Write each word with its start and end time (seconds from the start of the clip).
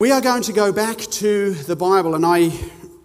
We 0.00 0.12
are 0.12 0.20
going 0.20 0.44
to 0.44 0.52
go 0.52 0.70
back 0.70 0.98
to 0.98 1.54
the 1.54 1.74
Bible, 1.74 2.14
and 2.14 2.24
I 2.24 2.52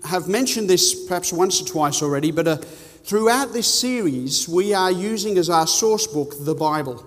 have 0.05 0.27
mentioned 0.27 0.69
this 0.69 1.07
perhaps 1.07 1.33
once 1.33 1.59
or 1.59 1.65
twice 1.65 2.03
already, 2.03 2.29
but 2.29 2.47
uh, 2.47 2.57
throughout 2.57 3.51
this 3.51 3.65
series, 3.65 4.47
we 4.47 4.75
are 4.75 4.91
using 4.91 5.39
as 5.39 5.49
our 5.49 5.65
source 5.65 6.05
book 6.05 6.35
the 6.41 6.53
Bible 6.53 7.03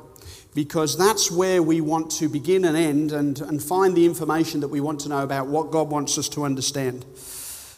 because 0.57 0.99
that's 0.99 1.31
where 1.31 1.63
we 1.63 1.81
want 1.81 2.11
to 2.19 2.29
begin 2.29 2.65
and 2.65 2.77
end 2.77 3.13
and, 3.13 3.41
and 3.43 3.63
find 3.63 3.97
the 3.97 4.05
information 4.05 4.59
that 4.59 4.67
we 4.67 4.81
want 4.81 4.99
to 5.03 5.09
know 5.09 5.23
about 5.23 5.47
what 5.47 5.71
God 5.71 5.89
wants 5.89 6.19
us 6.19 6.29
to 6.31 6.43
understand. 6.43 7.07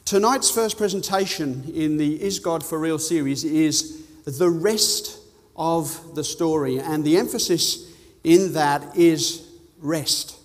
Tonight's 0.07 0.51
first 0.51 0.79
presentation 0.79 1.71
in 1.75 1.99
the 1.99 2.23
Is 2.23 2.39
God 2.39 2.65
for 2.65 2.79
Real 2.79 2.99
series 2.99 3.45
is 3.45 4.03
the 4.25 4.49
rest 4.49 5.19
of 5.57 6.15
the 6.15 6.25
story, 6.25 6.81
and 6.81 7.05
the 7.05 7.19
emphasis 7.19 7.93
in 8.25 8.55
that 8.55 8.97
is 8.97 9.47
rest. 9.79 10.38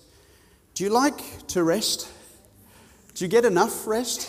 Do 0.74 0.82
you 0.82 0.90
like 0.90 1.46
to 1.48 1.62
rest? 1.62 2.08
Do 3.14 3.24
you 3.24 3.28
get 3.28 3.44
enough 3.44 3.86
rest? 3.86 4.28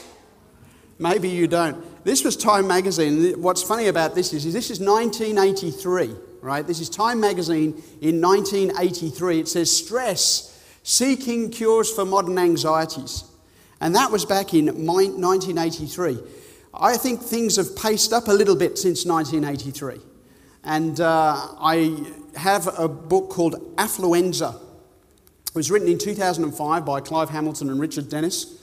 Maybe 0.99 1.27
you 1.27 1.48
don't. 1.48 1.84
This 2.05 2.23
was 2.23 2.38
Time 2.38 2.67
magazine. 2.67 3.41
What's 3.41 3.63
funny 3.63 3.88
about 3.88 4.13
this 4.13 4.31
is, 4.31 4.45
is 4.45 4.53
this 4.53 4.70
is 4.70 4.80
1983, 4.80 6.16
right? 6.41 6.66
This 6.66 6.80
is 6.80 6.88
Time 6.88 7.20
magazine 7.20 7.81
in 8.00 8.22
1983. 8.22 9.39
It 9.39 9.48
says 9.48 9.76
stress, 9.76 10.63
seeking 10.84 11.50
cures 11.50 11.91
for 11.91 12.05
modern 12.05 12.38
anxieties. 12.38 13.23
And 13.81 13.95
that 13.95 14.12
was 14.12 14.23
back 14.23 14.53
in 14.53 14.67
1983. 14.67 16.20
I 16.75 16.95
think 16.95 17.22
things 17.22 17.55
have 17.55 17.75
paced 17.75 18.14
up 18.14 18.27
a 18.27 18.31
little 18.31 18.55
bit 18.55 18.77
since 18.77 19.03
1983. 19.03 20.00
And 20.64 21.00
uh, 21.00 21.55
I 21.59 22.05
have 22.36 22.67
a 22.77 22.88
book 22.88 23.31
called 23.31 23.75
Affluenza 23.77 24.62
it 25.55 25.59
was 25.59 25.72
written 25.72 25.88
in 25.88 25.98
2005 25.98 26.86
by 26.86 27.00
Clive 27.00 27.30
Hamilton 27.30 27.70
and 27.70 27.80
Richard 27.80 28.09
Denniss. 28.09 28.58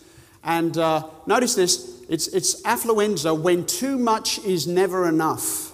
And 0.45 0.77
uh, 0.77 1.09
notice 1.25 1.55
this 1.55 2.03
it's, 2.07 2.29
it's 2.29 2.61
affluenza 2.65 3.41
when 3.41 3.65
too 3.65 3.97
much 3.97 4.39
is 4.41 4.67
never 4.67 5.09
enough. 5.09 5.73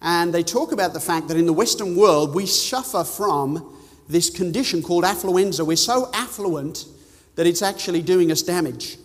And 0.00 0.32
they 0.32 0.44
talk 0.44 0.70
about 0.70 0.92
the 0.92 1.00
fact 1.00 1.26
that 1.26 1.36
in 1.36 1.46
the 1.46 1.52
Western 1.52 1.96
world, 1.96 2.36
we 2.36 2.46
suffer 2.46 3.02
from 3.02 3.76
this 4.08 4.30
condition 4.30 4.80
called 4.80 5.02
affluenza. 5.02 5.66
We're 5.66 5.76
so 5.76 6.08
affluent 6.14 6.84
that 7.34 7.48
it's 7.48 7.60
actually 7.60 8.02
doing 8.02 8.30
us 8.30 8.42
damage. 8.42 8.96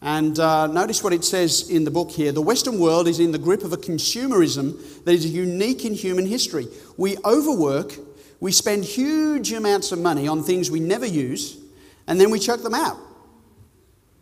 And 0.00 0.38
uh, 0.38 0.66
notice 0.68 1.04
what 1.04 1.12
it 1.12 1.24
says 1.24 1.68
in 1.68 1.84
the 1.84 1.90
book 1.90 2.10
here. 2.10 2.32
The 2.32 2.40
Western 2.40 2.78
world 2.78 3.06
is 3.06 3.20
in 3.20 3.32
the 3.32 3.38
grip 3.38 3.64
of 3.64 3.74
a 3.74 3.76
consumerism 3.76 5.04
that 5.04 5.12
is 5.12 5.26
unique 5.26 5.84
in 5.84 5.92
human 5.92 6.24
history. 6.24 6.68
We 6.96 7.18
overwork 7.18 7.98
we 8.40 8.52
spend 8.52 8.84
huge 8.84 9.52
amounts 9.52 9.92
of 9.92 9.98
money 9.98 10.26
on 10.26 10.42
things 10.42 10.70
we 10.70 10.80
never 10.80 11.06
use, 11.06 11.58
and 12.06 12.18
then 12.18 12.30
we 12.30 12.38
chuck 12.38 12.62
them 12.62 12.74
out. 12.74 12.96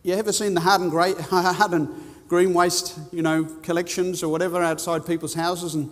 You 0.03 0.13
ever 0.13 0.33
seen 0.33 0.53
the 0.53 0.61
hard 0.61 0.81
and, 0.81 0.91
great, 0.91 1.17
hard 1.19 1.71
and 1.71 1.89
green 2.27 2.53
waste, 2.53 2.99
you 3.11 3.21
know, 3.21 3.45
collections 3.63 4.21
or 4.21 4.29
whatever 4.29 4.61
outside 4.61 5.05
people's 5.05 5.33
houses? 5.33 5.73
And 5.75 5.89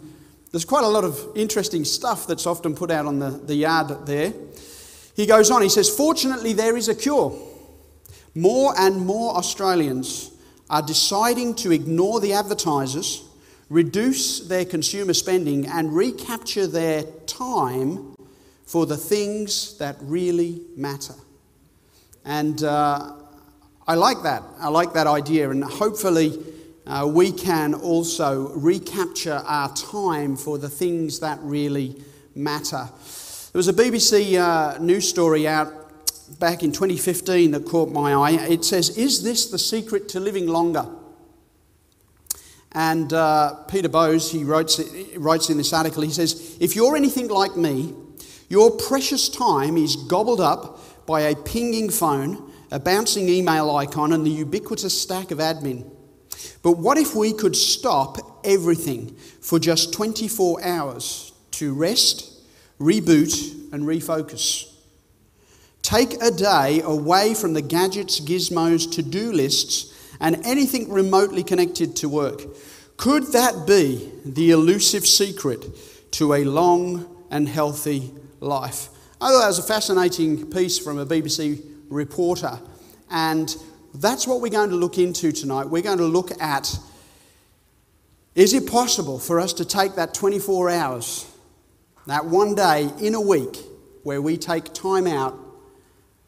there's 0.51 0.65
quite 0.65 0.83
a 0.83 0.89
lot 0.89 1.05
of 1.05 1.19
interesting 1.35 1.85
stuff 1.85 2.27
that's 2.27 2.45
often 2.45 2.75
put 2.75 2.91
out 2.91 3.05
on 3.05 3.19
the, 3.19 3.29
the 3.29 3.55
yard 3.55 4.05
there. 4.05 4.33
He 5.15 5.25
goes 5.25 5.49
on, 5.49 5.61
he 5.61 5.69
says, 5.69 5.89
Fortunately, 5.89 6.53
there 6.53 6.77
is 6.77 6.89
a 6.89 6.95
cure. 6.95 7.37
More 8.35 8.73
and 8.77 8.97
more 8.97 9.35
Australians 9.35 10.31
are 10.69 10.81
deciding 10.81 11.55
to 11.55 11.71
ignore 11.71 12.19
the 12.19 12.33
advertisers, 12.33 13.23
reduce 13.69 14.41
their 14.41 14.63
consumer 14.63 15.13
spending, 15.13 15.65
and 15.65 15.95
recapture 15.95 16.67
their 16.67 17.03
time 17.25 18.06
for 18.67 18.85
the 18.85 18.97
things 18.97 19.77
that 19.77 19.95
really 20.01 20.61
matter. 20.75 21.15
And 22.25 22.61
uh, 22.61 23.13
I 23.87 23.95
like 23.95 24.21
that. 24.23 24.43
I 24.59 24.67
like 24.67 24.91
that 24.93 25.07
idea. 25.07 25.49
And 25.49 25.63
hopefully, 25.63 26.37
uh, 26.85 27.09
we 27.09 27.31
can 27.31 27.73
also 27.73 28.49
recapture 28.49 29.41
our 29.45 29.73
time 29.73 30.35
for 30.35 30.57
the 30.57 30.69
things 30.69 31.21
that 31.21 31.39
really 31.41 31.95
matter. 32.35 32.89
There 33.53 33.59
was 33.59 33.69
a 33.69 33.73
BBC 33.73 34.37
uh, 34.37 34.77
news 34.79 35.07
story 35.07 35.47
out 35.47 35.73
back 36.37 36.61
in 36.61 36.73
2015 36.73 37.51
that 37.51 37.65
caught 37.65 37.89
my 37.89 38.13
eye. 38.13 38.47
It 38.49 38.65
says, 38.65 38.97
Is 38.97 39.23
this 39.23 39.49
the 39.49 39.57
secret 39.57 40.09
to 40.09 40.19
living 40.19 40.47
longer? 40.47 40.85
And 42.73 43.13
uh, 43.13 43.63
Peter 43.69 43.87
Bowes, 43.87 44.29
he 44.29 44.43
writes, 44.43 44.81
writes 45.15 45.49
in 45.49 45.55
this 45.55 45.71
article, 45.71 46.03
he 46.03 46.11
says, 46.11 46.57
If 46.59 46.75
you're 46.75 46.97
anything 46.97 47.29
like 47.29 47.55
me, 47.55 47.93
your 48.49 48.71
precious 48.71 49.29
time 49.29 49.77
is 49.77 49.95
gobbled 49.95 50.41
up 50.41 51.05
by 51.05 51.21
a 51.21 51.35
pinging 51.35 51.89
phone, 51.89 52.51
a 52.71 52.79
bouncing 52.79 53.29
email 53.29 53.69
icon, 53.75 54.13
and 54.13 54.25
the 54.25 54.29
ubiquitous 54.29 54.99
stack 54.99 55.31
of 55.31 55.39
admin. 55.39 55.89
But 56.61 56.73
what 56.73 56.97
if 56.97 57.15
we 57.15 57.33
could 57.33 57.55
stop 57.55 58.17
everything 58.43 59.15
for 59.41 59.59
just 59.59 59.93
24 59.93 60.63
hours 60.63 61.33
to 61.51 61.73
rest, 61.73 62.31
reboot, 62.79 63.73
and 63.73 63.83
refocus? 63.83 64.73
Take 65.81 66.21
a 66.21 66.31
day 66.31 66.81
away 66.81 67.33
from 67.33 67.53
the 67.53 67.61
gadgets, 67.61 68.19
gizmos, 68.19 68.91
to 68.95 69.01
do 69.01 69.31
lists, 69.31 69.93
and 70.19 70.45
anything 70.45 70.91
remotely 70.91 71.43
connected 71.43 71.95
to 71.97 72.09
work. 72.09 72.41
Could 72.97 73.31
that 73.33 73.65
be 73.67 74.11
the 74.25 74.51
elusive 74.51 75.05
secret 75.05 75.65
to 76.11 76.33
a 76.33 76.43
long 76.43 77.16
and 77.29 77.47
healthy 77.47 78.11
life. 78.39 78.89
I 79.19 79.29
thought 79.29 79.41
that 79.41 79.47
was 79.47 79.59
a 79.59 79.63
fascinating 79.63 80.49
piece 80.51 80.77
from 80.77 80.99
a 80.99 81.05
BBC 81.05 81.63
reporter, 81.89 82.59
and 83.09 83.55
that's 83.95 84.27
what 84.27 84.41
we're 84.41 84.51
going 84.51 84.69
to 84.69 84.75
look 84.75 84.97
into 84.97 85.31
tonight. 85.31 85.65
We're 85.65 85.81
going 85.81 85.97
to 85.97 86.05
look 86.05 86.39
at 86.41 86.77
is 88.37 88.53
it 88.53 88.69
possible 88.69 89.17
for 89.17 89.39
us 89.39 89.51
to 89.53 89.65
take 89.65 89.95
that 89.95 90.13
24 90.13 90.69
hours, 90.69 91.25
that 92.05 92.25
one 92.25 92.53
day 92.53 92.87
in 93.01 93.15
a 93.15 93.21
week, 93.21 93.57
where 94.03 94.21
we 94.21 94.37
take 94.37 94.75
time 94.75 95.07
out 95.07 95.35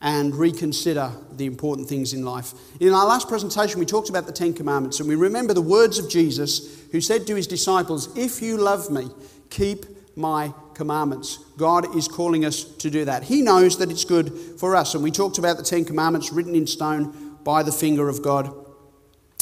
and 0.02 0.34
reconsider 0.34 1.12
the 1.34 1.46
important 1.46 1.88
things 1.88 2.14
in 2.14 2.26
life. 2.26 2.54
In 2.80 2.94
our 2.94 3.06
last 3.06 3.28
presentation, 3.28 3.80
we 3.80 3.86
talked 3.86 4.10
about 4.10 4.26
the 4.26 4.32
Ten 4.32 4.54
Commandments, 4.54 5.00
and 5.00 5.08
we 5.08 5.14
remember 5.14 5.54
the 5.54 5.62
words 5.62 6.00
of 6.00 6.10
Jesus, 6.10 6.82
who 6.92 7.00
said 7.00 7.28
to 7.28 7.36
his 7.36 7.46
disciples, 7.46 8.10
If 8.18 8.42
you 8.42 8.58
love 8.58 8.90
me, 8.90 9.10
keep 9.52 9.86
my 10.18 10.52
commandments. 10.80 11.40
God 11.58 11.94
is 11.98 12.08
calling 12.08 12.46
us 12.46 12.64
to 12.64 12.90
do 12.90 13.04
that. 13.04 13.22
He 13.22 13.42
knows 13.42 13.78
that 13.80 13.92
it's 13.92 14.06
good 14.06 14.32
for 14.58 14.78
us. 14.78 14.96
And 14.96 15.04
we 15.04 15.12
talked 15.12 15.38
about 15.38 15.58
the 15.58 15.64
Ten 15.64 15.84
Commandments 15.84 16.32
written 16.32 16.56
in 16.56 16.66
stone 16.66 17.38
by 17.44 17.64
the 17.64 17.72
finger 17.72 18.08
of 18.08 18.24
God. 18.24 18.52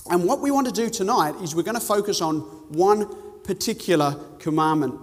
And 0.10 0.26
what 0.26 0.40
we 0.42 0.50
want 0.50 0.66
to 0.66 0.74
do 0.74 0.90
tonight 0.90 1.36
is 1.44 1.54
we're 1.54 1.62
going 1.62 1.80
to 1.80 1.80
focus 1.80 2.22
on 2.22 2.40
one 2.70 3.08
particular 3.44 4.20
commandment. 4.40 5.00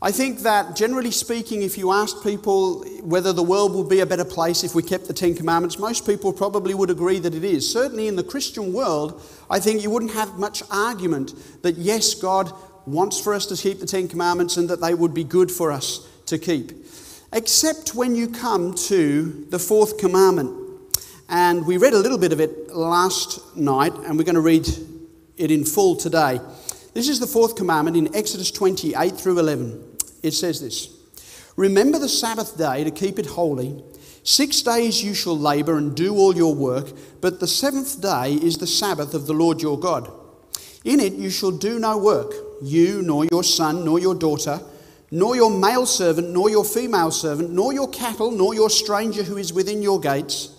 I 0.00 0.12
think 0.12 0.40
that 0.40 0.76
generally 0.76 1.10
speaking, 1.10 1.62
if 1.62 1.76
you 1.76 1.90
asked 1.90 2.22
people 2.22 2.84
whether 3.02 3.32
the 3.32 3.42
world 3.42 3.74
would 3.74 3.88
be 3.88 4.00
a 4.00 4.06
better 4.06 4.24
place 4.24 4.62
if 4.62 4.76
we 4.76 4.82
kept 4.82 5.08
the 5.08 5.12
Ten 5.12 5.34
Commandments, 5.34 5.78
most 5.78 6.06
people 6.06 6.32
probably 6.32 6.74
would 6.74 6.90
agree 6.90 7.18
that 7.18 7.34
it 7.34 7.42
is. 7.42 7.68
Certainly 7.68 8.06
in 8.06 8.14
the 8.14 8.22
Christian 8.22 8.72
world, 8.72 9.20
I 9.50 9.58
think 9.58 9.82
you 9.82 9.90
wouldn't 9.90 10.12
have 10.12 10.38
much 10.38 10.62
argument 10.70 11.34
that 11.62 11.76
yes, 11.78 12.14
God 12.14 12.52
wants 12.86 13.20
for 13.20 13.34
us 13.34 13.46
to 13.46 13.56
keep 13.56 13.80
the 13.80 13.86
Ten 13.86 14.08
Commandments 14.08 14.56
and 14.56 14.68
that 14.68 14.80
they 14.80 14.94
would 14.94 15.14
be 15.14 15.24
good 15.24 15.50
for 15.50 15.72
us 15.72 16.06
to 16.26 16.38
keep. 16.38 16.72
Except 17.32 17.94
when 17.94 18.14
you 18.14 18.28
come 18.28 18.74
to 18.74 19.46
the 19.50 19.58
fourth 19.58 19.98
commandment. 19.98 20.60
And 21.28 21.66
we 21.66 21.78
read 21.78 21.94
a 21.94 21.98
little 21.98 22.18
bit 22.18 22.32
of 22.32 22.40
it 22.40 22.70
last 22.70 23.56
night, 23.56 23.94
and 23.94 24.18
we're 24.18 24.24
going 24.24 24.34
to 24.34 24.40
read 24.40 24.68
it 25.36 25.50
in 25.50 25.64
full 25.64 25.96
today. 25.96 26.38
This 26.92 27.08
is 27.08 27.18
the 27.18 27.26
fourth 27.26 27.56
commandment 27.56 27.96
in 27.96 28.14
Exodus 28.14 28.50
28 28.50 29.16
through 29.16 29.38
11. 29.38 29.96
It 30.22 30.32
says 30.32 30.60
this 30.60 30.96
Remember 31.56 31.98
the 31.98 32.08
Sabbath 32.08 32.56
day 32.58 32.84
to 32.84 32.90
keep 32.90 33.18
it 33.18 33.26
holy. 33.26 33.82
Six 34.22 34.62
days 34.62 35.02
you 35.02 35.12
shall 35.12 35.38
labor 35.38 35.76
and 35.76 35.94
do 35.94 36.14
all 36.14 36.34
your 36.34 36.54
work, 36.54 36.92
but 37.20 37.40
the 37.40 37.46
seventh 37.46 38.00
day 38.00 38.34
is 38.34 38.56
the 38.58 38.66
Sabbath 38.66 39.12
of 39.12 39.26
the 39.26 39.34
Lord 39.34 39.60
your 39.60 39.78
God. 39.78 40.10
In 40.84 41.00
it 41.00 41.14
you 41.14 41.30
shall 41.30 41.50
do 41.50 41.78
no 41.78 41.98
work 41.98 42.32
you, 42.62 43.02
nor 43.02 43.26
your 43.30 43.44
son, 43.44 43.84
nor 43.84 43.98
your 43.98 44.14
daughter, 44.14 44.60
nor 45.10 45.36
your 45.36 45.50
male 45.50 45.86
servant, 45.86 46.30
nor 46.30 46.50
your 46.50 46.64
female 46.64 47.10
servant, 47.10 47.50
nor 47.50 47.72
your 47.72 47.88
cattle, 47.90 48.30
nor 48.30 48.54
your 48.54 48.70
stranger 48.70 49.22
who 49.22 49.36
is 49.36 49.52
within 49.52 49.82
your 49.82 50.00
gates. 50.00 50.50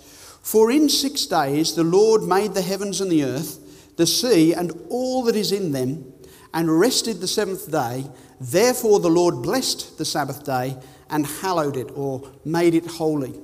For 0.42 0.72
in 0.72 0.90
six 0.90 1.26
days 1.26 1.74
the 1.76 1.84
Lord 1.84 2.24
made 2.24 2.54
the 2.54 2.62
heavens 2.62 3.02
and 3.02 3.12
the 3.12 3.24
earth, 3.24 3.96
the 3.98 4.08
sea, 4.08 4.54
and 4.54 4.72
all 4.90 5.24
that 5.24 5.36
is 5.36 5.52
in 5.52 5.72
them, 5.72 6.14
and 6.54 6.80
rested 6.80 7.20
the 7.20 7.28
seventh 7.28 7.72
day. 7.72 8.06
Therefore 8.40 9.00
the 9.00 9.10
Lord 9.10 9.42
blessed 9.42 9.98
the 9.98 10.06
Sabbath 10.06 10.46
day 10.46 10.78
and 11.10 11.26
hallowed 11.26 11.78
it, 11.78 11.92
or 11.96 12.32
made 12.46 12.76
it 12.76 12.86
holy. 12.86 13.40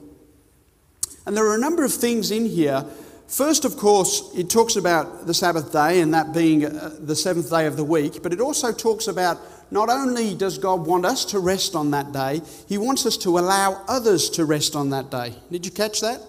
And 1.26 1.36
there 1.36 1.48
are 1.48 1.56
a 1.56 1.60
number 1.60 1.84
of 1.84 1.94
things 1.94 2.32
in 2.32 2.46
here 2.46 2.86
First, 3.32 3.64
of 3.64 3.78
course, 3.78 4.30
it 4.36 4.50
talks 4.50 4.76
about 4.76 5.26
the 5.26 5.34
Sabbath 5.34 5.72
day 5.72 6.02
and 6.02 6.14
that 6.14 6.34
being 6.34 6.66
uh, 6.66 6.98
the 7.00 7.16
seventh 7.16 7.50
day 7.50 7.66
of 7.66 7.78
the 7.78 7.84
week, 7.84 8.22
but 8.22 8.34
it 8.34 8.42
also 8.42 8.74
talks 8.74 9.08
about 9.08 9.40
not 9.72 9.90
only 9.90 10.36
does 10.36 10.58
God 10.58 10.86
want 10.86 11.06
us 11.06 11.24
to 11.26 11.40
rest 11.40 11.74
on 11.74 11.92
that 11.92 12.12
day, 12.12 12.42
He 12.68 12.78
wants 12.78 13.06
us 13.06 13.16
to 13.18 13.40
allow 13.40 13.86
others 13.88 14.30
to 14.32 14.44
rest 14.44 14.76
on 14.76 14.90
that 14.90 15.10
day. 15.10 15.34
Did 15.50 15.66
you 15.66 15.72
catch 15.72 16.02
that? 16.02 16.20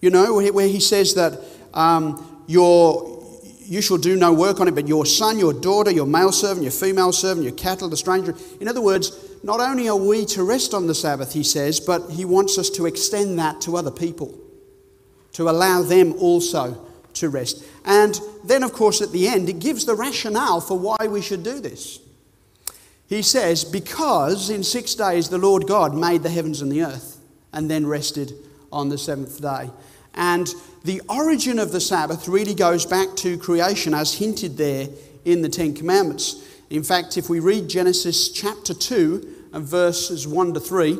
You 0.00 0.10
know, 0.10 0.40
where 0.52 0.68
He 0.68 0.78
says 0.78 1.14
that 1.14 1.40
um, 1.74 2.44
your, 2.46 3.20
you 3.58 3.82
shall 3.82 3.98
do 3.98 4.14
no 4.14 4.32
work 4.32 4.60
on 4.60 4.68
it, 4.68 4.76
but 4.76 4.86
your 4.86 5.04
son, 5.04 5.36
your 5.36 5.52
daughter, 5.52 5.90
your 5.90 6.06
male 6.06 6.30
servant, 6.30 6.62
your 6.62 6.70
female 6.70 7.10
servant, 7.10 7.42
your 7.42 7.56
cattle, 7.56 7.88
the 7.88 7.96
stranger. 7.96 8.36
In 8.60 8.68
other 8.68 8.80
words, 8.80 9.10
not 9.42 9.58
only 9.58 9.88
are 9.88 9.96
we 9.96 10.26
to 10.26 10.44
rest 10.44 10.74
on 10.74 10.86
the 10.86 10.94
Sabbath, 10.94 11.32
he 11.32 11.42
says, 11.42 11.80
but 11.80 12.08
he 12.08 12.24
wants 12.24 12.56
us 12.56 12.70
to 12.70 12.86
extend 12.86 13.36
that 13.40 13.60
to 13.62 13.76
other 13.76 13.90
people, 13.90 14.38
to 15.32 15.48
allow 15.48 15.82
them 15.82 16.14
also 16.14 16.86
to 17.14 17.28
rest. 17.28 17.64
And 17.84 18.18
then, 18.44 18.62
of 18.62 18.72
course, 18.72 19.00
at 19.00 19.12
the 19.12 19.28
end, 19.28 19.48
it 19.48 19.58
gives 19.58 19.84
the 19.84 19.94
rationale 19.94 20.60
for 20.60 20.78
why 20.78 21.06
we 21.08 21.22
should 21.22 21.42
do 21.42 21.60
this. 21.60 22.00
He 23.06 23.22
says, 23.22 23.64
Because 23.64 24.48
in 24.48 24.62
six 24.62 24.94
days 24.94 25.28
the 25.28 25.38
Lord 25.38 25.66
God 25.66 25.94
made 25.94 26.22
the 26.22 26.30
heavens 26.30 26.62
and 26.62 26.72
the 26.72 26.82
earth, 26.82 27.18
and 27.52 27.70
then 27.70 27.86
rested 27.86 28.32
on 28.72 28.88
the 28.88 28.98
seventh 28.98 29.40
day. 29.40 29.70
And 30.14 30.52
the 30.84 31.00
origin 31.08 31.58
of 31.58 31.72
the 31.72 31.80
Sabbath 31.80 32.28
really 32.28 32.54
goes 32.54 32.86
back 32.86 33.14
to 33.16 33.38
creation, 33.38 33.94
as 33.94 34.14
hinted 34.14 34.56
there 34.56 34.88
in 35.24 35.42
the 35.42 35.48
Ten 35.48 35.74
Commandments. 35.74 36.42
In 36.70 36.82
fact, 36.82 37.18
if 37.18 37.28
we 37.28 37.38
read 37.38 37.68
Genesis 37.68 38.30
chapter 38.30 38.72
2 38.72 39.50
and 39.52 39.64
verses 39.66 40.26
1 40.26 40.54
to 40.54 40.60
3, 40.60 40.98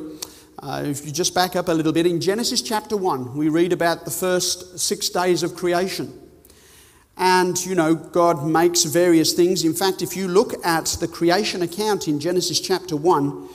uh, 0.62 0.82
if 0.86 1.04
you 1.04 1.10
just 1.10 1.34
back 1.34 1.56
up 1.56 1.68
a 1.68 1.72
little 1.72 1.92
bit, 1.92 2.06
in 2.06 2.20
Genesis 2.20 2.62
chapter 2.62 2.96
1, 2.96 3.36
we 3.36 3.48
read 3.48 3.72
about 3.72 4.04
the 4.04 4.12
first 4.12 4.78
six 4.78 5.08
days 5.08 5.42
of 5.42 5.56
creation. 5.56 6.16
And, 7.16 7.58
you 7.66 7.74
know, 7.74 7.96
God 7.96 8.46
makes 8.46 8.84
various 8.84 9.32
things. 9.32 9.64
In 9.64 9.74
fact, 9.74 10.02
if 10.02 10.16
you 10.16 10.28
look 10.28 10.54
at 10.64 10.86
the 11.00 11.08
creation 11.08 11.62
account 11.62 12.06
in 12.06 12.20
Genesis 12.20 12.60
chapter 12.60 12.94
1, 12.94 13.48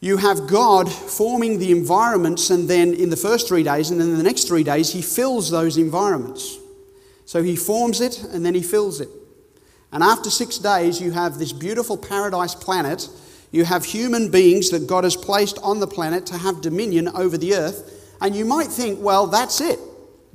you 0.00 0.18
have 0.18 0.46
God 0.46 0.92
forming 0.92 1.58
the 1.58 1.72
environments, 1.72 2.50
and 2.50 2.68
then 2.68 2.92
in 2.92 3.08
the 3.08 3.16
first 3.16 3.48
three 3.48 3.62
days, 3.62 3.90
and 3.90 3.98
then 3.98 4.16
the 4.16 4.22
next 4.22 4.44
three 4.48 4.62
days, 4.62 4.92
He 4.92 5.00
fills 5.00 5.50
those 5.50 5.78
environments. 5.78 6.58
So 7.24 7.42
He 7.42 7.56
forms 7.56 8.02
it, 8.02 8.22
and 8.22 8.44
then 8.44 8.54
He 8.54 8.62
fills 8.62 9.00
it. 9.00 9.08
And 9.92 10.02
after 10.02 10.28
six 10.28 10.58
days, 10.58 11.00
you 11.00 11.10
have 11.12 11.38
this 11.38 11.52
beautiful 11.52 11.96
paradise 11.96 12.54
planet. 12.54 13.08
You 13.50 13.64
have 13.64 13.84
human 13.84 14.30
beings 14.30 14.70
that 14.70 14.86
God 14.86 15.04
has 15.04 15.16
placed 15.16 15.58
on 15.62 15.80
the 15.80 15.86
planet 15.86 16.26
to 16.26 16.38
have 16.38 16.60
dominion 16.60 17.08
over 17.08 17.38
the 17.38 17.54
earth. 17.54 18.16
And 18.20 18.34
you 18.34 18.44
might 18.44 18.68
think, 18.68 19.00
well, 19.00 19.26
that's 19.26 19.60
it. 19.60 19.78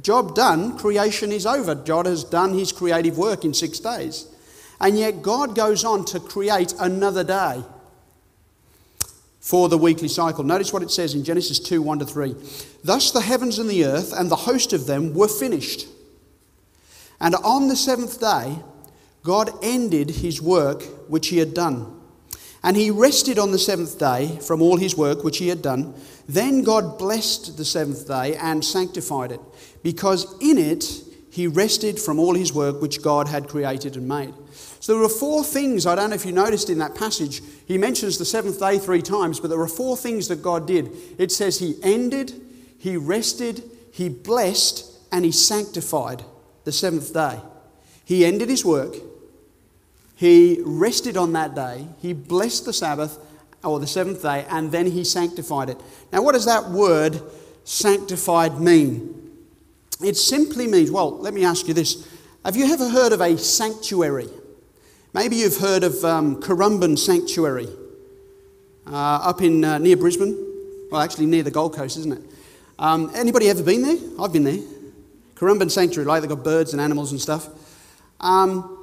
Job 0.01 0.36
done, 0.36 0.77
creation 0.77 1.31
is 1.31 1.45
over. 1.45 1.75
God 1.75 2.06
has 2.06 2.24
done 2.24 2.54
his 2.54 2.71
creative 2.71 3.18
work 3.18 3.45
in 3.45 3.54
six 3.54 3.80
days. 3.80 4.27
And 4.81 4.98
yet, 4.98 5.21
God 5.21 5.56
goes 5.56 5.86
on 5.86 6.04
to 6.06 6.19
create 6.19 6.74
another 6.80 7.24
day 7.24 7.63
for 9.39 9.69
the 9.69 9.77
weekly 9.77 10.07
cycle. 10.07 10.44
Notice 10.44 10.74
what 10.74 10.83
it 10.83 10.89
says 10.92 11.13
in 11.13 11.24
Genesis 11.24 11.59
2 11.59 11.81
1 11.81 12.00
to 12.00 12.06
3. 12.06 12.36
Thus 12.83 13.12
the 13.12 13.21
heavens 13.21 13.59
and 13.59 13.69
the 13.69 13.86
earth 13.86 14.13
and 14.13 14.31
the 14.31 14.36
host 14.36 14.74
of 14.74 14.88
them 14.88 15.13
were 15.13 15.27
finished. 15.27 15.88
And 17.19 17.36
on 17.36 17.68
the 17.68 17.75
seventh 17.75 18.19
day, 18.19 18.57
God 19.21 19.51
ended 19.62 20.09
his 20.09 20.42
work 20.42 20.83
which 21.09 21.27
he 21.27 21.38
had 21.38 21.54
done. 21.54 21.93
And 22.63 22.77
he 22.77 22.89
rested 22.89 23.38
on 23.38 23.51
the 23.51 23.60
seventh 23.60 24.00
day 24.00 24.39
from 24.39 24.62
all 24.62 24.77
his 24.77 24.95
work 24.95 25.24
which 25.24 25.39
he 25.39 25.50
had 25.50 25.62
done. 25.62 25.94
Then 26.30 26.63
God 26.63 26.98
blessed 26.98 27.57
the 27.57 27.65
seventh 27.65 28.07
day 28.07 28.36
and 28.38 28.63
sanctified 28.63 29.33
it, 29.33 29.42
because 29.83 30.33
in 30.39 30.57
it 30.57 30.86
he 31.30 31.48
rested 31.48 32.00
from 32.00 32.19
all 32.19 32.36
his 32.36 32.54
work 32.54 32.81
which 32.81 33.01
God 33.01 33.27
had 33.27 33.50
created 33.50 33.98
and 33.98 34.07
made. 34.07 34.33
So 34.80 34.94
there 34.94 35.04
are 35.04 35.10
four 35.10 35.44
things, 35.44 35.86
I 35.86 35.95
don't 35.95 36.12
know 36.12 36.15
if 36.15 36.25
you 36.25 36.31
noticed 36.31 36.69
in 36.69 36.77
that 36.77 36.95
passage, 36.95 37.42
he 37.65 37.77
mentions 37.77 38.18
the 38.18 38.25
seventh 38.25 38.60
day 38.60 38.77
three 38.77 39.01
times, 39.01 39.39
but 39.39 39.50
there 39.50 39.59
are 39.59 39.68
four 39.68 39.98
things 39.98 40.27
that 40.27 40.42
God 40.42 40.68
did. 40.68 40.92
It 41.18 41.31
says 41.31 41.59
he 41.59 41.75
ended, 41.83 42.33
he 42.77 42.98
rested, 42.98 43.63
he 43.92 44.09
blessed, 44.09 44.89
and 45.12 45.25
he 45.25 45.31
sanctified 45.31 46.24
the 46.63 46.71
seventh 46.71 47.13
day. 47.13 47.39
He 48.06 48.25
ended 48.25 48.50
his 48.50 48.63
work, 48.63 48.95
he 50.15 50.62
rested 50.63 51.18
on 51.18 51.33
that 51.33 51.56
day, 51.56 51.88
he 52.01 52.13
blessed 52.13 52.65
the 52.65 52.74
Sabbath 52.74 53.18
or 53.63 53.80
the 53.80 53.88
seventh 53.88 54.21
day, 54.21 54.45
and 54.50 54.71
then 54.71 54.88
he 54.92 55.04
sanctified 55.04 55.69
it. 55.69 55.77
Now, 56.12 56.21
what 56.21 56.33
does 56.33 56.45
that 56.45 56.69
word 56.69 57.21
sanctified 57.63 58.60
mean? 58.60 59.31
It 60.04 60.18
simply 60.18 60.68
means, 60.68 60.92
well, 60.92 61.18
let 61.18 61.33
me 61.33 61.45
ask 61.45 61.68
you 61.68 61.74
this. 61.74 62.07
Have 62.44 62.57
you 62.57 62.71
ever 62.71 62.89
heard 62.89 63.13
of 63.13 63.21
a 63.21 63.38
sanctuary? 63.38 64.27
Maybe 65.13 65.36
you've 65.38 65.57
heard 65.57 65.83
of 65.83 66.04
um, 66.04 66.42
Sanctuary 66.98 67.68
uh, 68.88 68.92
up 68.92 69.42
in 69.42 69.63
uh, 69.63 69.77
near 69.77 69.95
Brisbane. 69.95 70.36
Well, 70.92 71.01
actually, 71.01 71.27
near 71.27 71.44
the 71.44 71.51
Gold 71.51 71.75
Coast, 71.75 71.98
isn't 71.98 72.13
it? 72.13 72.24
Um, 72.80 73.12
anybody 73.16 73.48
ever 73.50 73.63
been 73.63 73.83
there? 73.83 73.98
I've 74.19 74.33
been 74.33 74.44
there. 74.44 74.59
Currumbin 75.36 75.69
Sanctuary, 75.69 76.07
like 76.07 76.21
they've 76.21 76.30
got 76.30 76.44
birds 76.44 76.74
and 76.74 76.81
animals 76.81 77.12
and 77.12 77.21
stuff. 77.21 77.48
Um, 78.19 78.82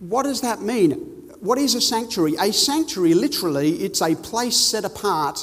what 0.00 0.24
does 0.24 0.40
that 0.40 0.60
mean? 0.60 0.92
What 1.40 1.58
is 1.58 1.74
a 1.74 1.80
sanctuary? 1.80 2.34
A 2.40 2.52
sanctuary, 2.52 3.14
literally, 3.14 3.76
it's 3.84 4.02
a 4.02 4.14
place 4.14 4.56
set 4.56 4.84
apart 4.84 5.38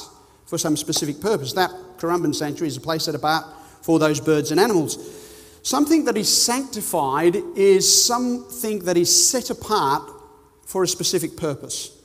for 0.46 0.58
some 0.58 0.76
specific 0.76 1.20
purpose. 1.20 1.52
That 1.54 1.70
Currumbin 1.96 2.34
Sanctuary 2.34 2.68
is 2.68 2.76
a 2.76 2.80
place 2.80 3.04
set 3.04 3.14
apart 3.14 3.44
for 3.82 3.98
those 3.98 4.20
birds 4.20 4.50
and 4.50 4.60
animals. 4.60 4.98
Something 5.62 6.04
that 6.04 6.16
is 6.16 6.28
sanctified 6.44 7.36
is 7.56 8.04
something 8.04 8.80
that 8.80 8.96
is 8.96 9.30
set 9.30 9.50
apart 9.50 10.02
for 10.64 10.82
a 10.82 10.88
specific 10.88 11.36
purpose. 11.36 11.96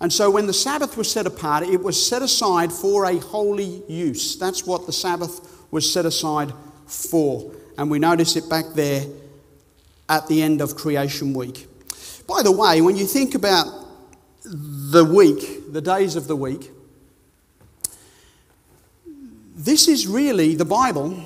And 0.00 0.12
so 0.12 0.30
when 0.30 0.46
the 0.46 0.52
Sabbath 0.52 0.96
was 0.96 1.10
set 1.10 1.26
apart, 1.26 1.64
it 1.64 1.82
was 1.82 2.04
set 2.04 2.22
aside 2.22 2.72
for 2.72 3.04
a 3.04 3.18
holy 3.18 3.82
use. 3.88 4.36
That's 4.36 4.66
what 4.66 4.86
the 4.86 4.92
Sabbath 4.92 5.40
was 5.70 5.90
set 5.90 6.06
aside 6.06 6.52
for. 6.86 7.52
And 7.76 7.90
we 7.90 7.98
notice 7.98 8.36
it 8.36 8.48
back 8.48 8.64
there 8.74 9.04
at 10.08 10.26
the 10.26 10.42
end 10.42 10.60
of 10.60 10.74
creation 10.74 11.34
week. 11.34 11.66
By 12.30 12.42
the 12.42 12.52
way, 12.52 12.80
when 12.80 12.96
you 12.96 13.06
think 13.06 13.34
about 13.34 13.66
the 14.44 15.04
week, 15.04 15.72
the 15.72 15.80
days 15.80 16.14
of 16.14 16.28
the 16.28 16.36
week, 16.36 16.70
this 19.56 19.88
is 19.88 20.06
really 20.06 20.54
the 20.54 20.64
Bible 20.64 21.20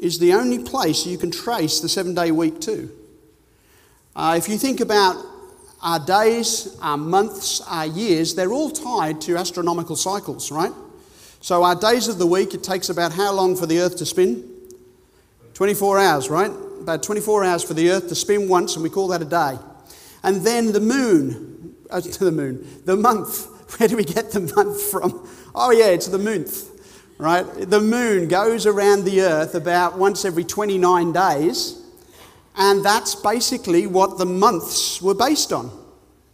is 0.00 0.18
the 0.18 0.32
only 0.32 0.58
place 0.58 1.06
you 1.06 1.16
can 1.16 1.30
trace 1.30 1.78
the 1.78 1.88
seven 1.88 2.16
day 2.16 2.32
week 2.32 2.60
to. 2.62 2.90
Uh, 4.16 4.34
if 4.36 4.48
you 4.48 4.58
think 4.58 4.80
about 4.80 5.24
our 5.80 6.04
days, 6.04 6.76
our 6.82 6.96
months, 6.96 7.60
our 7.68 7.86
years, 7.86 8.34
they're 8.34 8.52
all 8.52 8.70
tied 8.70 9.20
to 9.20 9.36
astronomical 9.36 9.94
cycles, 9.94 10.50
right? 10.50 10.72
So, 11.42 11.62
our 11.62 11.76
days 11.76 12.08
of 12.08 12.18
the 12.18 12.26
week, 12.26 12.54
it 12.54 12.64
takes 12.64 12.88
about 12.88 13.12
how 13.12 13.32
long 13.32 13.54
for 13.54 13.66
the 13.66 13.78
earth 13.78 13.98
to 13.98 14.04
spin? 14.04 14.50
24 15.54 16.00
hours, 16.00 16.28
right? 16.28 16.50
About 16.80 17.02
24 17.02 17.44
hours 17.44 17.62
for 17.62 17.74
the 17.74 17.90
earth 17.90 18.08
to 18.08 18.14
spin 18.14 18.48
once, 18.48 18.74
and 18.74 18.82
we 18.82 18.90
call 18.90 19.08
that 19.08 19.22
a 19.22 19.24
day. 19.24 19.58
And 20.22 20.42
then 20.42 20.72
the 20.72 20.80
moon, 20.80 21.74
uh, 21.90 22.00
the 22.18 22.32
moon, 22.32 22.66
the 22.84 22.96
month. 22.96 23.46
Where 23.78 23.88
do 23.88 23.96
we 23.96 24.04
get 24.04 24.32
the 24.32 24.40
month 24.40 24.82
from? 24.90 25.28
Oh, 25.54 25.70
yeah, 25.70 25.86
it's 25.86 26.08
the 26.08 26.18
month, 26.18 26.70
right? 27.18 27.44
The 27.44 27.80
moon 27.80 28.28
goes 28.28 28.66
around 28.66 29.04
the 29.04 29.22
earth 29.22 29.54
about 29.54 29.98
once 29.98 30.24
every 30.24 30.44
29 30.44 31.12
days, 31.12 31.80
and 32.56 32.84
that's 32.84 33.14
basically 33.14 33.86
what 33.86 34.18
the 34.18 34.26
months 34.26 35.00
were 35.00 35.14
based 35.14 35.52
on, 35.52 35.70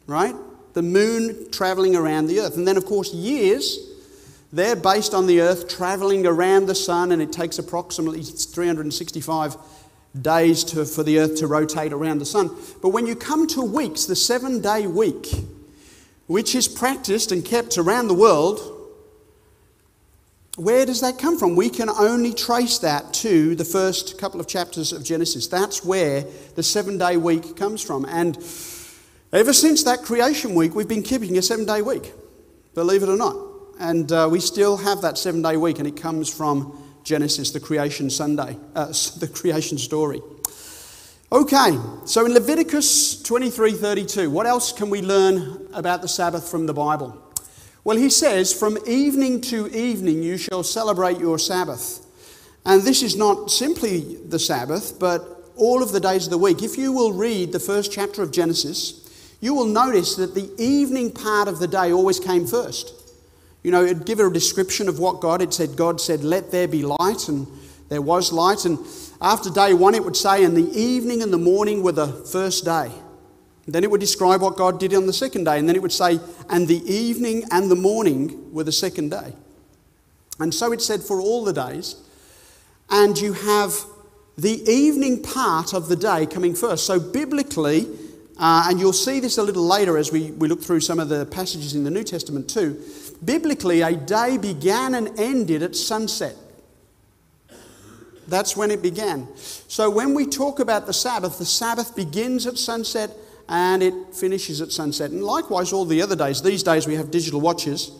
right? 0.07 0.35
The 0.73 0.83
moon 0.83 1.51
traveling 1.51 1.95
around 1.95 2.27
the 2.27 2.41
earth. 2.41 2.57
And 2.57 2.67
then, 2.67 2.77
of 2.77 2.87
course, 2.87 3.13
years, 3.13 3.79
they're 4.53 4.77
based 4.77 5.13
on 5.13 5.27
the 5.27 5.41
earth 5.41 5.69
traveling 5.69 6.27
around 6.27 6.67
the 6.67 6.75
sun, 6.75 7.13
and 7.13 7.21
it 7.21 7.33
takes 7.33 7.59
approximately 7.59 8.23
365 8.23 9.57
days 10.23 10.65
to, 10.65 10.85
for 10.85 11.03
the 11.03 11.19
earth 11.19 11.37
to 11.37 11.47
rotate 11.47 11.93
around 11.93 12.19
the 12.19 12.27
sun. 12.27 12.51
But 12.83 12.91
when 12.91 13.07
you 13.07 13.17
come 13.17 13.47
to 13.49 13.63
weeks, 13.63 14.07
the 14.07 14.17
seven 14.17 14.61
day 14.61 14.87
week, 14.87 15.27
which 16.27 16.55
is 16.55 16.69
practiced 16.69 17.33
and 17.33 17.45
kept 17.45 17.79
around 17.79 18.09
the 18.09 18.15
world, 18.15 18.73
where 20.57 20.87
does 20.87 21.03
that 21.03 21.19
come 21.19 21.39
from? 21.39 21.55
We 21.55 21.69
can 21.69 21.91
only 21.91 22.33
trace 22.33 22.79
that 22.79 23.13
to 23.15 23.55
the 23.55 23.65
first 23.65 24.19
couple 24.19 24.41
of 24.41 24.49
chapters 24.49 24.93
of 24.93 25.05
Genesis. 25.05 25.47
That's 25.47 25.85
where 25.85 26.25
the 26.55 26.63
seven 26.63 26.97
day 26.97 27.19
week 27.19 27.57
comes 27.57 27.83
from. 27.83 28.07
And 28.07 28.37
ever 29.33 29.53
since 29.53 29.85
that 29.85 30.03
creation 30.03 30.55
week, 30.55 30.75
we've 30.75 30.89
been 30.89 31.03
keeping 31.03 31.37
a 31.37 31.43
seven 31.43 31.67
day 31.67 31.83
week, 31.83 32.13
believe 32.75 33.03
it 33.03 33.11
or 33.11 33.17
not. 33.17 33.37
And 33.79 34.11
uh, 34.11 34.29
we 34.31 34.41
still 34.41 34.79
have 34.79 35.03
that 35.03 35.19
seven 35.19 35.43
day 35.43 35.59
week, 35.59 35.79
and 35.79 35.87
it 35.87 35.99
comes 35.99 36.35
from 36.35 36.83
Genesis, 37.07 37.53
the 37.53 37.61
creation 37.61 38.11
Sunday, 38.11 38.59
uh, 38.75 38.87
the 39.19 39.31
creation 39.33 39.79
story. 39.79 40.21
Okay, 41.33 41.79
so 42.05 42.27
in 42.27 42.35
Leviticus 42.35 43.23
23:32, 43.23 44.29
what 44.29 44.47
else 44.47 44.73
can 44.73 44.91
we 44.91 45.03
learn 45.03 45.69
about 45.73 46.03
the 46.03 46.09
Sabbath 46.09 46.49
from 46.49 46.67
the 46.67 46.75
Bible? 46.75 47.17
Well, 47.85 47.97
he 47.97 48.11
says, 48.11 48.53
"From 48.53 48.77
evening 48.87 49.41
to 49.43 49.69
evening 49.69 50.23
you 50.23 50.37
shall 50.37 50.65
celebrate 50.65 51.19
your 51.19 51.39
Sabbath." 51.39 52.05
And 52.65 52.83
this 52.83 53.03
is 53.03 53.15
not 53.17 53.53
simply 53.53 54.19
the 54.29 54.41
Sabbath, 54.41 54.99
but 54.99 55.53
all 55.55 55.85
of 55.85 55.93
the 55.93 56.01
days 56.01 56.25
of 56.25 56.31
the 56.31 56.39
week, 56.39 56.63
if 56.63 56.77
you 56.77 56.91
will 56.91 57.13
read 57.13 57.53
the 57.53 57.61
first 57.61 57.93
chapter 57.93 58.23
of 58.23 58.33
Genesis, 58.33 59.09
you 59.41 59.55
will 59.55 59.67
notice 59.67 60.17
that 60.17 60.35
the 60.35 60.51
evening 60.59 61.13
part 61.13 61.47
of 61.47 61.61
the 61.61 61.69
day 61.69 61.93
always 61.93 62.19
came 62.19 62.47
first. 62.47 63.06
You 63.67 63.73
know, 63.73 63.83
it'd 63.83 64.07
give 64.07 64.21
a 64.21 64.31
description 64.31 64.89
of 64.89 65.01
what 65.01 65.21
God 65.21 65.41
had 65.41 65.53
said. 65.53 65.75
God 65.75 66.01
said, 66.01 66.23
Let 66.23 66.53
there 66.53 66.69
be 66.69 66.85
light, 66.85 67.29
and 67.29 67.49
there 67.89 68.01
was 68.01 68.31
light. 68.31 68.65
And 68.65 68.79
after 69.21 69.51
day 69.51 69.75
one, 69.75 69.97
it 69.97 70.05
would 70.05 70.17
say, 70.17 70.45
And 70.45 70.57
the 70.57 70.71
evening 70.71 71.21
and 71.21 71.33
the 71.33 71.39
morning 71.39 71.83
were 71.83 71.91
the 71.91 72.07
first 72.07 72.65
day. 72.65 72.93
And 73.65 73.75
then 73.75 73.83
it 73.83 73.91
would 73.91 74.01
describe 74.01 74.41
what 74.41 74.57
God 74.57 74.79
did 74.79 74.95
on 74.95 75.07
the 75.07 75.13
second 75.13 75.47
day. 75.47 75.59
And 75.59 75.69
then 75.69 75.75
it 75.75 75.83
would 75.83 75.91
say, 75.91 76.21
And 76.49 76.69
the 76.69 76.81
evening 76.89 77.43
and 77.51 77.69
the 77.69 77.75
morning 77.75 78.55
were 78.55 78.63
the 78.63 78.71
second 78.71 79.11
day. 79.11 79.33
And 80.39 80.55
so 80.55 80.71
it 80.71 80.81
said 80.81 81.03
for 81.03 81.21
all 81.21 81.43
the 81.43 81.53
days. 81.53 81.97
And 82.89 83.19
you 83.19 83.33
have 83.33 83.75
the 84.39 84.63
evening 84.71 85.25
part 85.25 85.75
of 85.75 85.89
the 85.89 85.97
day 85.97 86.27
coming 86.27 86.55
first. 86.55 86.87
So 86.87 87.01
biblically, 87.01 87.89
uh, 88.39 88.67
and 88.69 88.79
you'll 88.79 88.93
see 88.93 89.19
this 89.19 89.39
a 89.39 89.43
little 89.43 89.67
later 89.67 89.97
as 89.97 90.13
we, 90.13 90.31
we 90.33 90.47
look 90.47 90.63
through 90.63 90.81
some 90.81 91.01
of 91.01 91.09
the 91.09 91.25
passages 91.27 91.75
in 91.75 91.85
the 91.85 91.91
New 91.91 92.05
Testament 92.05 92.49
too. 92.49 92.81
Biblically, 93.25 93.83
a 93.83 93.97
day 93.97 94.39
began 94.39 94.95
and 94.95 95.19
ended 95.19 95.63
at 95.63 95.75
sunset. 95.75 96.37
That's 98.29 98.57
when 98.57 98.71
it 98.71 98.83
began. 98.83 99.29
So 99.37 99.89
when 99.89 100.15
we 100.15 100.27
talk 100.27 100.59
about 100.59 100.87
the 100.87 100.93
Sabbath, 100.93 101.39
the 101.39 101.45
Sabbath 101.45 101.95
begins 101.95 102.47
at 102.47 102.59
sunset 102.59 103.11
and 103.49 103.83
it 103.83 103.95
finishes 104.13 104.61
at 104.61 104.73
sunset. 104.73 105.11
And 105.13 105.23
likewise, 105.23 105.73
all 105.73 105.85
the 105.85 106.03
other 106.03 106.17
days. 106.17 106.43
These 106.43 106.63
days 106.63 106.87
we 106.87 106.97
have 106.97 107.11
digital 107.11 107.41
watches 107.41 107.93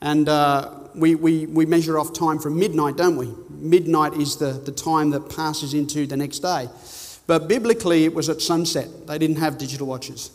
and 0.00 0.28
uh, 0.28 0.70
we, 0.94 1.14
we, 1.14 1.46
we 1.46 1.66
measure 1.66 1.98
off 1.98 2.12
time 2.12 2.38
from 2.38 2.58
midnight, 2.58 2.96
don't 2.96 3.16
we? 3.16 3.32
Midnight 3.50 4.14
is 4.14 4.36
the, 4.36 4.52
the 4.52 4.72
time 4.72 5.10
that 5.10 5.30
passes 5.34 5.74
into 5.74 6.06
the 6.06 6.16
next 6.16 6.40
day. 6.40 6.68
But 7.26 7.46
biblically, 7.46 8.04
it 8.04 8.14
was 8.14 8.28
at 8.28 8.40
sunset. 8.40 9.06
They 9.06 9.18
didn't 9.18 9.36
have 9.36 9.58
digital 9.58 9.86
watches. 9.86 10.30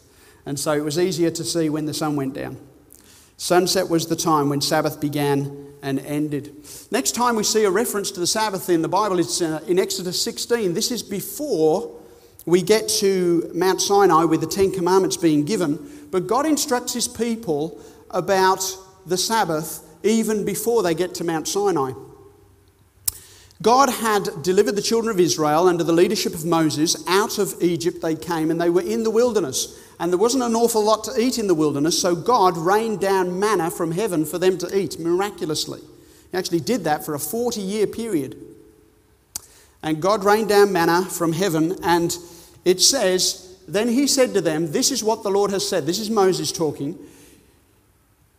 And 0.46 0.60
so 0.60 0.72
it 0.74 0.84
was 0.84 1.00
easier 1.00 1.32
to 1.32 1.44
see 1.44 1.70
when 1.70 1.86
the 1.86 1.94
sun 1.94 2.16
went 2.16 2.34
down. 2.34 2.58
Sunset 3.38 3.90
was 3.90 4.08
the 4.08 4.16
time 4.16 4.50
when 4.50 4.62
Sabbath 4.62 5.02
began 5.02 5.74
and 5.82 6.00
ended. 6.00 6.56
Next 6.92 7.12
time 7.12 7.36
we 7.36 7.44
see 7.44 7.66
a 7.66 7.70
reference 7.70 8.10
to 8.12 8.20
the 8.20 8.28
Sabbath 8.28 8.70
in 8.70 8.82
the 8.82 8.88
Bible, 8.88 9.20
it's 9.20 9.42
uh, 9.42 9.60
in 9.68 9.78
Exodus 9.78 10.22
16. 10.22 10.74
This 10.74 10.92
is 10.92 11.04
before 11.04 12.00
we 12.46 12.62
get 12.62 12.88
to 12.88 13.52
Mount 13.54 13.82
Sinai 13.82 14.24
with 14.24 14.42
the 14.42 14.48
Ten 14.48 14.72
Commandments 14.72 15.18
being 15.18 15.46
given. 15.46 16.08
But 16.12 16.28
God 16.28 16.46
instructs 16.46 16.94
his 16.94 17.08
people 17.08 17.82
about 18.12 18.64
the 19.06 19.18
Sabbath 19.18 19.84
even 20.04 20.46
before 20.46 20.84
they 20.84 20.94
get 20.94 21.16
to 21.16 21.24
Mount 21.24 21.48
Sinai. 21.48 21.92
God 23.62 23.90
had 23.90 24.44
delivered 24.44 24.76
the 24.76 24.82
children 24.82 25.14
of 25.14 25.22
Israel 25.22 25.68
under 25.70 25.86
the 25.86 25.94
leadership 25.94 26.34
of 26.34 26.44
Moses 26.44 27.02
out 27.08 27.40
of 27.40 27.56
Egypt. 27.62 28.02
They 28.02 28.16
came 28.16 28.52
and 28.52 28.60
they 28.60 28.70
were 28.70 28.82
in 28.82 29.04
the 29.04 29.10
wilderness. 29.10 29.80
And 30.04 30.12
there 30.12 30.20
wasn't 30.20 30.44
an 30.44 30.54
awful 30.54 30.84
lot 30.84 31.06
to 31.06 31.18
eat 31.18 31.38
in 31.38 31.48
the 31.48 31.56
wilderness, 31.56 32.02
so 32.02 32.14
God 32.14 32.58
rained 32.58 33.00
down 33.00 33.40
manna 33.40 33.72
from 33.72 33.94
heaven 33.94 34.26
for 34.26 34.38
them 34.38 34.58
to 34.58 34.78
eat 34.78 35.00
miraculously. 35.00 35.80
He 36.30 36.38
actually 36.38 36.60
did 36.60 36.84
that 36.84 37.06
for 37.06 37.16
a 37.16 37.20
40 37.20 37.62
year 37.62 37.88
period. 37.88 38.36
And 39.82 40.02
God 40.02 40.26
rained 40.26 40.50
down 40.50 40.74
manna 40.74 41.06
from 41.06 41.32
heaven, 41.32 41.78
and 41.84 42.18
it 42.66 42.82
says, 42.82 43.56
Then 43.66 43.88
he 43.88 44.06
said 44.08 44.34
to 44.34 44.42
them, 44.42 44.74
This 44.74 44.92
is 44.92 45.06
what 45.06 45.24
the 45.24 45.32
Lord 45.32 45.52
has 45.52 45.66
said. 45.66 45.86
This 45.86 46.00
is 46.00 46.10
Moses 46.10 46.52
talking. 46.52 47.00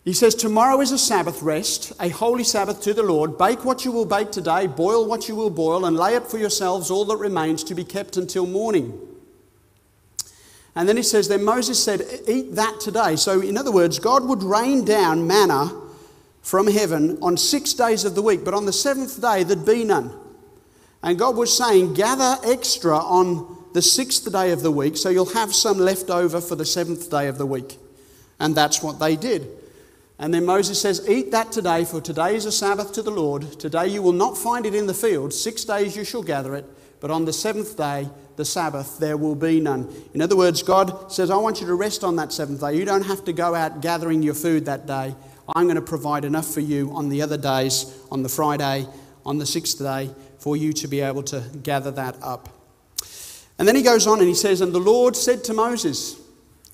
He 0.04 0.12
says, 0.12 0.34
Tomorrow 0.34 0.82
is 0.82 0.92
a 0.92 0.98
Sabbath 0.98 1.40
rest, 1.40 1.94
a 1.98 2.10
holy 2.10 2.44
Sabbath 2.44 2.82
to 2.82 2.92
the 2.92 3.02
Lord. 3.02 3.38
Bake 3.38 3.64
what 3.64 3.86
you 3.86 3.90
will 3.90 4.04
bake 4.04 4.32
today, 4.32 4.66
boil 4.66 5.06
what 5.06 5.30
you 5.30 5.34
will 5.34 5.48
boil, 5.48 5.86
and 5.86 5.96
lay 5.96 6.14
it 6.14 6.26
for 6.26 6.36
yourselves 6.36 6.90
all 6.90 7.06
that 7.06 7.16
remains 7.16 7.64
to 7.64 7.74
be 7.74 7.84
kept 7.84 8.18
until 8.18 8.46
morning. 8.46 9.13
And 10.74 10.88
then 10.88 10.96
he 10.96 11.02
says, 11.02 11.28
Then 11.28 11.44
Moses 11.44 11.82
said, 11.82 12.02
Eat 12.26 12.54
that 12.54 12.80
today. 12.80 13.16
So, 13.16 13.40
in 13.40 13.56
other 13.56 13.72
words, 13.72 13.98
God 13.98 14.24
would 14.24 14.42
rain 14.42 14.84
down 14.84 15.26
manna 15.26 15.72
from 16.42 16.66
heaven 16.66 17.18
on 17.22 17.36
six 17.36 17.72
days 17.72 18.04
of 18.04 18.14
the 18.14 18.22
week, 18.22 18.44
but 18.44 18.54
on 18.54 18.66
the 18.66 18.72
seventh 18.72 19.20
day 19.20 19.44
there'd 19.44 19.64
be 19.64 19.84
none. 19.84 20.12
And 21.02 21.18
God 21.18 21.36
was 21.36 21.56
saying, 21.56 21.94
Gather 21.94 22.36
extra 22.44 22.96
on 22.96 23.64
the 23.72 23.82
sixth 23.82 24.30
day 24.30 24.52
of 24.52 24.62
the 24.62 24.70
week, 24.70 24.96
so 24.96 25.08
you'll 25.08 25.26
have 25.26 25.54
some 25.54 25.78
left 25.78 26.10
over 26.10 26.40
for 26.40 26.54
the 26.54 26.64
seventh 26.64 27.10
day 27.10 27.28
of 27.28 27.38
the 27.38 27.46
week. 27.46 27.76
And 28.38 28.54
that's 28.54 28.82
what 28.82 28.98
they 28.98 29.16
did. 29.16 29.48
And 30.18 30.32
then 30.32 30.44
Moses 30.44 30.80
says, 30.80 31.08
Eat 31.08 31.30
that 31.32 31.52
today, 31.52 31.84
for 31.84 32.00
today 32.00 32.36
is 32.36 32.46
a 32.46 32.52
Sabbath 32.52 32.92
to 32.92 33.02
the 33.02 33.10
Lord. 33.10 33.58
Today 33.58 33.88
you 33.88 34.02
will 34.02 34.12
not 34.12 34.38
find 34.38 34.66
it 34.66 34.74
in 34.74 34.86
the 34.86 34.94
field. 34.94 35.32
Six 35.32 35.64
days 35.64 35.96
you 35.96 36.04
shall 36.04 36.22
gather 36.22 36.54
it, 36.54 36.64
but 37.00 37.10
on 37.10 37.24
the 37.24 37.32
seventh 37.32 37.76
day, 37.76 38.08
the 38.36 38.44
Sabbath, 38.44 38.98
there 38.98 39.16
will 39.16 39.34
be 39.34 39.60
none. 39.60 39.92
In 40.12 40.20
other 40.20 40.36
words, 40.36 40.62
God 40.62 41.12
says, 41.12 41.30
I 41.30 41.36
want 41.36 41.60
you 41.60 41.66
to 41.66 41.74
rest 41.74 42.02
on 42.04 42.16
that 42.16 42.32
seventh 42.32 42.60
day. 42.60 42.76
You 42.76 42.84
don't 42.84 43.04
have 43.04 43.24
to 43.24 43.32
go 43.32 43.54
out 43.54 43.80
gathering 43.80 44.22
your 44.22 44.34
food 44.34 44.64
that 44.66 44.86
day. 44.86 45.14
I'm 45.54 45.64
going 45.64 45.76
to 45.76 45.82
provide 45.82 46.24
enough 46.24 46.46
for 46.46 46.60
you 46.60 46.90
on 46.94 47.08
the 47.08 47.22
other 47.22 47.36
days, 47.36 47.94
on 48.10 48.22
the 48.22 48.28
Friday, 48.28 48.86
on 49.26 49.38
the 49.38 49.46
sixth 49.46 49.78
day, 49.78 50.10
for 50.38 50.56
you 50.56 50.72
to 50.72 50.88
be 50.88 51.00
able 51.00 51.22
to 51.24 51.42
gather 51.62 51.90
that 51.92 52.16
up. 52.22 52.48
And 53.58 53.68
then 53.68 53.76
he 53.76 53.82
goes 53.82 54.06
on 54.06 54.18
and 54.18 54.28
he 54.28 54.34
says, 54.34 54.60
And 54.60 54.74
the 54.74 54.80
Lord 54.80 55.16
said 55.16 55.44
to 55.44 55.54
Moses, 55.54 56.20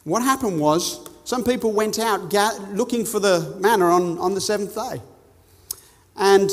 What 0.05 0.23
happened 0.23 0.61
was, 0.61 1.07
some 1.25 1.45
people 1.45 1.73
went 1.73 1.99
out 1.99 2.33
looking 2.73 3.05
for 3.05 3.21
the 3.21 3.57
manna 3.61 3.85
on, 3.87 4.19
on 4.19 4.35
the 4.35 4.41
seventh 4.41 4.75
day. 4.75 5.01
And 6.17 6.51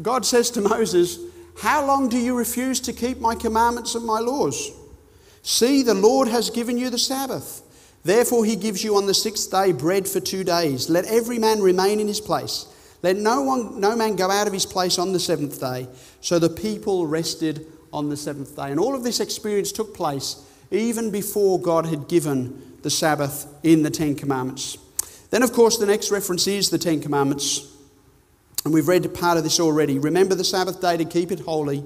God 0.00 0.24
says 0.24 0.50
to 0.52 0.60
Moses, 0.60 1.18
How 1.60 1.84
long 1.84 2.08
do 2.08 2.16
you 2.16 2.36
refuse 2.36 2.78
to 2.80 2.92
keep 2.92 3.18
my 3.18 3.34
commandments 3.34 3.94
and 3.94 4.06
my 4.06 4.20
laws? 4.20 4.70
See, 5.42 5.82
the 5.82 5.94
Lord 5.94 6.28
has 6.28 6.50
given 6.50 6.78
you 6.78 6.88
the 6.88 6.98
Sabbath. 6.98 7.62
Therefore, 8.04 8.44
he 8.44 8.54
gives 8.54 8.84
you 8.84 8.96
on 8.96 9.06
the 9.06 9.14
sixth 9.14 9.50
day 9.50 9.72
bread 9.72 10.06
for 10.06 10.20
two 10.20 10.44
days. 10.44 10.88
Let 10.88 11.06
every 11.06 11.38
man 11.38 11.60
remain 11.60 11.98
in 11.98 12.06
his 12.06 12.20
place. 12.20 12.66
Let 13.02 13.16
no, 13.16 13.42
one, 13.42 13.80
no 13.80 13.96
man 13.96 14.16
go 14.16 14.30
out 14.30 14.46
of 14.46 14.52
his 14.52 14.66
place 14.66 14.98
on 14.98 15.12
the 15.12 15.20
seventh 15.20 15.60
day. 15.60 15.88
So 16.20 16.38
the 16.38 16.48
people 16.48 17.06
rested 17.06 17.66
on 17.92 18.08
the 18.08 18.16
seventh 18.16 18.54
day. 18.54 18.70
And 18.70 18.78
all 18.78 18.94
of 18.94 19.02
this 19.02 19.20
experience 19.20 19.72
took 19.72 19.94
place 19.94 20.44
even 20.70 21.10
before 21.10 21.60
God 21.60 21.86
had 21.86 22.08
given 22.08 22.76
the 22.82 22.90
Sabbath 22.90 23.46
in 23.62 23.82
the 23.82 23.90
Ten 23.90 24.14
Commandments. 24.14 24.78
Then, 25.30 25.42
of 25.42 25.52
course, 25.52 25.76
the 25.78 25.86
next 25.86 26.10
reference 26.10 26.46
is 26.46 26.70
the 26.70 26.78
Ten 26.78 27.00
Commandments. 27.00 27.74
And 28.64 28.74
we've 28.74 28.88
read 28.88 29.12
part 29.14 29.38
of 29.38 29.44
this 29.44 29.60
already. 29.60 29.98
Remember 29.98 30.34
the 30.34 30.44
Sabbath 30.44 30.80
day 30.80 30.96
to 30.96 31.04
keep 31.04 31.30
it 31.30 31.40
holy. 31.40 31.84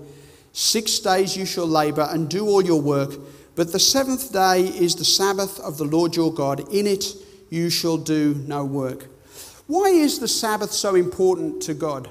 Six 0.52 0.98
days 0.98 1.36
you 1.36 1.46
shall 1.46 1.66
labor 1.66 2.08
and 2.10 2.28
do 2.28 2.46
all 2.46 2.64
your 2.64 2.80
work. 2.80 3.12
But 3.54 3.72
the 3.72 3.78
seventh 3.78 4.32
day 4.32 4.62
is 4.62 4.94
the 4.94 5.04
Sabbath 5.04 5.60
of 5.60 5.78
the 5.78 5.84
Lord 5.84 6.16
your 6.16 6.32
God. 6.32 6.60
In 6.72 6.86
it 6.86 7.14
you 7.50 7.70
shall 7.70 7.98
do 7.98 8.34
no 8.46 8.64
work. 8.64 9.06
Why 9.66 9.88
is 9.88 10.18
the 10.18 10.28
Sabbath 10.28 10.72
so 10.72 10.94
important 10.94 11.62
to 11.62 11.74
God? 11.74 12.08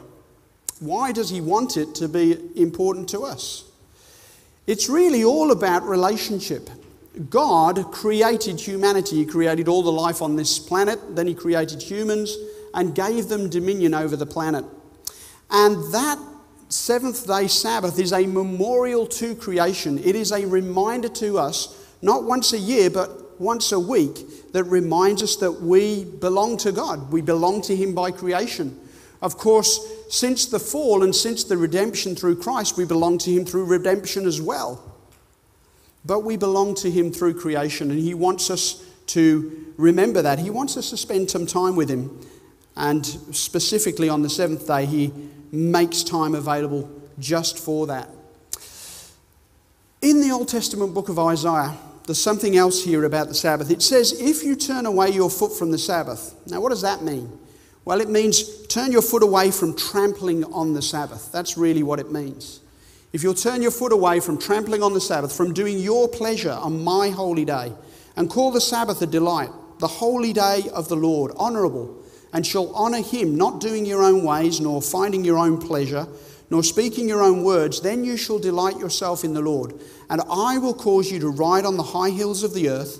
Why 0.79 1.11
does 1.11 1.29
He 1.29 1.41
want 1.41 1.77
it 1.77 1.93
to 1.95 2.07
be 2.07 2.37
important 2.55 3.09
to 3.09 3.21
us? 3.21 3.65
It's 4.67 4.89
really 4.89 5.23
all 5.23 5.51
about 5.51 5.83
relationship. 5.83 6.69
God 7.29 7.91
created 7.91 8.59
humanity. 8.59 9.17
He 9.17 9.25
created 9.25 9.67
all 9.67 9.83
the 9.83 9.91
life 9.91 10.21
on 10.21 10.35
this 10.35 10.57
planet, 10.57 11.15
then 11.15 11.27
He 11.27 11.35
created 11.35 11.81
humans 11.81 12.37
and 12.73 12.95
gave 12.95 13.27
them 13.27 13.49
dominion 13.49 13.93
over 13.93 14.15
the 14.15 14.25
planet. 14.25 14.65
And 15.49 15.93
that 15.93 16.17
seventh 16.69 17.27
day 17.27 17.47
Sabbath 17.47 17.99
is 17.99 18.13
a 18.13 18.25
memorial 18.25 19.05
to 19.07 19.35
creation. 19.35 19.99
It 19.99 20.15
is 20.15 20.31
a 20.31 20.45
reminder 20.45 21.09
to 21.09 21.37
us, 21.37 21.77
not 22.01 22.23
once 22.23 22.53
a 22.53 22.57
year, 22.57 22.89
but 22.89 23.39
once 23.39 23.71
a 23.71 23.79
week, 23.79 24.51
that 24.53 24.63
reminds 24.65 25.23
us 25.23 25.35
that 25.37 25.51
we 25.51 26.05
belong 26.05 26.57
to 26.57 26.71
God. 26.71 27.11
We 27.11 27.21
belong 27.21 27.61
to 27.63 27.75
Him 27.75 27.93
by 27.93 28.11
creation. 28.11 28.79
Of 29.21 29.37
course, 29.37 29.79
since 30.09 30.45
the 30.45 30.59
fall 30.59 31.03
and 31.03 31.15
since 31.15 31.43
the 31.43 31.57
redemption 31.57 32.15
through 32.15 32.37
Christ, 32.37 32.77
we 32.77 32.85
belong 32.85 33.17
to 33.19 33.31
Him 33.31 33.45
through 33.45 33.65
redemption 33.65 34.25
as 34.25 34.41
well. 34.41 34.83
But 36.05 36.23
we 36.23 36.37
belong 36.37 36.75
to 36.75 36.89
Him 36.89 37.11
through 37.11 37.35
creation, 37.35 37.91
and 37.91 37.99
He 37.99 38.13
wants 38.13 38.49
us 38.49 38.83
to 39.07 39.73
remember 39.77 40.21
that. 40.21 40.39
He 40.39 40.49
wants 40.49 40.77
us 40.77 40.89
to 40.89 40.97
spend 40.97 41.29
some 41.29 41.45
time 41.45 41.75
with 41.75 41.89
Him. 41.89 42.25
And 42.75 43.05
specifically 43.05 44.09
on 44.09 44.21
the 44.21 44.29
seventh 44.29 44.67
day, 44.67 44.85
He 44.85 45.13
makes 45.51 46.03
time 46.03 46.35
available 46.35 46.89
just 47.19 47.59
for 47.59 47.87
that. 47.87 48.09
In 50.01 50.21
the 50.21 50.31
Old 50.31 50.47
Testament 50.47 50.93
book 50.93 51.09
of 51.09 51.19
Isaiah, 51.19 51.77
there's 52.05 52.21
something 52.21 52.57
else 52.57 52.83
here 52.83 53.03
about 53.05 53.27
the 53.27 53.35
Sabbath. 53.35 53.69
It 53.69 53.81
says, 53.81 54.19
If 54.19 54.43
you 54.43 54.55
turn 54.55 54.85
away 54.85 55.11
your 55.11 55.29
foot 55.29 55.53
from 55.53 55.71
the 55.71 55.77
Sabbath. 55.77 56.35
Now, 56.47 56.59
what 56.59 56.69
does 56.69 56.81
that 56.81 57.03
mean? 57.03 57.37
Well, 57.85 58.01
it 58.01 58.09
means 58.09 58.65
turn 58.67 58.91
your 58.91 59.01
foot 59.01 59.23
away 59.23 59.51
from 59.51 59.75
trampling 59.75 60.43
on 60.45 60.73
the 60.73 60.81
Sabbath. 60.81 61.31
That's 61.31 61.57
really 61.57 61.83
what 61.83 61.99
it 61.99 62.11
means. 62.11 62.61
If 63.13 63.23
you'll 63.23 63.33
turn 63.33 63.61
your 63.61 63.71
foot 63.71 63.91
away 63.91 64.19
from 64.19 64.37
trampling 64.37 64.83
on 64.83 64.93
the 64.93 65.01
Sabbath, 65.01 65.35
from 65.35 65.53
doing 65.53 65.77
your 65.77 66.07
pleasure 66.07 66.51
on 66.51 66.83
my 66.83 67.09
holy 67.09 67.45
day, 67.45 67.73
and 68.15 68.29
call 68.29 68.51
the 68.51 68.61
Sabbath 68.61 69.01
a 69.01 69.07
delight, 69.07 69.49
the 69.79 69.87
holy 69.87 70.31
day 70.31 70.63
of 70.73 70.89
the 70.89 70.95
Lord, 70.95 71.31
honourable, 71.33 72.00
and 72.33 72.45
shall 72.45 72.73
honour 72.73 73.01
him, 73.01 73.35
not 73.35 73.59
doing 73.59 73.85
your 73.85 74.03
own 74.03 74.23
ways, 74.23 74.59
nor 74.59 74.81
finding 74.81 75.23
your 75.23 75.37
own 75.37 75.57
pleasure, 75.57 76.07
nor 76.49 76.63
speaking 76.63 77.07
your 77.07 77.21
own 77.21 77.43
words, 77.43 77.81
then 77.81 78.03
you 78.03 78.17
shall 78.17 78.39
delight 78.39 78.77
yourself 78.77 79.23
in 79.23 79.33
the 79.33 79.41
Lord. 79.41 79.73
And 80.09 80.21
I 80.29 80.57
will 80.57 80.73
cause 80.73 81.11
you 81.11 81.19
to 81.19 81.29
ride 81.29 81.65
on 81.65 81.77
the 81.77 81.83
high 81.83 82.09
hills 82.09 82.43
of 82.43 82.53
the 82.53 82.69
earth 82.69 82.99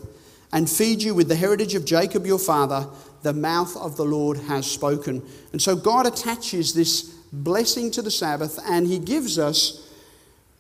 and 0.54 0.70
feed 0.70 1.04
you 1.04 1.14
with 1.14 1.28
the 1.28 1.36
heritage 1.36 1.76
of 1.76 1.86
Jacob 1.86 2.26
your 2.26 2.40
father. 2.40 2.88
The 3.24 3.34
mouth 3.34 3.76
of 3.78 3.98
the 3.98 4.06
Lord 4.06 4.38
has 4.38 4.66
spoken. 4.66 5.22
And 5.52 5.62
so 5.62 5.76
God 5.76 6.08
attaches 6.08 6.74
this 6.74 7.04
blessing 7.34 7.92
to 7.92 8.02
the 8.02 8.12
Sabbath 8.12 8.60
and 8.68 8.88
he 8.88 9.00
gives 9.00 9.38
us, 9.38 9.90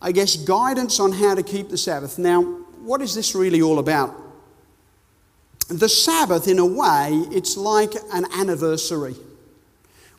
I 0.01 0.11
guess, 0.11 0.35
guidance 0.35 0.99
on 0.99 1.13
how 1.13 1.35
to 1.35 1.43
keep 1.43 1.69
the 1.69 1.77
Sabbath. 1.77 2.19
Now, 2.19 2.41
what 2.83 3.01
is 3.01 3.15
this 3.15 3.35
really 3.35 3.61
all 3.61 3.79
about? 3.79 4.15
The 5.71 5.87
Sabbath, 5.87 6.49
in 6.49 6.59
a 6.59 6.65
way, 6.65 7.11
it's 7.31 7.55
like 7.55 7.93
an 8.11 8.25
anniversary. 8.33 9.15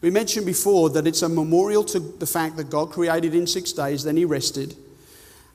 We 0.01 0.09
mentioned 0.09 0.47
before 0.47 0.89
that 0.91 1.07
it's 1.07 1.21
a 1.21 1.29
memorial 1.29 1.85
to 1.85 2.01
the 2.01 2.27
fact 2.27 2.57
that 2.57 2.71
God 2.71 2.91
created 2.91 3.35
in 3.35 3.47
six 3.47 3.71
days, 3.73 4.03
then 4.03 4.17
he 4.17 4.25
rested. 4.25 4.75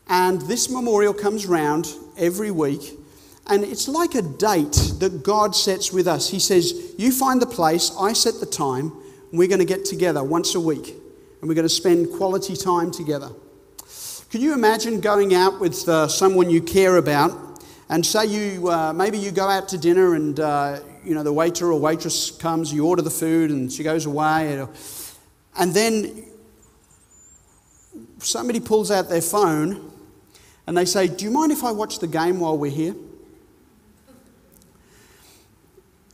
And 0.08 0.39
this 0.42 0.70
memorial 0.70 1.16
comes 1.16 1.48
round 1.48 1.88
every 2.16 2.51
week. 2.51 2.94
And 3.48 3.63
it's 3.63 3.88
like 3.88 4.13
a 4.13 4.22
date 4.22 4.94
that 5.00 5.24
God 5.24 5.56
sets 5.56 5.92
with 5.92 6.08
us. 6.08 6.30
He 6.30 6.39
says, 6.39 6.94
You 7.00 7.12
find 7.12 7.42
the 7.42 7.48
place, 7.48 7.92
I 8.00 8.13
set 8.13 8.39
the 8.39 8.46
time, 8.46 8.92
and 9.32 9.39
we're 9.39 9.48
going 9.48 9.60
to 9.60 9.66
get 9.66 9.84
together 9.84 10.24
once 10.24 10.54
a 10.54 10.60
week. 10.60 10.89
And 11.42 11.50
we're 11.50 11.56
going 11.56 11.66
to 11.66 11.70
spend 11.70 12.13
quality 12.13 12.56
time 12.56 12.92
together. 12.92 13.32
Can 14.30 14.42
you 14.42 14.54
imagine 14.54 15.01
going 15.01 15.34
out 15.34 15.60
with 15.60 15.89
uh, 15.89 16.08
someone 16.08 16.51
you 16.51 16.62
care 16.62 16.98
about 16.98 17.47
and 17.89 18.06
say 18.06 18.25
you 18.25 18.70
uh, 18.70 18.94
maybe 18.94 19.17
you 19.17 19.32
go 19.32 19.48
out 19.48 19.70
to 19.70 19.77
dinner 19.77 20.15
and 20.15 20.39
uh, 20.39 20.79
you 21.08 21.13
know, 21.13 21.24
the 21.24 21.32
waiter 21.32 21.72
or 21.72 21.79
waitress 21.79 22.32
comes, 22.32 22.74
you 22.74 22.86
order 22.86 23.01
the 23.01 23.10
food, 23.10 23.50
and 23.50 23.72
she 23.72 23.82
goes 23.82 24.06
away. 24.06 24.67
And 25.58 25.74
then 25.74 26.25
somebody 28.20 28.60
pulls 28.60 28.91
out 28.91 29.08
their 29.08 29.22
phone 29.22 29.91
and 30.67 30.75
they 30.75 30.84
say, 30.84 31.08
Do 31.08 31.24
you 31.24 31.32
mind 31.32 31.53
if 31.53 31.63
I 31.63 31.72
watch 31.72 32.00
the 32.00 32.08
game 32.08 32.41
while 32.41 32.58
we're 32.58 32.72
here? 32.72 32.94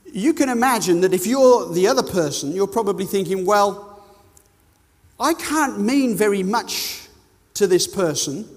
You 0.05 0.35
can 0.35 0.49
imagine 0.49 1.01
that 1.01 1.11
if 1.11 1.25
you're 1.25 1.73
the 1.73 1.87
other 1.87 2.03
person, 2.03 2.51
you're 2.51 2.67
probably 2.67 3.05
thinking, 3.05 3.47
Well, 3.47 4.05
I 5.19 5.33
can't 5.33 5.81
mean 5.81 6.15
very 6.15 6.43
much 6.43 7.07
to 7.55 7.65
this 7.65 7.87
person 7.87 8.47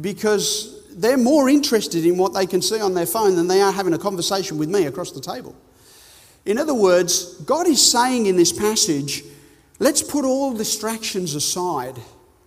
because 0.00 0.81
they're 0.96 1.16
more 1.16 1.48
interested 1.48 2.04
in 2.04 2.16
what 2.16 2.34
they 2.34 2.46
can 2.46 2.62
see 2.62 2.80
on 2.80 2.94
their 2.94 3.06
phone 3.06 3.36
than 3.36 3.48
they 3.48 3.60
are 3.60 3.72
having 3.72 3.94
a 3.94 3.98
conversation 3.98 4.58
with 4.58 4.68
me 4.68 4.86
across 4.86 5.12
the 5.12 5.20
table. 5.20 5.54
In 6.44 6.58
other 6.58 6.74
words, 6.74 7.34
God 7.42 7.66
is 7.66 7.84
saying 7.84 8.26
in 8.26 8.36
this 8.36 8.52
passage, 8.52 9.22
let's 9.78 10.02
put 10.02 10.24
all 10.24 10.52
distractions 10.52 11.34
aside 11.34 11.96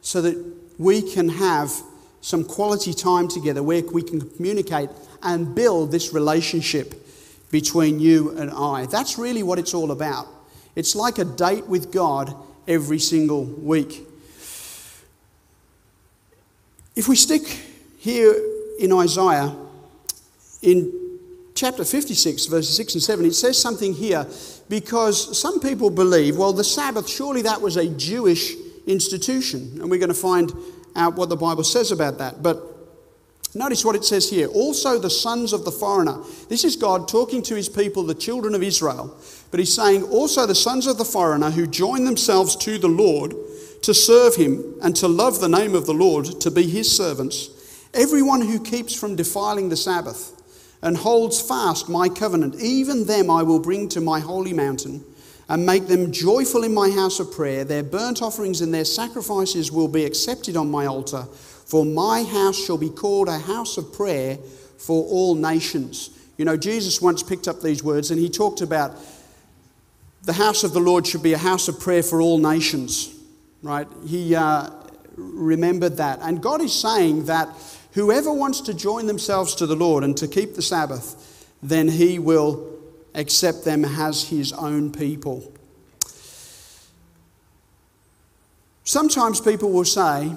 so 0.01 0.21
that 0.21 0.55
we 0.77 1.01
can 1.01 1.29
have 1.29 1.71
some 2.21 2.43
quality 2.43 2.93
time 2.93 3.27
together 3.27 3.63
where 3.63 3.83
we 3.83 4.01
can 4.01 4.19
communicate 4.31 4.89
and 5.23 5.55
build 5.55 5.91
this 5.91 6.13
relationship 6.13 6.93
between 7.51 7.99
you 7.99 8.37
and 8.37 8.51
I. 8.51 8.85
That's 8.87 9.17
really 9.17 9.43
what 9.43 9.59
it's 9.59 9.73
all 9.73 9.91
about. 9.91 10.27
It's 10.75 10.95
like 10.95 11.19
a 11.19 11.25
date 11.25 11.67
with 11.67 11.91
God 11.91 12.35
every 12.67 12.99
single 12.99 13.45
week. 13.45 14.01
If 16.95 17.07
we 17.07 17.15
stick 17.15 17.61
here 18.05 18.39
in 18.77 18.93
Isaiah, 18.93 19.55
in 20.62 21.19
chapter 21.55 21.83
56, 21.83 22.45
verses 22.45 22.75
6 22.77 22.93
and 22.93 23.03
7, 23.03 23.25
it 23.25 23.33
says 23.33 23.59
something 23.59 23.95
here 23.95 24.27
because 24.69 25.35
some 25.35 25.59
people 25.59 25.89
believe, 25.89 26.38
well, 26.38 26.53
the 26.53 26.63
Sabbath, 26.63 27.09
surely 27.09 27.41
that 27.41 27.59
was 27.59 27.77
a 27.77 27.89
Jewish 27.89 28.53
institution. 28.85 29.81
And 29.81 29.89
we're 29.89 29.97
going 29.97 30.09
to 30.09 30.13
find 30.13 30.53
out 30.95 31.15
what 31.15 31.29
the 31.29 31.35
Bible 31.35 31.63
says 31.63 31.91
about 31.91 32.19
that. 32.19 32.43
But 32.43 32.62
notice 33.55 33.83
what 33.83 33.95
it 33.95 34.05
says 34.05 34.29
here. 34.29 34.50
Also, 34.50 35.00
the 35.00 35.09
sons 35.09 35.51
of 35.51 35.65
the 35.65 35.71
foreigner. 35.71 36.19
This 36.47 36.63
is 36.63 36.75
God 36.75 37.07
talking 37.07 37.41
to 37.41 37.55
his 37.55 37.69
people, 37.69 38.03
the 38.03 38.13
children 38.13 38.53
of 38.53 38.62
Israel. 38.62 39.17
But 39.50 39.59
he's 39.59 39.74
saying, 39.74 40.03
also 40.03 40.45
the 40.45 40.53
sons 40.53 40.85
of 40.85 41.00
the 41.00 41.05
foreigner 41.05 41.50
who 41.50 41.65
join 41.65 42.05
themselves 42.05 42.55
to 42.57 42.77
the 42.77 42.88
Lord 42.88 43.33
to 43.81 43.95
serve 43.95 44.35
him 44.35 44.75
and 44.83 44.95
to 44.97 45.07
love 45.07 45.39
the 45.39 45.50
name 45.50 45.74
of 45.74 45.88
the 45.88 45.93
Lord, 45.93 46.39
to 46.41 46.51
be 46.51 46.68
his 46.70 46.96
servants. 46.96 47.50
Everyone 47.96 48.42
who 48.42 48.60
keeps 48.60 48.94
from 48.94 49.16
defiling 49.16 49.70
the 49.70 49.77
Sabbath 49.77 50.34
and 50.81 50.98
holds 50.98 51.42
fast 51.42 51.88
my 51.88 52.10
covenant, 52.10 52.55
even 52.62 53.05
them 53.05 53.31
I 53.31 53.42
will 53.42 53.60
bring 53.60 53.88
to 53.90 54.01
my 54.01 54.20
holy 54.20 54.53
mountain 54.53 55.03
and 55.48 55.66
make 55.66 55.88
them 55.88 56.12
joyful 56.12 56.64
in 56.64 56.74
my 56.74 56.90
house 56.90 57.20
of 57.20 57.31
prayer. 57.31 57.64
Their 57.64 57.84
burnt 57.84 58.22
offerings 58.22 58.62
and 58.62 58.74
their 58.74 58.86
sacrifices 58.86 59.72
will 59.72 59.88
be 59.88 60.03
accepted 60.03 60.58
on 60.58 60.70
my 60.70 60.86
altar, 60.86 61.24
for 61.24 61.86
my 61.86 62.24
house 62.24 62.64
shall 62.64 62.77
be 62.77 62.90
called 62.90 63.29
a 63.29 63.40
house 63.40 63.77
of 63.77 63.94
prayer 63.94 64.38
for 64.77 65.05
all 65.05 65.34
nations. 65.34 66.10
You 66.38 66.46
know, 66.46 66.58
Jesus 66.58 67.01
once 67.01 67.24
picked 67.24 67.48
up 67.48 67.62
these 67.62 67.84
words 67.84 68.12
and 68.12 68.20
he 68.20 68.29
talked 68.29 68.62
about 68.62 68.98
the 70.24 70.34
house 70.34 70.64
of 70.64 70.74
the 70.74 70.79
Lord 70.79 71.08
should 71.08 71.24
be 71.24 71.34
a 71.34 71.38
house 71.38 71.68
of 71.68 71.79
prayer 71.79 72.03
for 72.03 72.20
all 72.20 72.40
nations, 72.40 73.16
right? 73.62 73.88
He 74.05 74.36
uh, 74.36 74.70
remembered 75.16 75.98
that. 75.98 76.20
And 76.22 76.42
God 76.42 76.62
is 76.62 76.74
saying 76.74 77.25
that 77.25 77.48
Whoever 77.96 78.31
wants 78.31 78.60
to 78.62 78.74
join 78.74 79.08
themselves 79.08 79.55
to 79.55 79.66
the 79.66 79.75
Lord 79.75 80.03
and 80.03 80.16
to 80.18 80.27
keep 80.27 80.55
the 80.55 80.62
Sabbath, 80.62 81.50
then 81.64 81.88
he 81.88 82.20
will 82.20 82.70
accept 83.14 83.64
them 83.64 83.86
as 83.86 84.27
his 84.27 84.51
own 84.51 84.92
people. 84.92 85.53
Sometimes 88.84 89.40
people 89.40 89.72
will 89.72 89.86
say, 89.86 90.34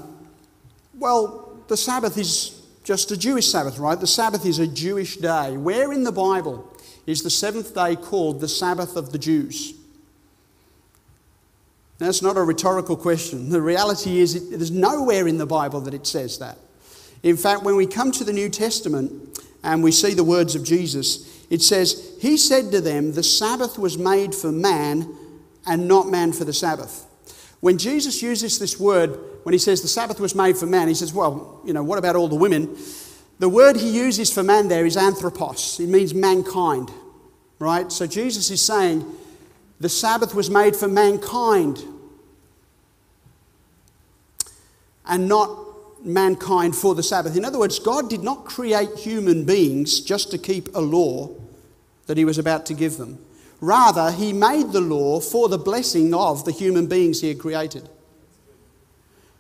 well, 0.99 1.53
the 1.66 1.77
Sabbath 1.77 2.16
is 2.16 2.62
just 2.85 3.11
a 3.11 3.16
Jewish 3.16 3.51
Sabbath, 3.51 3.79
right? 3.79 3.99
The 3.99 4.07
Sabbath 4.07 4.47
is 4.47 4.61
a 4.61 4.66
Jewish 4.68 5.16
day. 5.16 5.57
Where 5.57 5.92
in 5.92 6.05
the 6.05 6.12
Bible 6.12 6.73
is 7.07 7.25
the 7.25 7.31
seventh 7.31 7.75
day 7.75 7.97
called 7.97 8.40
the 8.40 8.49
Sabbath 8.49 8.94
of 8.94 9.11
the 9.11 9.18
Jews? 9.18 9.75
That's 11.99 12.23
not 12.23 12.37
a 12.37 12.42
rhetorical 12.42 12.97
question. 12.97 13.51
The 13.51 13.61
reality 13.61 14.21
is, 14.21 14.37
it, 14.37 14.51
there's 14.51 14.71
nowhere 14.71 15.27
in 15.27 15.38
the 15.38 15.47
Bible 15.47 15.81
that 15.81 15.92
it 15.92 16.07
says 16.07 16.38
that. 16.38 16.57
In 17.22 17.37
fact, 17.37 17.62
when 17.62 17.76
we 17.76 17.87
come 17.87 18.12
to 18.12 18.24
the 18.24 18.33
New 18.33 18.48
Testament 18.48 19.40
and 19.62 19.83
we 19.83 19.92
see 19.92 20.14
the 20.14 20.24
words 20.24 20.54
of 20.54 20.64
Jesus, 20.64 21.44
it 21.50 21.62
says, 21.62 22.16
He 22.20 22.37
said 22.37 22.70
to 22.72 22.81
them, 22.81 23.12
The 23.12 23.22
Sabbath 23.22 23.78
was 23.78 23.98
made 23.98 24.35
for 24.35 24.52
man 24.52 25.14
and 25.66 25.88
not 25.88 26.09
man 26.09 26.33
for 26.33 26.44
the 26.44 26.52
Sabbath. 26.52 27.07
When 27.61 27.78
Jesus 27.78 28.22
uses 28.22 28.59
this 28.59 28.78
word, 28.78 29.18
when 29.42 29.52
he 29.52 29.59
says 29.59 29.83
the 29.83 29.88
Sabbath 29.88 30.20
was 30.20 30.35
made 30.35 30.57
for 30.57 30.66
man, 30.66 30.88
he 30.88 30.94
says, 30.94 31.12
Well, 31.12 31.61
you 31.64 31.72
know, 31.72 31.83
what 31.83 31.98
about 31.98 32.16
all 32.16 32.28
the 32.28 32.37
women? 32.37 32.76
The 33.38 33.48
word 33.48 33.76
he 33.76 33.90
uses 33.90 34.33
for 34.33 34.42
man 34.42 34.68
there 34.68 34.87
is 34.87 34.96
anthropos, 34.96 35.81
it 35.81 35.88
means 35.88 36.14
mankind, 36.14 36.90
right? 37.59 37.90
So 37.90 38.07
Jesus 38.07 38.50
is 38.50 38.62
saying, 38.62 39.04
The 39.81 39.88
Sabbath 39.88 40.35
was 40.35 40.50
made 40.50 40.76
for 40.76 40.88
mankind 40.88 41.83
and 45.07 45.26
not 45.26 45.67
mankind 46.09 46.75
for 46.75 46.94
the 46.94 47.03
Sabbath. 47.03 47.37
In 47.37 47.44
other 47.44 47.59
words, 47.59 47.79
God 47.79 48.11
did 48.11 48.23
not 48.23 48.44
create 48.44 48.97
human 48.97 49.44
beings 49.44 50.01
just 50.01 50.31
to 50.31 50.38
keep 50.38 50.75
a 50.75 50.81
law 50.81 51.31
that 52.07 52.16
He 52.16 52.25
was 52.25 52.38
about 52.38 52.66
to 52.66 52.75
give 52.75 52.97
them. 52.97 53.18
Rather, 53.61 54.11
He 54.11 54.33
made 54.33 54.73
the 54.73 54.81
law 54.81 55.21
for 55.21 55.49
the 55.49 55.59
blessing 55.59 56.14
of 56.14 56.44
the 56.44 56.53
human 56.53 56.87
beings 56.87 57.21
He 57.21 57.29
had 57.29 57.38
created. 57.38 57.88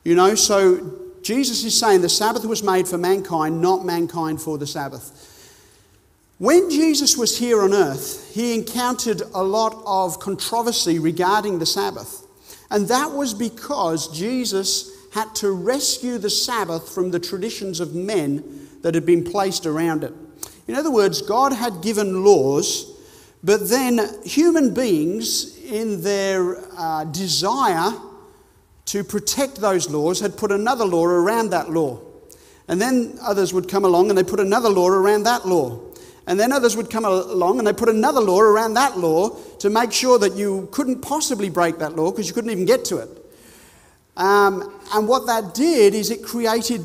You 0.04 0.14
know, 0.14 0.34
so 0.34 0.98
Jesus 1.22 1.64
is 1.64 1.78
saying 1.78 2.02
the 2.02 2.08
Sabbath 2.08 2.44
was 2.44 2.62
made 2.62 2.88
for 2.88 2.98
mankind, 2.98 3.60
not 3.60 3.84
mankind 3.84 4.40
for 4.40 4.58
the 4.58 4.66
Sabbath. 4.66 5.24
When 6.38 6.70
Jesus 6.70 7.16
was 7.16 7.36
here 7.36 7.62
on 7.62 7.74
earth, 7.74 8.32
he 8.32 8.54
encountered 8.54 9.22
a 9.34 9.42
lot 9.42 9.82
of 9.84 10.20
controversy 10.20 10.98
regarding 11.00 11.58
the 11.58 11.66
Sabbath. 11.66 12.24
And 12.70 12.86
that 12.88 13.10
was 13.10 13.34
because 13.34 14.08
Jesus 14.16 14.97
had 15.12 15.34
to 15.36 15.50
rescue 15.50 16.18
the 16.18 16.30
Sabbath 16.30 16.88
from 16.88 17.10
the 17.10 17.20
traditions 17.20 17.80
of 17.80 17.94
men 17.94 18.68
that 18.82 18.94
had 18.94 19.06
been 19.06 19.24
placed 19.24 19.66
around 19.66 20.04
it. 20.04 20.12
In 20.66 20.74
other 20.74 20.90
words, 20.90 21.22
God 21.22 21.52
had 21.52 21.82
given 21.82 22.24
laws, 22.24 22.92
but 23.42 23.68
then 23.68 24.00
human 24.24 24.74
beings, 24.74 25.56
in 25.64 26.02
their 26.02 26.58
uh, 26.78 27.04
desire 27.04 27.92
to 28.86 29.04
protect 29.04 29.56
those 29.56 29.88
laws, 29.90 30.20
had 30.20 30.36
put 30.36 30.52
another 30.52 30.84
law 30.84 31.04
around 31.04 31.50
that 31.50 31.70
law. 31.70 32.00
And 32.68 32.80
then 32.80 33.18
others 33.22 33.54
would 33.54 33.68
come 33.68 33.84
along 33.84 34.10
and 34.10 34.18
they 34.18 34.24
put 34.24 34.40
another 34.40 34.68
law 34.68 34.88
around 34.88 35.22
that 35.22 35.46
law. 35.46 35.80
And 36.26 36.38
then 36.38 36.52
others 36.52 36.76
would 36.76 36.90
come 36.90 37.06
along 37.06 37.58
and 37.58 37.66
they 37.66 37.72
put 37.72 37.88
another 37.88 38.20
law 38.20 38.40
around 38.40 38.74
that 38.74 38.98
law 38.98 39.30
to 39.60 39.70
make 39.70 39.92
sure 39.92 40.18
that 40.18 40.34
you 40.34 40.68
couldn't 40.70 41.00
possibly 41.00 41.48
break 41.48 41.78
that 41.78 41.96
law 41.96 42.10
because 42.10 42.28
you 42.28 42.34
couldn't 42.34 42.50
even 42.50 42.66
get 42.66 42.84
to 42.86 42.98
it. 42.98 43.17
Um, 44.18 44.78
and 44.92 45.08
what 45.08 45.26
that 45.26 45.54
did 45.54 45.94
is 45.94 46.10
it 46.10 46.22
created 46.22 46.84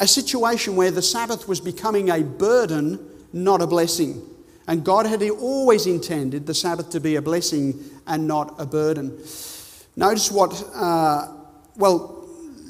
a 0.00 0.08
situation 0.08 0.74
where 0.74 0.90
the 0.90 1.02
Sabbath 1.02 1.46
was 1.46 1.60
becoming 1.60 2.10
a 2.10 2.22
burden, 2.24 2.98
not 3.32 3.62
a 3.62 3.66
blessing. 3.66 4.20
And 4.66 4.84
God 4.84 5.06
had 5.06 5.22
always 5.30 5.86
intended 5.86 6.46
the 6.46 6.54
Sabbath 6.54 6.90
to 6.90 7.00
be 7.00 7.16
a 7.16 7.22
blessing 7.22 7.84
and 8.06 8.26
not 8.26 8.54
a 8.58 8.66
burden. 8.66 9.10
Notice 9.94 10.30
what 10.30 10.64
uh, 10.74 11.28
well, 11.76 12.28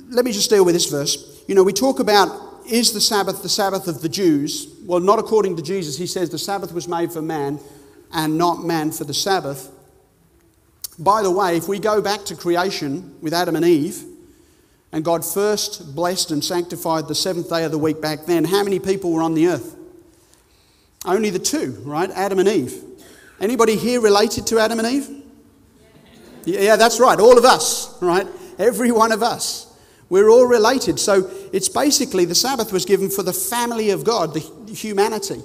let 0.08 0.24
me 0.24 0.32
just 0.32 0.50
deal 0.50 0.64
with 0.64 0.74
this 0.74 0.90
verse. 0.90 1.42
You 1.48 1.54
know, 1.54 1.62
we 1.62 1.72
talk 1.72 2.00
about 2.00 2.50
is 2.68 2.92
the 2.92 3.00
Sabbath 3.00 3.42
the 3.42 3.48
Sabbath 3.48 3.88
of 3.88 4.02
the 4.02 4.08
Jews? 4.08 4.74
Well, 4.84 5.00
not 5.00 5.18
according 5.18 5.56
to 5.56 5.62
Jesus. 5.62 5.96
He 5.96 6.06
says 6.06 6.30
the 6.30 6.38
Sabbath 6.38 6.72
was 6.72 6.88
made 6.88 7.12
for 7.12 7.22
man 7.22 7.60
and 8.12 8.36
not 8.36 8.64
man 8.64 8.90
for 8.92 9.04
the 9.04 9.14
Sabbath. 9.14 9.70
By 11.02 11.22
the 11.22 11.30
way, 11.32 11.56
if 11.56 11.66
we 11.66 11.80
go 11.80 12.00
back 12.00 12.24
to 12.26 12.36
creation 12.36 13.16
with 13.20 13.34
Adam 13.34 13.56
and 13.56 13.64
Eve, 13.64 14.04
and 14.92 15.04
God 15.04 15.24
first 15.24 15.96
blessed 15.96 16.30
and 16.30 16.44
sanctified 16.44 17.08
the 17.08 17.14
seventh 17.14 17.48
day 17.48 17.64
of 17.64 17.72
the 17.72 17.78
week 17.78 18.00
back 18.00 18.26
then, 18.26 18.44
how 18.44 18.62
many 18.62 18.78
people 18.78 19.10
were 19.10 19.22
on 19.22 19.34
the 19.34 19.48
earth? 19.48 19.74
Only 21.04 21.30
the 21.30 21.40
two, 21.40 21.82
right? 21.84 22.08
Adam 22.10 22.38
and 22.38 22.48
Eve. 22.48 22.84
Anybody 23.40 23.74
here 23.74 24.00
related 24.00 24.46
to 24.48 24.60
Adam 24.60 24.78
and 24.78 24.88
Eve? 24.88 25.22
Yeah, 26.44 26.76
that's 26.76 27.00
right. 27.00 27.18
All 27.18 27.36
of 27.36 27.44
us, 27.44 28.00
right? 28.00 28.26
Every 28.58 28.92
one 28.92 29.10
of 29.10 29.24
us. 29.24 29.76
We're 30.08 30.28
all 30.28 30.46
related. 30.46 31.00
So 31.00 31.28
it's 31.52 31.68
basically 31.68 32.26
the 32.26 32.36
Sabbath 32.36 32.72
was 32.72 32.84
given 32.84 33.10
for 33.10 33.24
the 33.24 33.32
family 33.32 33.90
of 33.90 34.04
God, 34.04 34.34
the 34.34 34.40
humanity, 34.72 35.40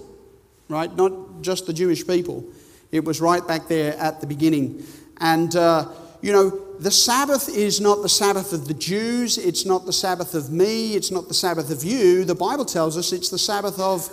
right? 0.70 0.96
Not 0.96 1.42
just 1.42 1.66
the 1.66 1.74
Jewish 1.74 2.06
people. 2.06 2.46
It 2.92 3.04
was 3.04 3.22
right 3.22 3.46
back 3.48 3.68
there 3.68 3.96
at 3.98 4.22
the 4.22 4.28
beginning. 4.28 4.86
And, 5.20 5.56
uh, 5.56 5.90
you 6.22 6.32
know, 6.32 6.50
the 6.80 6.92
Sabbath 6.92 7.50
is 7.50 7.82
not 7.82 8.02
the 8.02 8.10
Sabbath 8.10 8.54
of 8.54 8.68
the 8.68 8.74
Jews. 8.74 9.38
It's 9.38 9.66
not 9.66 9.86
the 9.86 9.94
Sabbath 9.94 10.36
of 10.36 10.52
me. 10.52 10.96
It's 10.96 11.12
not 11.12 11.28
the 11.28 11.34
Sabbath 11.34 11.72
of 11.72 11.84
you. 11.84 12.24
The 12.24 12.36
Bible 12.36 12.66
tells 12.66 12.98
us 12.98 13.12
it's 13.12 13.30
the 13.30 13.40
Sabbath 13.40 13.80
of 13.80 14.10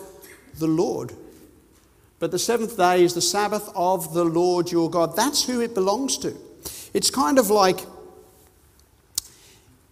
the 0.59 0.67
Lord. 0.67 1.13
But 2.19 2.31
the 2.31 2.39
seventh 2.39 2.77
day 2.77 3.05
is 3.05 3.13
the 3.13 3.21
Sabbath 3.21 3.69
of 3.75 4.15
the 4.15 4.25
Lord 4.25 4.71
your 4.71 4.89
God. 4.89 5.15
That's 5.15 5.45
who 5.45 5.61
it 5.61 5.75
belongs 5.75 6.17
to. 6.19 6.35
It's 6.95 7.11
kind 7.11 7.39
of 7.39 7.51
like 7.51 7.81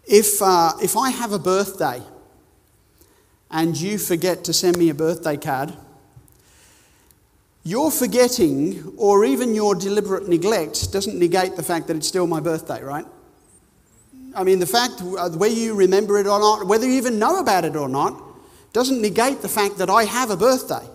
if, 0.07 0.41
uh, 0.41 0.73
if 0.83 0.97
I 0.97 1.11
have 1.11 1.33
a 1.33 1.39
birthday 1.39 2.03
and 3.51 3.79
you 3.79 3.99
forget 3.99 4.45
to 4.45 4.53
send 4.53 4.79
me 4.79 4.89
a 4.89 4.95
birthday 4.95 5.37
card, 5.37 5.75
your 7.65 7.91
forgetting 7.91 8.95
or 8.97 9.25
even 9.25 9.55
your 9.55 9.75
deliberate 9.75 10.29
neglect 10.29 10.93
doesn't 10.93 11.19
negate 11.19 11.57
the 11.57 11.63
fact 11.63 11.87
that 11.87 11.97
it's 11.97 12.09
still 12.09 12.27
my 12.27 12.41
birthday, 12.41 12.83
right? 12.83 13.07
I 14.35 14.45
mean, 14.45 14.59
the 14.59 14.67
fact 14.67 15.01
uh, 15.01 15.31
whether 15.31 15.55
you 15.55 15.75
remember 15.75 16.19
it 16.19 16.27
or 16.27 16.41
not, 16.41 16.67
whether 16.67 16.87
you 16.87 16.95
even 16.95 17.19
know 17.19 17.39
about 17.39 17.65
it 17.65 17.77
or 17.77 17.89
not, 17.89 18.21
doesn't 18.73 19.01
negate 19.01 19.43
the 19.43 19.49
fact 19.49 19.79
that 19.79 19.91
I 19.91 20.05
have 20.05 20.31
a 20.31 20.37
birthday. 20.37 20.87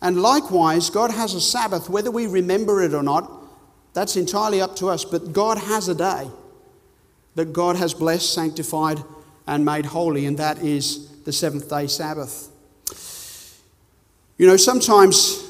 And 0.00 0.20
likewise, 0.20 0.90
God 0.90 1.10
has 1.10 1.34
a 1.34 1.40
Sabbath, 1.40 1.88
whether 1.88 2.10
we 2.10 2.26
remember 2.26 2.82
it 2.82 2.92
or 2.92 3.02
not, 3.02 3.30
that's 3.94 4.16
entirely 4.16 4.60
up 4.60 4.76
to 4.76 4.88
us. 4.88 5.04
But 5.04 5.32
God 5.32 5.58
has 5.58 5.88
a 5.88 5.94
day 5.94 6.28
that 7.34 7.52
God 7.52 7.76
has 7.76 7.94
blessed, 7.94 8.32
sanctified, 8.32 8.98
and 9.46 9.64
made 9.64 9.86
holy, 9.86 10.26
and 10.26 10.38
that 10.38 10.58
is 10.58 11.08
the 11.24 11.32
seventh 11.32 11.68
day 11.68 11.86
Sabbath. 11.86 12.51
You 14.38 14.46
know, 14.46 14.56
sometimes 14.56 15.46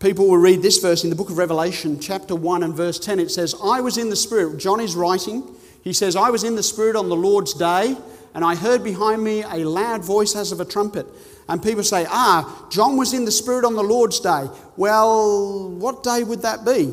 people 0.00 0.26
will 0.26 0.38
read 0.38 0.60
this 0.60 0.78
verse 0.78 1.04
in 1.04 1.10
the 1.10 1.16
book 1.16 1.30
of 1.30 1.38
Revelation, 1.38 2.00
chapter 2.00 2.34
1 2.34 2.64
and 2.64 2.74
verse 2.74 2.98
10. 2.98 3.20
It 3.20 3.30
says, 3.30 3.54
I 3.62 3.80
was 3.80 3.96
in 3.96 4.10
the 4.10 4.16
Spirit. 4.16 4.58
John 4.58 4.80
is 4.80 4.96
writing. 4.96 5.54
He 5.84 5.92
says, 5.92 6.16
I 6.16 6.30
was 6.30 6.42
in 6.42 6.56
the 6.56 6.62
Spirit 6.62 6.96
on 6.96 7.08
the 7.08 7.16
Lord's 7.16 7.54
day, 7.54 7.96
and 8.34 8.44
I 8.44 8.56
heard 8.56 8.82
behind 8.82 9.22
me 9.22 9.42
a 9.44 9.58
loud 9.68 10.04
voice 10.04 10.34
as 10.34 10.50
of 10.50 10.60
a 10.60 10.64
trumpet. 10.64 11.06
And 11.48 11.62
people 11.62 11.84
say, 11.84 12.06
Ah, 12.08 12.66
John 12.70 12.96
was 12.96 13.14
in 13.14 13.24
the 13.24 13.30
Spirit 13.30 13.64
on 13.64 13.74
the 13.74 13.84
Lord's 13.84 14.18
day. 14.18 14.48
Well, 14.76 15.70
what 15.70 16.02
day 16.02 16.24
would 16.24 16.42
that 16.42 16.64
be? 16.64 16.86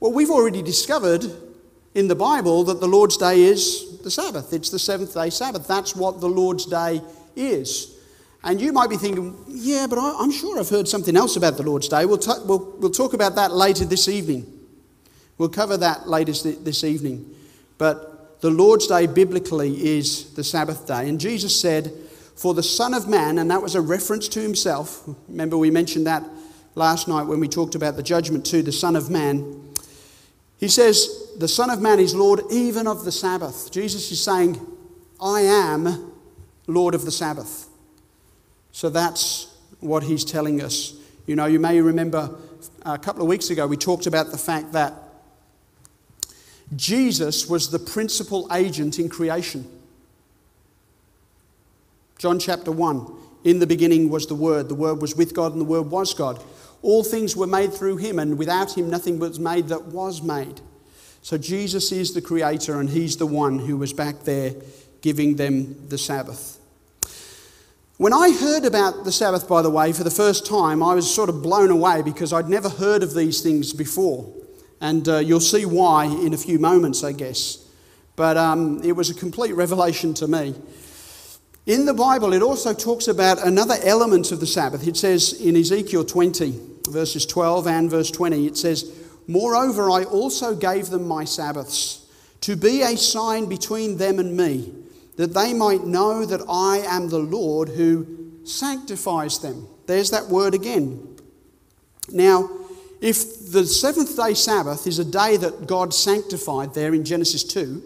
Well, 0.00 0.12
we've 0.12 0.30
already 0.30 0.60
discovered 0.60 1.24
in 1.94 2.08
the 2.08 2.16
Bible 2.16 2.64
that 2.64 2.80
the 2.80 2.88
Lord's 2.88 3.16
Day 3.16 3.42
is 3.42 4.00
the 4.00 4.10
Sabbath. 4.10 4.52
It's 4.52 4.70
the 4.70 4.80
seventh 4.80 5.14
day 5.14 5.30
Sabbath. 5.30 5.68
That's 5.68 5.94
what 5.94 6.20
the 6.20 6.28
Lord's 6.28 6.66
Day 6.66 7.00
is. 7.36 7.93
And 8.44 8.60
you 8.60 8.72
might 8.74 8.90
be 8.90 8.98
thinking, 8.98 9.42
yeah, 9.48 9.86
but 9.88 9.98
I, 9.98 10.22
am 10.22 10.30
sure 10.30 10.60
I've 10.60 10.68
heard 10.68 10.86
something 10.86 11.16
else 11.16 11.36
about 11.36 11.56
the 11.56 11.62
Lord's 11.62 11.88
Day. 11.88 12.04
We'll, 12.04 12.18
t- 12.18 12.30
we'll, 12.44 12.76
we'll 12.78 12.90
talk 12.90 13.14
about 13.14 13.34
that 13.36 13.52
later 13.52 13.86
this 13.86 14.06
evening. 14.06 14.46
We'll 15.38 15.48
cover 15.48 15.78
that 15.78 16.06
later 16.06 16.32
this 16.32 16.84
evening. 16.84 17.34
But 17.78 18.42
the 18.42 18.50
Lord's 18.50 18.86
Day 18.86 19.06
biblically 19.06 19.96
is 19.96 20.34
the 20.34 20.44
Sabbath 20.44 20.86
day. 20.86 21.08
And 21.08 21.18
Jesus 21.18 21.58
said, 21.58 21.90
For 22.36 22.52
the 22.52 22.62
Son 22.62 22.92
of 22.92 23.08
Man, 23.08 23.38
and 23.38 23.50
that 23.50 23.62
was 23.62 23.74
a 23.74 23.80
reference 23.80 24.28
to 24.28 24.40
himself. 24.40 25.08
Remember, 25.26 25.56
we 25.56 25.70
mentioned 25.70 26.06
that 26.06 26.22
last 26.74 27.08
night 27.08 27.22
when 27.22 27.40
we 27.40 27.48
talked 27.48 27.74
about 27.74 27.96
the 27.96 28.02
judgment 28.02 28.44
to 28.46 28.62
the 28.62 28.72
Son 28.72 28.94
of 28.94 29.08
Man. 29.08 29.72
He 30.58 30.68
says, 30.68 31.32
The 31.38 31.48
Son 31.48 31.70
of 31.70 31.80
Man 31.80 31.98
is 31.98 32.14
Lord 32.14 32.42
even 32.50 32.86
of 32.86 33.06
the 33.06 33.12
Sabbath. 33.12 33.70
Jesus 33.72 34.12
is 34.12 34.22
saying, 34.22 34.60
I 35.18 35.40
am 35.40 36.12
Lord 36.66 36.94
of 36.94 37.06
the 37.06 37.12
Sabbath. 37.12 37.68
So 38.74 38.90
that's 38.90 39.46
what 39.78 40.02
he's 40.02 40.24
telling 40.24 40.60
us. 40.60 40.94
You 41.26 41.36
know, 41.36 41.46
you 41.46 41.60
may 41.60 41.80
remember 41.80 42.34
uh, 42.84 42.94
a 42.94 42.98
couple 42.98 43.22
of 43.22 43.28
weeks 43.28 43.48
ago 43.50 43.68
we 43.68 43.76
talked 43.76 44.08
about 44.08 44.32
the 44.32 44.36
fact 44.36 44.72
that 44.72 44.92
Jesus 46.74 47.48
was 47.48 47.70
the 47.70 47.78
principal 47.78 48.48
agent 48.52 48.98
in 48.98 49.08
creation. 49.08 49.64
John 52.18 52.40
chapter 52.40 52.72
1 52.72 53.12
In 53.44 53.60
the 53.60 53.66
beginning 53.66 54.10
was 54.10 54.26
the 54.26 54.34
Word, 54.34 54.68
the 54.68 54.74
Word 54.74 55.00
was 55.00 55.14
with 55.14 55.34
God, 55.34 55.52
and 55.52 55.60
the 55.60 55.66
Word 55.66 55.82
was 55.82 56.12
God. 56.12 56.42
All 56.82 57.04
things 57.04 57.36
were 57.36 57.46
made 57.46 57.72
through 57.72 57.98
him, 57.98 58.18
and 58.18 58.36
without 58.36 58.76
him, 58.76 58.90
nothing 58.90 59.20
was 59.20 59.38
made 59.38 59.68
that 59.68 59.84
was 59.84 60.20
made. 60.20 60.60
So 61.22 61.38
Jesus 61.38 61.92
is 61.92 62.12
the 62.12 62.20
creator, 62.20 62.80
and 62.80 62.90
he's 62.90 63.18
the 63.18 63.26
one 63.26 63.60
who 63.60 63.76
was 63.76 63.92
back 63.92 64.24
there 64.24 64.56
giving 65.00 65.36
them 65.36 65.88
the 65.88 65.96
Sabbath. 65.96 66.58
When 67.96 68.12
I 68.12 68.32
heard 68.32 68.64
about 68.64 69.04
the 69.04 69.12
Sabbath, 69.12 69.46
by 69.46 69.62
the 69.62 69.70
way, 69.70 69.92
for 69.92 70.02
the 70.02 70.10
first 70.10 70.44
time, 70.44 70.82
I 70.82 70.94
was 70.94 71.12
sort 71.12 71.28
of 71.28 71.42
blown 71.42 71.70
away 71.70 72.02
because 72.02 72.32
I'd 72.32 72.48
never 72.48 72.68
heard 72.68 73.04
of 73.04 73.14
these 73.14 73.40
things 73.40 73.72
before. 73.72 74.34
And 74.80 75.08
uh, 75.08 75.18
you'll 75.18 75.38
see 75.38 75.64
why 75.64 76.06
in 76.06 76.34
a 76.34 76.36
few 76.36 76.58
moments, 76.58 77.04
I 77.04 77.12
guess. 77.12 77.64
But 78.16 78.36
um, 78.36 78.82
it 78.82 78.96
was 78.96 79.10
a 79.10 79.14
complete 79.14 79.52
revelation 79.52 80.12
to 80.14 80.26
me. 80.26 80.56
In 81.66 81.86
the 81.86 81.94
Bible, 81.94 82.32
it 82.32 82.42
also 82.42 82.74
talks 82.74 83.06
about 83.06 83.40
another 83.46 83.76
element 83.84 84.32
of 84.32 84.40
the 84.40 84.46
Sabbath. 84.46 84.88
It 84.88 84.96
says 84.96 85.32
in 85.40 85.56
Ezekiel 85.56 86.04
20, 86.04 86.60
verses 86.90 87.24
12 87.24 87.68
and 87.68 87.88
verse 87.88 88.10
20, 88.10 88.48
it 88.48 88.56
says, 88.56 88.92
Moreover, 89.28 89.88
I 89.88 90.02
also 90.02 90.56
gave 90.56 90.88
them 90.90 91.06
my 91.06 91.24
Sabbaths 91.24 92.04
to 92.40 92.56
be 92.56 92.82
a 92.82 92.96
sign 92.96 93.46
between 93.46 93.98
them 93.98 94.18
and 94.18 94.36
me, 94.36 94.72
that 95.16 95.34
they 95.34 95.54
might 95.54 95.84
know 95.84 96.24
that 96.24 96.42
I 96.48 96.78
am 96.78 97.08
the 97.08 97.18
Lord 97.18 97.68
who 97.70 98.40
sanctifies 98.44 99.38
them. 99.38 99.66
There's 99.86 100.10
that 100.10 100.26
word 100.26 100.54
again. 100.54 101.16
Now, 102.10 102.50
if 103.00 103.50
the 103.52 103.66
seventh 103.66 104.16
day 104.16 104.34
Sabbath 104.34 104.86
is 104.86 104.98
a 104.98 105.04
day 105.04 105.36
that 105.36 105.66
God 105.66 105.92
sanctified 105.94 106.74
there 106.74 106.94
in 106.94 107.04
Genesis 107.04 107.44
2, 107.44 107.82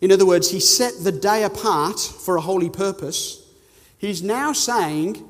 in 0.00 0.12
other 0.12 0.26
words, 0.26 0.50
he 0.50 0.60
set 0.60 0.92
the 1.02 1.12
day 1.12 1.44
apart 1.44 1.98
for 1.98 2.36
a 2.36 2.40
holy 2.40 2.70
purpose. 2.70 3.42
He's 3.98 4.22
now 4.22 4.52
saying 4.52 5.26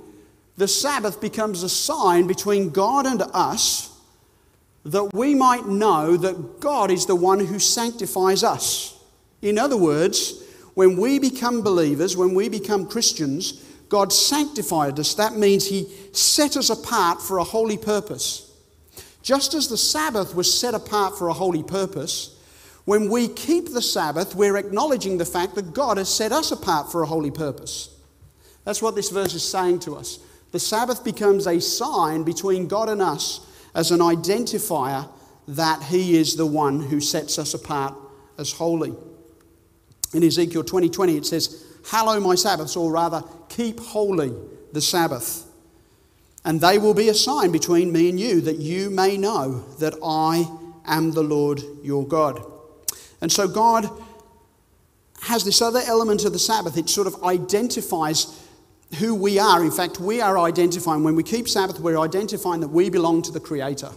the 0.57 0.69
Sabbath 0.69 1.21
becomes 1.21 1.63
a 1.63 1.69
sign 1.69 2.27
between 2.27 2.71
God 2.71 3.07
and 3.07 3.23
us 3.33 3.91
that 4.85 5.15
we 5.15 5.35
might 5.35 5.67
know 5.67 6.17
that 6.17 6.61
God 6.61 6.91
is 6.91 7.07
the 7.07 7.17
one 7.17 7.41
who 7.41 7.59
sanctifies 7.59 8.45
us. 8.45 8.99
In 9.41 9.59
other 9.59 9.77
words, 9.77 10.44
when 10.75 10.97
we 10.97 11.19
become 11.19 11.63
believers, 11.63 12.17
when 12.17 12.35
we 12.35 12.49
become 12.49 12.87
Christians, 12.87 13.65
God 13.89 14.13
sanctified 14.13 14.99
us. 14.99 15.15
That 15.15 15.37
means 15.37 15.67
He 15.67 15.89
set 16.13 16.57
us 16.57 16.71
apart 16.71 17.23
for 17.23 17.39
a 17.39 17.45
holy 17.45 17.79
purpose. 17.79 18.51
Just 19.23 19.55
as 19.55 19.69
the 19.69 19.77
Sabbath 19.77 20.35
was 20.35 20.59
set 20.59 20.75
apart 20.75 21.17
for 21.17 21.29
a 21.29 21.33
holy 21.33 21.63
purpose, 21.63 22.39
when 22.85 23.09
we 23.09 23.29
keep 23.29 23.73
the 23.73 23.81
Sabbath, 23.81 24.35
we're 24.35 24.57
acknowledging 24.57 25.17
the 25.17 25.25
fact 25.25 25.55
that 25.55 25.73
God 25.73 25.97
has 25.97 26.15
set 26.15 26.33
us 26.33 26.53
apart 26.53 26.93
for 26.93 27.03
a 27.03 27.07
holy 27.07 27.31
purpose. 27.31 27.89
That's 28.65 28.83
what 28.83 28.95
this 28.95 29.11
verse 29.11 29.35
is 29.35 29.43
saying 29.43 29.81
to 29.81 29.97
us. 29.97 30.19
The 30.53 30.61
Sabbath 30.61 31.05
becomes 31.05 31.47
a 31.47 31.61
sign 31.61 32.25
between 32.25 32.69
God 32.69 32.89
and 32.89 33.01
us 33.01 33.47
as 33.75 33.91
an 33.91 34.01
identifier 34.01 35.09
that 35.49 35.83
He 35.85 36.17
is 36.17 36.37
the 36.37 36.47
one 36.47 36.81
who 36.81 37.01
sets 37.01 37.39
us 37.39 37.55
apart 37.55 37.95
as 38.39 38.53
holy. 38.53 38.95
In 40.15 40.23
Ezekiel 40.23 40.65
20 40.65 40.89
20, 40.89 41.17
it 41.19 41.27
says, 41.27 41.65
Hallow 41.91 42.19
my 42.21 42.35
Sabbaths, 42.35 42.77
or 42.77 42.91
rather, 42.91 43.23
keep 43.49 43.79
holy 43.79 44.33
the 44.73 44.81
Sabbath. 44.81 45.45
And 46.45 46.61
they 46.61 46.79
will 46.79 46.95
be 46.95 47.09
a 47.09 47.15
sign 47.15 47.53
between 47.53 47.93
me 47.93 48.09
and 48.09 48.19
you, 48.19 48.41
that 48.43 48.57
you 48.57 48.91
may 48.91 49.17
know 49.17 49.65
that 49.79 49.95
I 50.03 50.49
am 50.87 51.13
the 51.13 51.23
Lord 51.23 51.63
your 51.83 52.07
God. 52.07 52.43
And 53.21 53.33
so 53.33 53.49
God 53.49 53.89
has 55.23 55.45
this 55.45 55.63
other 55.63 55.81
element 55.87 56.25
of 56.25 56.33
the 56.33 56.39
Sabbath. 56.39 56.77
It 56.77 56.89
sort 56.89 57.07
of 57.07 57.23
identifies 57.25 58.43
who 58.99 59.15
we 59.15 59.39
are. 59.39 59.65
In 59.65 59.71
fact, 59.71 59.99
we 59.99 60.21
are 60.21 60.39
identifying, 60.39 61.03
when 61.03 61.17
we 61.17 61.23
keep 61.23 61.49
Sabbath, 61.49 61.81
we're 61.81 61.99
identifying 61.99 62.61
that 62.61 62.69
we 62.69 62.91
belong 62.91 63.23
to 63.23 63.33
the 63.33 63.41
Creator. 63.41 63.91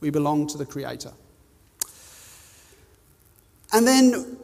We 0.00 0.10
belong 0.10 0.46
to 0.48 0.58
the 0.58 0.66
Creator. 0.66 1.12
And 3.72 3.86
then 3.86 4.36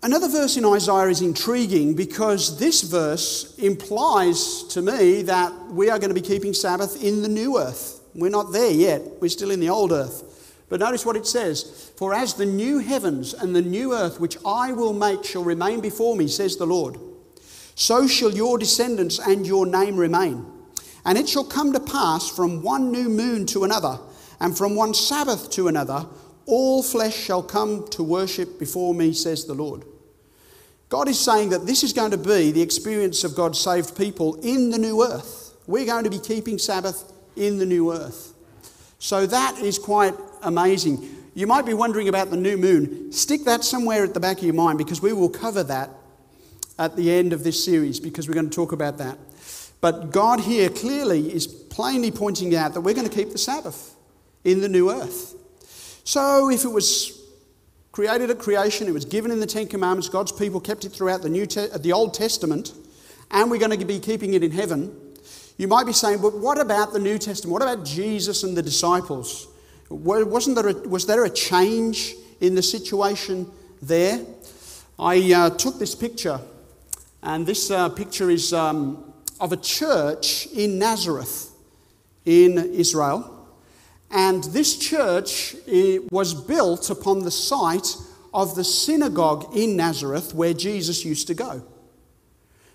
Another 0.00 0.28
verse 0.28 0.56
in 0.56 0.64
Isaiah 0.64 1.08
is 1.08 1.22
intriguing 1.22 1.94
because 1.94 2.56
this 2.60 2.82
verse 2.82 3.58
implies 3.58 4.62
to 4.64 4.80
me 4.80 5.22
that 5.22 5.52
we 5.70 5.90
are 5.90 5.98
going 5.98 6.10
to 6.10 6.14
be 6.14 6.20
keeping 6.20 6.54
Sabbath 6.54 7.02
in 7.02 7.20
the 7.22 7.28
new 7.28 7.58
earth. 7.58 8.00
We're 8.14 8.30
not 8.30 8.52
there 8.52 8.70
yet, 8.70 9.02
we're 9.20 9.28
still 9.28 9.50
in 9.50 9.58
the 9.58 9.70
old 9.70 9.90
earth. 9.90 10.54
But 10.68 10.80
notice 10.80 11.04
what 11.04 11.16
it 11.16 11.26
says 11.26 11.90
For 11.96 12.14
as 12.14 12.34
the 12.34 12.46
new 12.46 12.78
heavens 12.78 13.34
and 13.34 13.56
the 13.56 13.62
new 13.62 13.92
earth 13.92 14.20
which 14.20 14.36
I 14.46 14.72
will 14.72 14.92
make 14.92 15.24
shall 15.24 15.42
remain 15.42 15.80
before 15.80 16.14
me, 16.14 16.28
says 16.28 16.56
the 16.56 16.66
Lord, 16.66 16.96
so 17.74 18.06
shall 18.06 18.30
your 18.30 18.56
descendants 18.56 19.18
and 19.18 19.46
your 19.46 19.66
name 19.66 19.96
remain. 19.96 20.46
And 21.04 21.18
it 21.18 21.28
shall 21.28 21.44
come 21.44 21.72
to 21.72 21.80
pass 21.80 22.28
from 22.28 22.62
one 22.62 22.92
new 22.92 23.08
moon 23.08 23.46
to 23.46 23.64
another, 23.64 23.98
and 24.38 24.56
from 24.56 24.76
one 24.76 24.94
Sabbath 24.94 25.50
to 25.52 25.66
another, 25.66 26.06
all 26.48 26.82
flesh 26.82 27.14
shall 27.14 27.42
come 27.42 27.86
to 27.90 28.02
worship 28.02 28.58
before 28.58 28.94
me, 28.94 29.12
says 29.12 29.44
the 29.44 29.54
Lord. 29.54 29.84
God 30.88 31.06
is 31.06 31.20
saying 31.20 31.50
that 31.50 31.66
this 31.66 31.82
is 31.82 31.92
going 31.92 32.10
to 32.12 32.18
be 32.18 32.50
the 32.50 32.62
experience 32.62 33.22
of 33.22 33.34
God's 33.34 33.60
saved 33.60 33.96
people 33.96 34.36
in 34.36 34.70
the 34.70 34.78
new 34.78 35.04
earth. 35.04 35.54
We're 35.66 35.84
going 35.84 36.04
to 36.04 36.10
be 36.10 36.18
keeping 36.18 36.58
Sabbath 36.58 37.12
in 37.36 37.58
the 37.58 37.66
new 37.66 37.92
earth. 37.92 38.32
So 38.98 39.26
that 39.26 39.58
is 39.58 39.78
quite 39.78 40.14
amazing. 40.42 41.16
You 41.34 41.46
might 41.46 41.66
be 41.66 41.74
wondering 41.74 42.08
about 42.08 42.30
the 42.30 42.38
new 42.38 42.56
moon. 42.56 43.12
Stick 43.12 43.44
that 43.44 43.62
somewhere 43.62 44.02
at 44.02 44.14
the 44.14 44.20
back 44.20 44.38
of 44.38 44.44
your 44.44 44.54
mind 44.54 44.78
because 44.78 45.02
we 45.02 45.12
will 45.12 45.28
cover 45.28 45.62
that 45.64 45.90
at 46.78 46.96
the 46.96 47.12
end 47.12 47.34
of 47.34 47.44
this 47.44 47.62
series 47.62 48.00
because 48.00 48.26
we're 48.26 48.34
going 48.34 48.48
to 48.48 48.56
talk 48.56 48.72
about 48.72 48.96
that. 48.98 49.18
But 49.82 50.10
God 50.10 50.40
here 50.40 50.70
clearly 50.70 51.32
is 51.32 51.46
plainly 51.46 52.10
pointing 52.10 52.56
out 52.56 52.72
that 52.74 52.80
we're 52.80 52.94
going 52.94 53.08
to 53.08 53.14
keep 53.14 53.30
the 53.32 53.38
Sabbath 53.38 53.94
in 54.44 54.62
the 54.62 54.68
new 54.68 54.90
earth. 54.90 55.34
So 56.08 56.48
if 56.48 56.64
it 56.64 56.72
was 56.72 57.20
created 57.92 58.30
at 58.30 58.38
creation, 58.38 58.88
it 58.88 58.94
was 58.94 59.04
given 59.04 59.30
in 59.30 59.40
the 59.40 59.46
Ten 59.46 59.66
Commandments, 59.66 60.08
God's 60.08 60.32
people 60.32 60.58
kept 60.58 60.86
it 60.86 60.88
throughout 60.88 61.20
the, 61.20 61.28
New 61.28 61.44
Te- 61.44 61.68
the 61.80 61.92
Old 61.92 62.14
Testament, 62.14 62.72
and 63.30 63.50
we're 63.50 63.58
going 63.58 63.78
to 63.78 63.84
be 63.84 64.00
keeping 64.00 64.32
it 64.32 64.42
in 64.42 64.50
heaven, 64.50 64.98
you 65.58 65.68
might 65.68 65.84
be 65.84 65.92
saying, 65.92 66.22
but 66.22 66.34
what 66.34 66.58
about 66.58 66.94
the 66.94 66.98
New 66.98 67.18
Testament? 67.18 67.52
What 67.52 67.60
about 67.60 67.84
Jesus 67.84 68.42
and 68.42 68.56
the 68.56 68.62
disciples? 68.62 69.48
Wasn't 69.90 70.56
there 70.56 70.68
a, 70.68 70.88
was 70.88 71.04
there 71.04 71.26
a 71.26 71.30
change 71.30 72.14
in 72.40 72.54
the 72.54 72.62
situation 72.62 73.46
there? 73.82 74.24
I 74.98 75.34
uh, 75.34 75.50
took 75.50 75.78
this 75.78 75.94
picture, 75.94 76.40
and 77.22 77.46
this 77.46 77.70
uh, 77.70 77.90
picture 77.90 78.30
is 78.30 78.54
um, 78.54 79.12
of 79.42 79.52
a 79.52 79.58
church 79.58 80.46
in 80.54 80.78
Nazareth 80.78 81.52
in 82.24 82.56
Israel. 82.72 83.37
And 84.10 84.44
this 84.44 84.76
church 84.78 85.54
eh, 85.66 85.98
was 86.10 86.34
built 86.34 86.90
upon 86.90 87.24
the 87.24 87.30
site 87.30 87.96
of 88.32 88.54
the 88.54 88.64
synagogue 88.64 89.56
in 89.56 89.76
Nazareth 89.76 90.34
where 90.34 90.54
Jesus 90.54 91.04
used 91.04 91.26
to 91.26 91.34
go. 91.34 91.62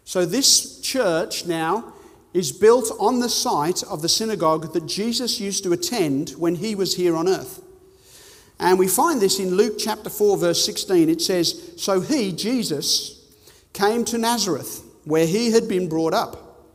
So, 0.05 0.25
this 0.25 0.79
church 0.81 1.45
now 1.45 1.93
is 2.33 2.51
built 2.51 2.91
on 2.99 3.19
the 3.19 3.29
site 3.29 3.83
of 3.83 4.01
the 4.01 4.09
synagogue 4.09 4.73
that 4.73 4.85
Jesus 4.85 5.39
used 5.39 5.63
to 5.63 5.71
attend 5.71 6.31
when 6.31 6.55
he 6.55 6.75
was 6.75 6.95
here 6.95 7.15
on 7.15 7.27
earth. 7.27 7.61
And 8.59 8.79
we 8.79 8.87
find 8.87 9.21
this 9.21 9.39
in 9.39 9.55
Luke 9.55 9.75
chapter 9.77 10.09
4, 10.09 10.37
verse 10.37 10.65
16. 10.65 11.09
It 11.09 11.21
says, 11.21 11.73
So 11.77 12.01
he, 12.01 12.31
Jesus, 12.31 13.23
came 13.73 14.05
to 14.05 14.17
Nazareth, 14.17 14.83
where 15.05 15.27
he 15.27 15.51
had 15.51 15.67
been 15.67 15.89
brought 15.89 16.13
up. 16.13 16.65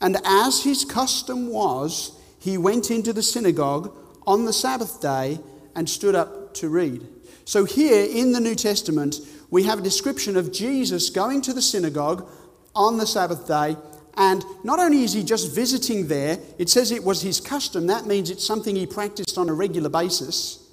And 0.00 0.16
as 0.24 0.62
his 0.64 0.84
custom 0.84 1.48
was, 1.48 2.13
he 2.44 2.58
went 2.58 2.90
into 2.90 3.14
the 3.14 3.22
synagogue 3.22 3.96
on 4.26 4.44
the 4.44 4.52
Sabbath 4.52 5.00
day 5.00 5.40
and 5.74 5.88
stood 5.88 6.14
up 6.14 6.52
to 6.54 6.68
read. 6.68 7.06
So, 7.46 7.64
here 7.64 8.04
in 8.04 8.32
the 8.32 8.40
New 8.40 8.54
Testament, 8.54 9.16
we 9.50 9.62
have 9.62 9.78
a 9.78 9.82
description 9.82 10.36
of 10.36 10.52
Jesus 10.52 11.08
going 11.08 11.40
to 11.40 11.54
the 11.54 11.62
synagogue 11.62 12.28
on 12.74 12.98
the 12.98 13.06
Sabbath 13.06 13.46
day. 13.48 13.76
And 14.18 14.44
not 14.62 14.78
only 14.78 15.04
is 15.04 15.14
he 15.14 15.24
just 15.24 15.54
visiting 15.54 16.06
there, 16.06 16.38
it 16.58 16.68
says 16.68 16.92
it 16.92 17.02
was 17.02 17.22
his 17.22 17.40
custom. 17.40 17.86
That 17.86 18.04
means 18.04 18.28
it's 18.28 18.46
something 18.46 18.76
he 18.76 18.86
practiced 18.86 19.38
on 19.38 19.48
a 19.48 19.54
regular 19.54 19.88
basis. 19.88 20.68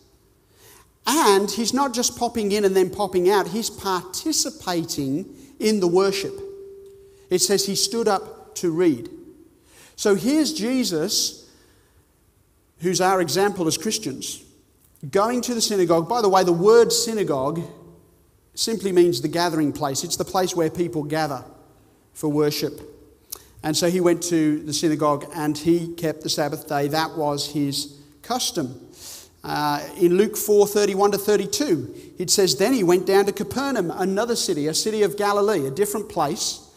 And 1.07 1.49
he's 1.49 1.73
not 1.73 1.93
just 1.93 2.17
popping 2.17 2.51
in 2.51 2.65
and 2.65 2.75
then 2.75 2.89
popping 2.89 3.29
out, 3.29 3.47
he's 3.47 3.69
participating 3.69 5.25
in 5.57 5.79
the 5.79 5.87
worship. 5.87 6.37
It 7.29 7.39
says 7.39 7.65
he 7.65 7.75
stood 7.75 8.09
up 8.09 8.55
to 8.55 8.71
read. 8.71 9.09
So 9.95 10.15
here's 10.15 10.53
Jesus 10.53 11.40
who's 12.81 13.01
our 13.01 13.21
example 13.21 13.67
as 13.67 13.77
Christians, 13.77 14.43
going 15.09 15.41
to 15.41 15.53
the 15.53 15.61
synagogue. 15.61 16.09
By 16.09 16.21
the 16.21 16.29
way, 16.29 16.43
the 16.43 16.53
word 16.53 16.91
synagogue 16.91 17.61
simply 18.53 18.91
means 18.91 19.21
the 19.21 19.27
gathering 19.27 19.71
place, 19.71 20.03
it's 20.03 20.17
the 20.17 20.25
place 20.25 20.55
where 20.55 20.69
people 20.69 21.03
gather 21.03 21.43
for 22.13 22.27
worship. 22.29 22.81
And 23.63 23.77
so 23.77 23.89
he 23.89 23.99
went 23.99 24.23
to 24.23 24.59
the 24.63 24.73
synagogue 24.73 25.25
and 25.35 25.57
he 25.57 25.93
kept 25.93 26.21
the 26.21 26.29
Sabbath 26.29 26.67
day. 26.67 26.87
That 26.87 27.15
was 27.15 27.51
his 27.51 27.99
custom. 28.23 28.87
Uh, 29.43 29.83
in 29.97 30.17
Luke 30.17 30.35
4 30.35 30.67
31 30.67 31.11
to 31.11 31.17
32, 31.17 32.13
it 32.17 32.29
says, 32.29 32.57
Then 32.57 32.73
he 32.73 32.83
went 32.83 33.05
down 33.05 33.25
to 33.25 33.31
Capernaum, 33.31 33.91
another 33.91 34.35
city, 34.35 34.67
a 34.67 34.73
city 34.73 35.03
of 35.03 35.17
Galilee, 35.17 35.65
a 35.67 35.71
different 35.71 36.09
place 36.09 36.70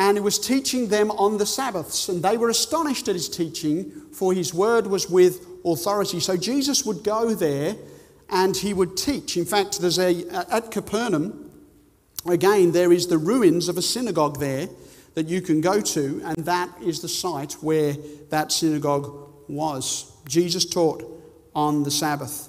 and 0.00 0.16
he 0.16 0.20
was 0.22 0.38
teaching 0.38 0.88
them 0.88 1.10
on 1.10 1.36
the 1.36 1.44
Sabbaths. 1.44 2.08
And 2.08 2.22
they 2.22 2.38
were 2.38 2.48
astonished 2.48 3.06
at 3.08 3.14
his 3.14 3.28
teaching, 3.28 3.92
for 4.14 4.32
his 4.32 4.54
word 4.54 4.86
was 4.86 5.10
with 5.10 5.46
authority. 5.62 6.20
So 6.20 6.38
Jesus 6.38 6.86
would 6.86 7.04
go 7.04 7.34
there 7.34 7.76
and 8.30 8.56
he 8.56 8.72
would 8.72 8.96
teach. 8.96 9.36
In 9.36 9.44
fact, 9.44 9.78
there's 9.78 9.98
a, 9.98 10.26
at 10.50 10.70
Capernaum, 10.70 11.50
again, 12.24 12.72
there 12.72 12.92
is 12.92 13.08
the 13.08 13.18
ruins 13.18 13.68
of 13.68 13.76
a 13.76 13.82
synagogue 13.82 14.40
there 14.40 14.70
that 15.12 15.26
you 15.26 15.42
can 15.42 15.60
go 15.60 15.82
to, 15.82 16.22
and 16.24 16.46
that 16.46 16.70
is 16.80 17.02
the 17.02 17.08
site 17.08 17.52
where 17.60 17.92
that 18.30 18.52
synagogue 18.52 19.30
was. 19.48 20.10
Jesus 20.26 20.64
taught 20.64 21.04
on 21.54 21.82
the 21.82 21.90
Sabbath. 21.90 22.48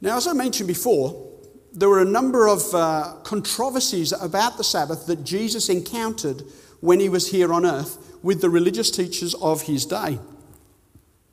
Now, 0.00 0.18
as 0.18 0.28
I 0.28 0.32
mentioned 0.32 0.68
before, 0.68 1.33
there 1.74 1.88
were 1.88 2.00
a 2.00 2.04
number 2.04 2.46
of 2.46 2.72
uh, 2.72 3.14
controversies 3.24 4.12
about 4.12 4.56
the 4.56 4.64
Sabbath 4.64 5.06
that 5.06 5.24
Jesus 5.24 5.68
encountered 5.68 6.44
when 6.80 7.00
he 7.00 7.08
was 7.08 7.30
here 7.30 7.52
on 7.52 7.66
earth 7.66 8.16
with 8.22 8.40
the 8.40 8.48
religious 8.48 8.90
teachers 8.90 9.34
of 9.34 9.62
his 9.62 9.84
day. 9.84 10.18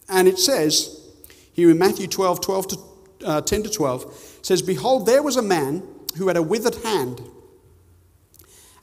And 0.09 0.27
it 0.27 0.39
says 0.39 0.99
here 1.53 1.69
in 1.69 1.77
Matthew 1.77 2.07
12, 2.07 2.41
12 2.41 2.67
to, 2.67 2.77
uh, 3.25 3.41
10 3.41 3.63
to 3.63 3.69
12, 3.69 4.39
says, 4.41 4.61
Behold, 4.63 5.05
there 5.05 5.21
was 5.21 5.37
a 5.37 5.43
man 5.43 5.83
who 6.17 6.27
had 6.27 6.37
a 6.37 6.41
withered 6.41 6.75
hand. 6.83 7.21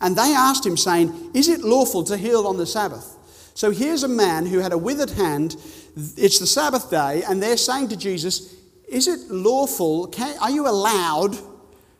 And 0.00 0.16
they 0.16 0.32
asked 0.32 0.64
him, 0.64 0.76
saying, 0.76 1.32
Is 1.34 1.48
it 1.48 1.60
lawful 1.60 2.04
to 2.04 2.16
heal 2.16 2.46
on 2.46 2.56
the 2.56 2.66
Sabbath? 2.66 3.16
So 3.54 3.72
here's 3.72 4.04
a 4.04 4.08
man 4.08 4.46
who 4.46 4.60
had 4.60 4.72
a 4.72 4.78
withered 4.78 5.10
hand. 5.10 5.56
It's 6.16 6.38
the 6.38 6.46
Sabbath 6.46 6.88
day, 6.88 7.24
and 7.28 7.42
they're 7.42 7.56
saying 7.56 7.88
to 7.88 7.96
Jesus, 7.96 8.54
is 8.88 9.06
it 9.06 9.30
lawful? 9.30 10.06
Can, 10.06 10.36
are 10.40 10.50
you 10.50 10.66
allowed 10.66 11.36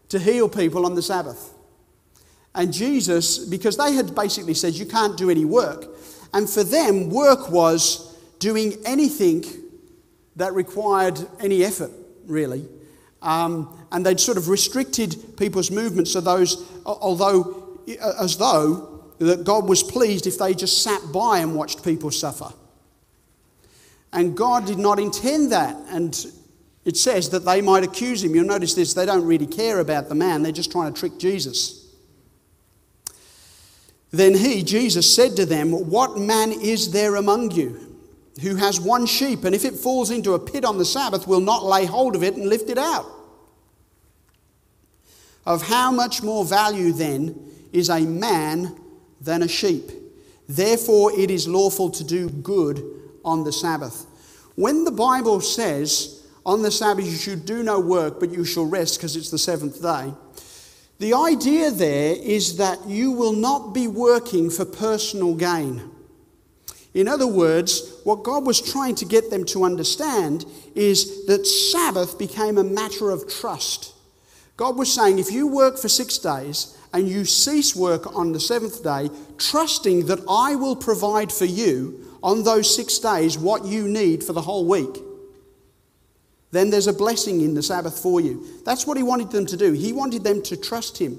to 0.08 0.18
heal 0.18 0.48
people 0.48 0.86
on 0.86 0.94
the 0.94 1.02
Sabbath? 1.02 1.54
And 2.54 2.72
Jesus, 2.72 3.38
because 3.38 3.76
they 3.76 3.92
had 3.92 4.14
basically 4.14 4.54
said, 4.54 4.74
you 4.74 4.86
can't 4.86 5.16
do 5.16 5.30
any 5.30 5.44
work. 5.44 5.86
And 6.34 6.48
for 6.48 6.64
them, 6.64 7.10
work 7.10 7.50
was 7.50 8.16
doing 8.38 8.74
anything 8.84 9.44
that 10.36 10.54
required 10.54 11.18
any 11.40 11.64
effort, 11.64 11.90
really. 12.26 12.64
Um, 13.22 13.76
and 13.90 14.04
they'd 14.04 14.20
sort 14.20 14.38
of 14.38 14.48
restricted 14.48 15.36
people's 15.36 15.70
movements 15.70 16.12
so 16.12 16.20
those, 16.20 16.64
although, 16.84 17.80
as 18.20 18.36
though 18.36 19.04
that 19.18 19.44
God 19.44 19.68
was 19.68 19.82
pleased 19.82 20.26
if 20.26 20.38
they 20.38 20.54
just 20.54 20.82
sat 20.82 21.00
by 21.12 21.38
and 21.38 21.54
watched 21.54 21.82
people 21.82 22.10
suffer. 22.10 22.52
And 24.12 24.36
God 24.36 24.66
did 24.66 24.78
not 24.78 24.98
intend 24.98 25.52
that. 25.52 25.76
And 25.88 26.24
it 26.88 26.96
says 26.96 27.28
that 27.28 27.44
they 27.44 27.60
might 27.60 27.84
accuse 27.84 28.24
him. 28.24 28.34
You'll 28.34 28.46
notice 28.46 28.72
this, 28.72 28.94
they 28.94 29.04
don't 29.04 29.26
really 29.26 29.46
care 29.46 29.80
about 29.80 30.08
the 30.08 30.14
man, 30.14 30.42
they're 30.42 30.52
just 30.52 30.72
trying 30.72 30.90
to 30.90 30.98
trick 30.98 31.18
Jesus. 31.18 31.86
Then 34.10 34.32
he, 34.32 34.62
Jesus, 34.62 35.14
said 35.14 35.36
to 35.36 35.44
them, 35.44 35.70
What 35.70 36.16
man 36.16 36.50
is 36.50 36.90
there 36.90 37.16
among 37.16 37.50
you 37.50 37.98
who 38.40 38.56
has 38.56 38.80
one 38.80 39.04
sheep, 39.04 39.44
and 39.44 39.54
if 39.54 39.66
it 39.66 39.74
falls 39.74 40.10
into 40.10 40.32
a 40.32 40.38
pit 40.38 40.64
on 40.64 40.78
the 40.78 40.84
Sabbath, 40.86 41.28
will 41.28 41.42
not 41.42 41.62
lay 41.62 41.84
hold 41.84 42.16
of 42.16 42.22
it 42.22 42.36
and 42.36 42.46
lift 42.46 42.70
it 42.70 42.78
out? 42.78 43.04
Of 45.44 45.60
how 45.60 45.90
much 45.90 46.22
more 46.22 46.42
value 46.42 46.92
then 46.92 47.38
is 47.70 47.90
a 47.90 48.00
man 48.00 48.80
than 49.20 49.42
a 49.42 49.48
sheep? 49.48 49.90
Therefore, 50.48 51.12
it 51.12 51.30
is 51.30 51.46
lawful 51.46 51.90
to 51.90 52.02
do 52.02 52.30
good 52.30 52.82
on 53.26 53.44
the 53.44 53.52
Sabbath. 53.52 54.06
When 54.54 54.84
the 54.84 54.90
Bible 54.90 55.42
says 55.42 56.17
on 56.48 56.62
the 56.62 56.70
Sabbath 56.70 57.04
you 57.04 57.14
should 57.14 57.44
do 57.44 57.62
no 57.62 57.78
work, 57.78 58.18
but 58.18 58.30
you 58.30 58.42
shall 58.42 58.64
rest 58.64 58.96
because 58.96 59.16
it's 59.16 59.30
the 59.30 59.38
seventh 59.38 59.82
day. 59.82 60.14
The 60.98 61.12
idea 61.12 61.70
there 61.70 62.16
is 62.16 62.56
that 62.56 62.86
you 62.86 63.12
will 63.12 63.34
not 63.34 63.74
be 63.74 63.86
working 63.86 64.48
for 64.48 64.64
personal 64.64 65.34
gain. 65.34 65.90
In 66.94 67.06
other 67.06 67.26
words, 67.26 68.00
what 68.04 68.22
God 68.22 68.46
was 68.46 68.62
trying 68.62 68.94
to 68.94 69.04
get 69.04 69.28
them 69.30 69.44
to 69.44 69.62
understand 69.62 70.46
is 70.74 71.26
that 71.26 71.46
Sabbath 71.46 72.18
became 72.18 72.56
a 72.56 72.64
matter 72.64 73.10
of 73.10 73.30
trust. 73.30 73.92
God 74.56 74.78
was 74.78 74.90
saying, 74.90 75.18
if 75.18 75.30
you 75.30 75.46
work 75.48 75.78
for 75.78 75.90
six 75.90 76.16
days 76.16 76.78
and 76.94 77.06
you 77.06 77.26
cease 77.26 77.76
work 77.76 78.16
on 78.16 78.32
the 78.32 78.40
seventh 78.40 78.82
day, 78.82 79.10
trusting 79.36 80.06
that 80.06 80.20
I 80.26 80.54
will 80.54 80.76
provide 80.76 81.30
for 81.30 81.44
you 81.44 82.16
on 82.22 82.42
those 82.42 82.74
six 82.74 82.98
days 82.98 83.36
what 83.36 83.66
you 83.66 83.86
need 83.86 84.24
for 84.24 84.32
the 84.32 84.40
whole 84.40 84.66
week, 84.66 84.96
then 86.50 86.70
there's 86.70 86.86
a 86.86 86.92
blessing 86.92 87.40
in 87.42 87.54
the 87.54 87.62
Sabbath 87.62 87.98
for 87.98 88.20
you. 88.20 88.46
That's 88.64 88.86
what 88.86 88.96
he 88.96 89.02
wanted 89.02 89.30
them 89.30 89.46
to 89.46 89.56
do. 89.56 89.72
He 89.72 89.92
wanted 89.92 90.24
them 90.24 90.42
to 90.42 90.56
trust 90.56 90.98
him. 90.98 91.18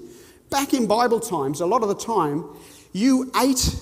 Back 0.50 0.74
in 0.74 0.88
Bible 0.88 1.20
times, 1.20 1.62
a 1.62 1.66
lot 1.66 1.84
of 1.84 1.90
the 1.90 1.96
time, 1.96 2.46
you 2.92 3.32
ate 3.40 3.76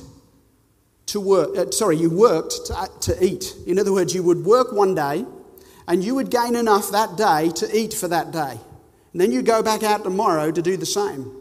to 1.07 1.21
work, 1.21 1.57
uh, 1.57 1.71
sorry, 1.71 1.95
you 1.95 2.09
worked 2.09 2.65
to, 2.65 2.77
uh, 2.77 2.87
to 3.01 3.25
eat. 3.25 3.55
In 3.65 3.79
other 3.79 3.93
words, 3.93 4.13
you 4.13 4.23
would 4.23 4.43
work 4.43 4.73
one 4.73 4.93
day 4.93 5.25
and 5.87 6.03
you 6.03 6.15
would 6.15 6.29
gain 6.29 6.55
enough 6.55 6.91
that 6.91 7.15
day 7.15 7.49
to 7.55 7.77
eat 7.77 7.93
for 7.93 8.09
that 8.09 8.31
day. 8.31 8.59
And 9.13 9.21
then 9.21 9.31
you 9.31 9.41
go 9.41 9.63
back 9.63 9.83
out 9.83 10.03
tomorrow 10.03 10.51
to 10.51 10.61
do 10.61 10.75
the 10.75 10.85
same. 10.85 11.31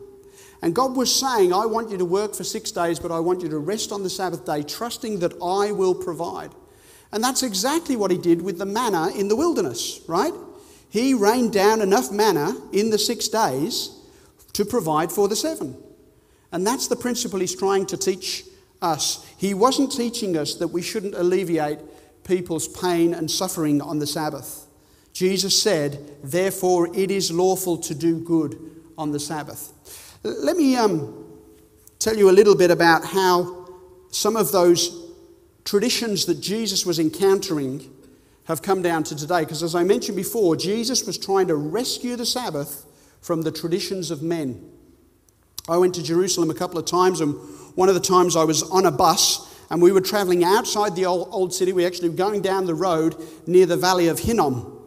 And 0.63 0.75
God 0.75 0.97
was 0.97 1.15
saying, 1.15 1.53
I 1.53 1.67
want 1.67 1.91
you 1.91 1.99
to 1.99 2.05
work 2.05 2.35
for 2.35 2.45
six 2.45 2.71
days, 2.71 2.99
but 2.99 3.11
I 3.11 3.19
want 3.19 3.43
you 3.43 3.49
to 3.49 3.59
rest 3.59 3.93
on 3.93 4.03
the 4.05 4.11
Sabbath 4.11 4.47
day, 4.47 4.63
trusting 4.63 5.19
that 5.19 5.33
I 5.43 5.73
will 5.73 5.95
provide. 5.95 6.53
And 7.17 7.25
that's 7.25 7.43
exactly 7.43 7.97
what 7.97 8.11
he 8.11 8.19
did 8.19 8.43
with 8.43 8.59
the 8.59 8.67
manna 8.67 9.09
in 9.09 9.29
the 9.29 9.37
wilderness, 9.37 10.03
right? 10.07 10.35
He 10.91 11.15
rained 11.15 11.51
down 11.51 11.81
enough 11.81 12.13
manna 12.13 12.55
in 12.75 12.91
the 12.91 12.99
six 12.99 13.27
days 13.29 13.99
to 14.53 14.67
provide 14.67 15.11
for 15.11 15.27
the 15.27 15.35
seven. 15.35 15.79
And 16.53 16.67
that's 16.67 16.89
the 16.89 16.95
principle 16.95 17.41
he's 17.41 17.57
trying 17.57 17.87
to 17.87 17.97
teach 17.97 18.45
us. 18.83 19.27
He 19.39 19.55
wasn't 19.55 19.93
teaching 19.93 20.37
us 20.37 20.57
that 20.57 20.69
we 20.69 20.83
shouldn't 20.83 21.15
alleviate 21.15 21.79
people's 22.25 22.69
pain 22.69 23.15
and 23.15 23.31
suffering 23.31 23.81
on 23.81 23.99
the 23.99 24.07
Sabbath. 24.07 24.67
Jesus 25.15 25.59
said, 25.59 25.99
Therefore, 26.23 26.95
it 26.95 27.11
is 27.11 27.33
lawful 27.33 27.79
to 27.79 27.95
do 27.95 28.21
good 28.21 28.59
on 28.99 29.11
the 29.11 29.21
Sabbath. 29.21 29.73
Let 30.23 30.59
me 30.59 30.77
um, 30.77 31.25
tell 31.99 32.15
you 32.15 32.29
a 32.29 32.37
little 32.37 32.55
bit 32.55 32.71
about 32.71 33.07
how 33.07 33.71
some 34.11 34.37
of 34.37 34.53
those 34.53 35.06
traditions 35.67 36.25
that 36.27 36.41
Jesus 36.41 36.87
was 36.87 36.99
encountering 36.99 37.93
have 38.45 38.63
come 38.63 38.81
down 38.81 39.03
to 39.05 39.17
today. 39.17 39.41
Because 39.41 39.63
as 39.63 39.75
I 39.75 39.83
mentioned 39.83 40.17
before, 40.17 40.57
Jesus 40.57 41.05
was 41.05 41.19
trying 41.19 41.49
to 41.49 41.57
rescue 41.57 42.17
the 42.17 42.25
Sabbath 42.25 42.87
from 43.21 43.43
the 43.43 43.51
traditions 43.51 44.11
of 44.11 44.23
men. 44.23 44.71
I 45.69 45.77
went 45.77 45.95
to 45.97 46.03
Jerusalem 46.03 46.49
a 46.49 46.55
couple 46.55 46.79
of 46.79 46.85
times, 46.87 47.21
and 47.21 47.35
one 47.75 47.89
of 47.89 47.97
the 47.97 48.01
times 48.01 48.37
I 48.37 48.45
was 48.45 48.63
on 48.63 48.87
a 48.87 48.93
bus 48.93 49.53
and 49.69 49.83
we 49.83 49.91
were 49.91 50.01
traveling 50.01 50.45
outside 50.45 50.95
the 50.95 51.07
old, 51.07 51.29
old 51.33 51.53
city. 51.53 51.73
We 51.73 51.85
actually 51.85 52.11
were 52.11 52.15
going 52.15 52.41
down 52.41 52.67
the 52.67 52.75
road 52.75 53.17
near 53.49 53.67
the 53.67 53.77
valley 53.77 54.07
of 54.07 54.21
Hinnom 54.21 54.81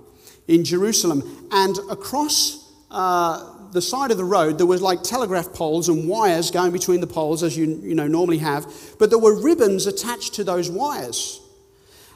in 0.47 0.63
Jerusalem. 0.63 1.49
And 1.51 1.77
across 1.91 2.71
uh, 2.89 3.59
the 3.71 3.82
side 3.82 4.12
of 4.12 4.17
the 4.17 4.25
road, 4.25 4.58
there 4.58 4.65
was 4.65 4.82
like 4.82 5.03
telegraph 5.03 5.53
poles 5.53 5.89
and 5.89 6.08
wires 6.08 6.51
going 6.51 6.71
between 6.71 7.01
the 7.01 7.08
poles, 7.08 7.43
as 7.43 7.55
you, 7.58 7.79
you 7.84 7.95
know, 7.95 8.08
normally 8.08 8.39
have. 8.39 8.71
But 8.97 9.10
there 9.10 9.19
were 9.19 9.39
ribbons 9.41 9.86
attached 9.88 10.34
to 10.36 10.43
those 10.43 10.69
wires. 10.69 11.41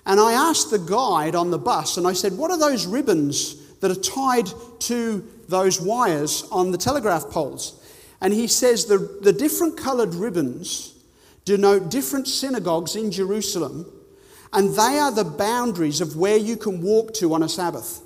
And 0.06 0.20
I 0.20 0.34
asked 0.34 0.72
the 0.72 0.80
guide 0.80 1.36
on 1.36 1.52
the 1.52 1.58
bus, 1.58 1.98
and 1.98 2.08
I 2.08 2.14
said, 2.14 2.38
What 2.38 2.52
are 2.52 2.60
those 2.60 2.86
ribbons 2.86 3.56
that 3.80 3.92
are 3.92 3.96
tied 3.96 4.48
to 4.82 5.28
those 5.48 5.80
wires 5.80 6.48
on 6.52 6.72
the 6.72 6.78
telegraph 6.78 7.30
poles? 7.30 7.80
And 8.20 8.34
he 8.34 8.48
says 8.48 8.86
the, 8.86 9.20
the 9.22 9.34
different 9.34 9.78
coloured 9.78 10.16
ribbons 10.16 10.94
denote 11.46 11.90
different 11.90 12.28
synagogues 12.28 12.96
in 12.96 13.12
Jerusalem, 13.12 13.86
and 14.52 14.74
they 14.74 15.00
are 15.00 15.12
the 15.12 15.26
boundaries 15.26 16.00
of 16.00 16.16
where 16.16 16.38
you 16.38 16.56
can 16.56 16.82
walk 16.82 17.14
to 17.16 17.34
on 17.34 17.44
a 17.44 17.50
Sabbath. 17.50 18.02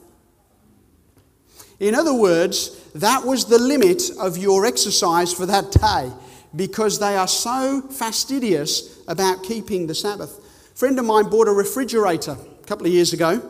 In 1.79 1.93
other 1.93 2.13
words, 2.13 2.86
that 3.01 3.25
was 3.25 3.45
the 3.45 3.59
limit 3.59 4.03
of 4.19 4.37
your 4.37 4.65
exercise 4.65 5.33
for 5.33 5.45
that 5.45 5.71
day 5.71 6.11
because 6.55 6.99
they 6.99 7.15
are 7.15 7.27
so 7.27 7.81
fastidious 7.81 8.99
about 9.07 9.43
keeping 9.43 9.87
the 9.87 9.95
Sabbath. 9.95 10.39
A 10.73 10.77
friend 10.77 10.97
of 10.99 11.05
mine 11.05 11.29
bought 11.29 11.47
a 11.47 11.51
refrigerator 11.51 12.31
a 12.31 12.67
couple 12.67 12.85
of 12.85 12.93
years 12.93 13.13
ago. 13.13 13.41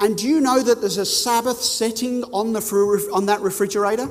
And 0.00 0.16
do 0.16 0.26
you 0.26 0.40
know 0.40 0.62
that 0.62 0.80
there's 0.80 0.98
a 0.98 1.06
Sabbath 1.06 1.60
setting 1.60 2.24
on, 2.24 2.52
the, 2.52 3.10
on 3.12 3.26
that 3.26 3.40
refrigerator? 3.40 4.08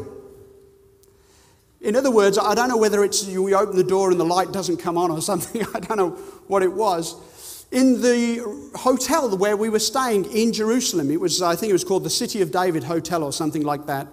In 1.81 1.95
other 1.95 2.11
words, 2.11 2.37
I 2.37 2.55
don't 2.55 2.69
know 2.69 2.77
whether 2.77 3.03
it's 3.03 3.25
you 3.25 3.53
open 3.55 3.75
the 3.75 3.83
door 3.83 4.09
and 4.09 4.19
the 4.19 4.25
light 4.25 4.53
doesn't 4.53 4.77
come 4.77 4.97
on 4.97 5.11
or 5.11 5.21
something. 5.31 5.65
I 5.73 5.79
don't 5.79 5.97
know 5.97 6.11
what 6.47 6.63
it 6.63 6.71
was. 6.71 7.65
In 7.71 8.01
the 8.01 8.69
hotel 8.75 9.35
where 9.35 9.57
we 9.57 9.67
were 9.67 9.79
staying 9.79 10.25
in 10.25 10.53
Jerusalem, 10.53 11.09
it 11.11 11.19
was, 11.19 11.41
I 11.41 11.55
think 11.55 11.71
it 11.71 11.73
was 11.73 11.83
called 11.83 12.03
the 12.03 12.09
City 12.09 12.41
of 12.41 12.51
David 12.51 12.83
Hotel 12.83 13.23
or 13.23 13.33
something 13.33 13.63
like 13.63 13.87
that. 13.87 14.07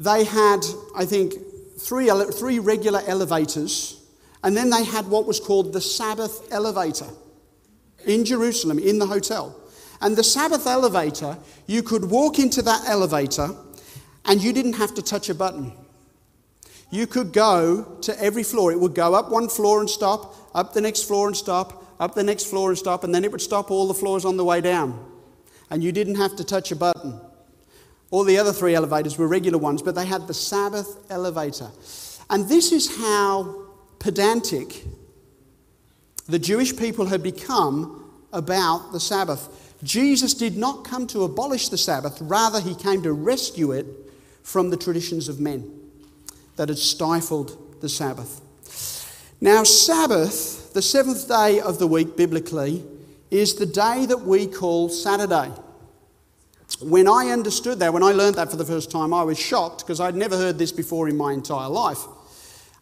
They 0.00 0.24
had, 0.24 0.60
I 0.96 1.04
think, 1.04 1.34
three, 1.78 2.10
three 2.32 2.58
regular 2.58 3.02
elevators, 3.06 4.00
and 4.42 4.56
then 4.56 4.70
they 4.70 4.84
had 4.84 5.06
what 5.08 5.26
was 5.26 5.40
called 5.40 5.72
the 5.72 5.80
Sabbath 5.80 6.52
elevator 6.52 7.08
in 8.06 8.24
Jerusalem, 8.24 8.78
in 8.78 8.98
the 8.98 9.06
hotel. 9.06 9.58
And 10.00 10.16
the 10.16 10.24
Sabbath 10.24 10.66
elevator, 10.66 11.36
you 11.66 11.82
could 11.82 12.04
walk 12.04 12.38
into 12.38 12.62
that 12.62 12.88
elevator 12.88 13.50
and 14.24 14.42
you 14.42 14.52
didn't 14.52 14.74
have 14.74 14.94
to 14.94 15.02
touch 15.02 15.28
a 15.28 15.34
button. 15.34 15.72
You 16.90 17.06
could 17.06 17.32
go 17.32 17.98
to 18.02 18.22
every 18.22 18.42
floor. 18.42 18.72
It 18.72 18.78
would 18.78 18.94
go 18.94 19.14
up 19.14 19.30
one 19.30 19.48
floor 19.48 19.80
and 19.80 19.90
stop, 19.90 20.34
up 20.54 20.72
the 20.72 20.80
next 20.80 21.02
floor 21.04 21.26
and 21.26 21.36
stop, 21.36 21.84
up 21.98 22.14
the 22.14 22.22
next 22.22 22.44
floor 22.44 22.70
and 22.70 22.78
stop, 22.78 23.04
and 23.04 23.14
then 23.14 23.24
it 23.24 23.32
would 23.32 23.42
stop 23.42 23.70
all 23.70 23.88
the 23.88 23.94
floors 23.94 24.24
on 24.24 24.36
the 24.36 24.44
way 24.44 24.60
down. 24.60 25.04
And 25.70 25.82
you 25.82 25.92
didn't 25.92 26.14
have 26.14 26.36
to 26.36 26.44
touch 26.44 26.70
a 26.70 26.76
button. 26.76 27.20
All 28.10 28.24
the 28.24 28.38
other 28.38 28.52
three 28.52 28.74
elevators 28.74 29.18
were 29.18 29.28
regular 29.28 29.58
ones, 29.58 29.82
but 29.82 29.94
they 29.94 30.06
had 30.06 30.26
the 30.26 30.34
Sabbath 30.34 30.96
elevator. 31.10 31.70
And 32.30 32.48
this 32.48 32.72
is 32.72 32.96
how 32.96 33.66
pedantic 33.98 34.84
the 36.26 36.38
Jewish 36.38 36.76
people 36.76 37.06
had 37.06 37.22
become 37.22 38.10
about 38.32 38.92
the 38.92 39.00
Sabbath. 39.00 39.76
Jesus 39.82 40.34
did 40.34 40.56
not 40.56 40.84
come 40.84 41.06
to 41.08 41.22
abolish 41.22 41.68
the 41.68 41.78
Sabbath, 41.78 42.18
rather, 42.20 42.60
he 42.60 42.74
came 42.74 43.02
to 43.02 43.12
rescue 43.12 43.72
it 43.72 43.86
from 44.42 44.70
the 44.70 44.76
traditions 44.76 45.28
of 45.28 45.40
men 45.40 45.70
that 46.56 46.68
had 46.68 46.78
stifled 46.78 47.80
the 47.80 47.88
Sabbath. 47.88 48.40
Now, 49.40 49.62
Sabbath, 49.62 50.72
the 50.72 50.82
seventh 50.82 51.28
day 51.28 51.60
of 51.60 51.78
the 51.78 51.86
week 51.86 52.16
biblically, 52.16 52.84
is 53.30 53.54
the 53.54 53.66
day 53.66 54.06
that 54.06 54.22
we 54.22 54.46
call 54.46 54.88
Saturday. 54.88 55.52
When 56.80 57.08
I 57.08 57.30
understood 57.30 57.78
that, 57.80 57.92
when 57.92 58.02
I 58.02 58.12
learned 58.12 58.36
that 58.36 58.50
for 58.50 58.56
the 58.56 58.64
first 58.64 58.90
time, 58.90 59.14
I 59.14 59.22
was 59.22 59.38
shocked 59.38 59.80
because 59.80 60.00
I'd 60.00 60.14
never 60.14 60.36
heard 60.36 60.58
this 60.58 60.70
before 60.70 61.08
in 61.08 61.16
my 61.16 61.32
entire 61.32 61.68
life. 61.68 61.98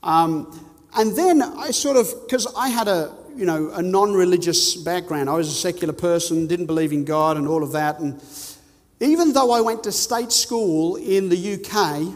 Um, 0.02 0.68
and 0.96 1.16
then 1.16 1.42
I 1.42 1.70
sort 1.70 1.96
of, 1.96 2.12
because 2.24 2.46
I 2.56 2.68
had 2.68 2.88
a, 2.88 3.14
you 3.36 3.44
know, 3.44 3.70
a 3.72 3.82
non-religious 3.82 4.76
background. 4.76 5.28
I 5.28 5.34
was 5.34 5.48
a 5.48 5.52
secular 5.52 5.92
person, 5.92 6.46
didn't 6.46 6.66
believe 6.66 6.92
in 6.92 7.04
God 7.04 7.36
and 7.36 7.46
all 7.46 7.62
of 7.62 7.72
that. 7.72 8.00
And 8.00 8.20
even 9.00 9.32
though 9.32 9.50
I 9.50 9.60
went 9.60 9.84
to 9.84 9.92
state 9.92 10.32
school 10.32 10.96
in 10.96 11.28
the 11.28 11.54
UK, 11.54 12.14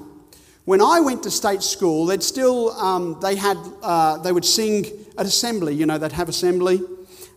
when 0.65 0.81
I 0.81 1.01
went 1.01 1.23
to 1.25 1.31
state 1.31 1.63
school, 1.63 2.07
they'd 2.07 2.23
still, 2.23 2.71
um, 2.73 3.19
they 3.21 3.37
had, 3.37 3.59
uh, 3.83 4.19
they 4.19 4.33
would 4.33 4.45
sing 4.45 4.87
at 5.19 5.27
assembly, 5.27 5.75
you 5.75 5.85
know, 5.85 5.99
they'd 5.99 6.13
have 6.13 6.29
assembly, 6.29 6.81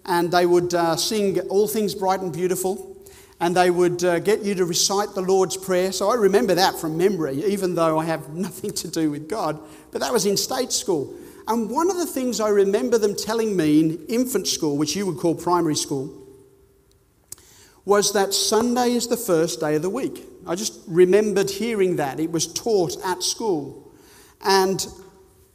and 0.06 0.32
they 0.32 0.46
would 0.46 0.74
uh, 0.74 0.96
sing 0.96 1.39
All 1.50 1.67
Things 1.67 1.96
Bright 1.96 2.22
and 2.22 2.32
Beautiful, 2.32 2.93
and 3.44 3.58
they 3.58 3.70
would 3.70 4.06
uh, 4.06 4.20
get 4.20 4.42
you 4.42 4.56
to 4.56 4.64
recite 4.64 5.14
the 5.16 5.22
Lord's 5.22 5.58
Prayer. 5.58 5.92
So 5.92 6.10
I 6.10 6.16
remember 6.16 6.56
that 6.56 6.80
from 6.80 6.98
memory, 6.98 7.44
even 7.44 7.76
though 7.76 8.00
I 8.00 8.06
have 8.06 8.30
nothing 8.34 8.72
to 8.72 8.88
do 8.88 9.12
with 9.12 9.28
God, 9.28 9.60
but 9.92 10.00
that 10.00 10.14
was 10.14 10.26
in 10.26 10.38
state 10.38 10.72
school. 10.72 11.14
And 11.50 11.70
one 11.70 11.92
of 11.92 11.98
the 11.98 12.06
things 12.06 12.40
I 12.40 12.48
remember 12.48 12.98
them 12.98 13.18
telling 13.18 13.58
me 13.58 13.82
in 13.82 14.06
infant 14.06 14.48
school, 14.48 14.78
which 14.78 14.96
you 14.96 15.06
would 15.08 15.18
call 15.18 15.36
primary 15.36 15.76
school, 15.76 16.26
was 17.84 18.14
that 18.14 18.34
Sunday 18.34 18.94
is 18.94 19.10
the 19.10 19.18
first 19.18 19.60
day 19.60 19.76
of 19.76 19.82
the 19.82 19.90
week. 19.90 20.24
I 20.48 20.56
just 20.56 20.80
remembered 20.88 21.50
hearing 21.50 21.98
that. 21.98 22.22
It 22.22 22.32
was 22.32 22.48
taught 22.48 22.96
at 23.04 23.24
school 23.24 23.92
and 24.46 24.88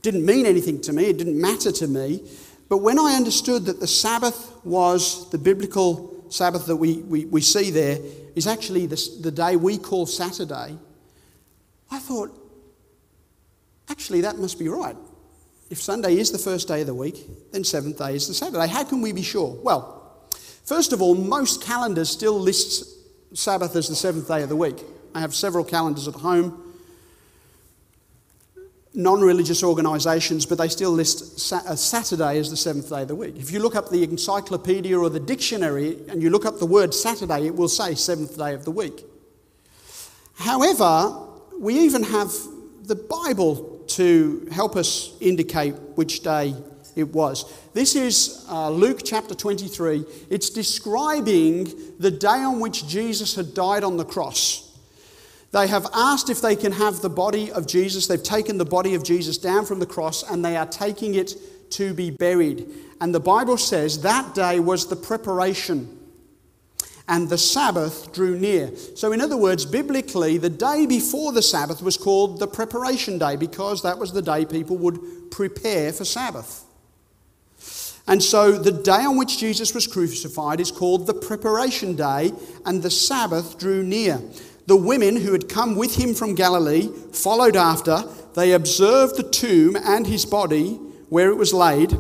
didn't 0.03 0.27
mean 0.27 0.45
anything 0.45 0.83
to 0.83 0.93
me, 0.93 1.07
it 1.07 1.17
didn't 1.17 1.41
matter 1.41 1.73
to 1.73 1.87
me. 1.87 2.23
But 2.69 2.79
when 2.79 2.99
I 2.99 3.15
understood 3.15 3.65
that 3.65 3.81
the 3.81 3.87
Sabbath 3.87 4.55
was 4.63 5.31
the 5.31 5.39
biblical 5.39 6.18
Sabbath 6.31 6.67
that 6.67 6.77
we, 6.77 6.99
we, 6.99 7.25
we 7.27 7.41
see 7.41 7.71
there, 7.71 7.99
is 8.35 8.47
actually 8.47 8.87
the, 8.87 9.09
the 9.21 9.31
day 9.31 9.57
we 9.57 9.79
call 9.79 10.07
Saturday, 10.07 10.79
I 11.91 11.99
thought, 11.99 12.31
actually, 13.89 14.21
that 14.23 14.39
must 14.39 14.59
be 14.59 14.69
right. 14.69 14.97
If 15.71 15.81
Sunday 15.83 16.19
is 16.19 16.31
the 16.31 16.39
first 16.39 16.69
day 16.69 16.81
of 16.81 16.87
the 16.87 16.95
week, 16.95 17.17
then 17.53 17.65
seventh 17.65 17.99
day 17.99 18.15
is 18.15 18.29
the 18.29 18.35
Saturday. 18.35 18.69
How 18.69 18.85
can 18.85 19.01
we 19.03 19.13
be 19.13 19.23
sure? 19.23 19.59
Well, 19.63 20.27
first 20.65 20.93
of 20.93 21.03
all, 21.03 21.15
most 21.15 21.63
calendars 21.63 22.09
still 22.09 22.39
list 22.39 22.97
Sabbath 23.37 23.77
as 23.77 23.89
the 23.89 23.97
seventh 23.97 24.29
day 24.29 24.43
of 24.43 24.49
the 24.49 24.57
week. 24.57 24.83
I 25.15 25.21
have 25.21 25.35
several 25.35 25.65
calendars 25.65 26.09
at 26.09 26.15
home, 26.15 26.68
non 28.95 29.21
religious 29.21 29.63
organisations, 29.63 30.47
but 30.47 30.59
they 30.59 30.69
still 30.69 30.91
list 30.91 31.39
Saturday 31.39 32.39
as 32.39 32.51
the 32.51 32.57
seventh 32.57 32.89
day 32.89 33.03
of 33.03 33.09
the 33.09 33.15
week. 33.15 33.37
If 33.37 33.51
you 33.51 33.61
look 33.61 33.77
up 33.77 33.91
the 33.91 34.03
encyclopedia 34.05 34.99
or 34.99 35.11
the 35.11 35.21
dictionary 35.21 35.99
and 36.09 36.23
you 36.23 36.31
look 36.31 36.47
up 36.47 36.59
the 36.59 36.67
word 36.67 36.95
Saturday, 36.95 37.47
it 37.47 37.55
will 37.55 37.69
say 37.69 37.95
seventh 37.95 38.37
day 38.37 38.55
of 38.55 38.65
the 38.65 38.71
week. 38.71 39.05
However, 40.35 41.27
we 41.59 41.79
even 41.81 42.03
have 42.05 42.33
the 42.85 42.95
Bible 42.95 43.83
to 43.89 44.47
help 44.53 44.77
us 44.77 45.17
indicate 45.21 45.75
which 45.95 46.23
day 46.23 46.55
it 46.95 47.09
was. 47.13 47.53
This 47.75 47.95
is 47.95 48.45
uh, 48.49 48.71
Luke 48.71 49.01
chapter 49.05 49.35
23. 49.35 50.05
It's 50.31 50.51
describing 50.51 51.73
the 51.99 52.11
day 52.11 52.29
on 52.29 52.61
which 52.61 52.87
Jesus 52.87 53.35
had 53.35 53.55
died 53.55 53.85
on 53.85 53.97
the 53.97 54.05
cross. 54.05 54.68
They 55.51 55.67
have 55.67 55.87
asked 55.95 56.29
if 56.29 56.41
they 56.41 56.57
can 56.57 56.73
have 56.73 57.01
the 57.01 57.09
body 57.09 57.51
of 57.51 57.67
Jesus. 57.67 58.07
They've 58.07 58.23
taken 58.23 58.59
the 58.59 58.65
body 58.65 58.95
of 58.95 59.03
Jesus 59.03 59.39
down 59.39 59.65
from 59.65 59.79
the 59.79 59.87
cross 59.87 60.23
and 60.23 60.45
they 60.45 60.57
are 60.57 60.67
taking 60.67 61.15
it 61.15 61.35
to 61.71 61.95
be 61.95 62.11
buried. 62.11 62.69
And 63.01 63.15
the 63.15 63.21
Bible 63.21 63.57
says 63.57 64.03
that 64.03 64.35
day 64.35 64.61
was 64.61 64.89
the 64.89 64.97
preparation 64.97 65.99
and 67.09 67.29
the 67.29 67.39
Sabbath 67.39 68.13
drew 68.13 68.39
near. 68.39 68.77
So, 68.95 69.13
in 69.13 69.21
other 69.21 69.37
words, 69.37 69.65
biblically, 69.65 70.37
the 70.37 70.51
day 70.51 70.85
before 70.85 71.33
the 71.33 71.43
Sabbath 71.43 71.81
was 71.81 71.97
called 71.97 72.39
the 72.39 72.47
preparation 72.47 73.19
day 73.19 73.37
because 73.37 73.83
that 73.83 73.99
was 73.99 74.13
the 74.13 74.23
day 74.23 74.45
people 74.45 74.77
would 74.77 75.31
prepare 75.31 75.93
for 75.93 76.05
Sabbath. 76.05 76.65
And 78.07 78.23
so, 78.23 78.53
the 78.53 78.73
day 78.73 79.05
on 79.05 79.17
which 79.17 79.39
Jesus 79.39 79.75
was 79.75 79.87
crucified 79.87 80.61
is 80.61 80.71
called 80.71 81.07
the 81.07 81.15
preparation 81.15 81.97
day, 81.97 82.33
and 82.67 82.83
the 82.83 82.91
Sabbath 82.91 83.59
drew 83.59 83.83
near. 83.83 84.21
The 84.69 84.77
women 84.77 85.17
who 85.17 85.33
had 85.33 85.49
come 85.49 85.77
with 85.77 85.95
him 85.97 86.13
from 86.13 86.35
Galilee 86.35 86.91
followed 87.15 87.57
after. 87.57 88.05
They 88.35 88.53
observed 88.53 89.17
the 89.17 89.23
tomb 89.23 89.77
and 89.77 90.07
his 90.07 90.27
body 90.27 90.75
where 91.09 91.31
it 91.31 91.37
was 91.37 91.55
laid. 91.55 91.97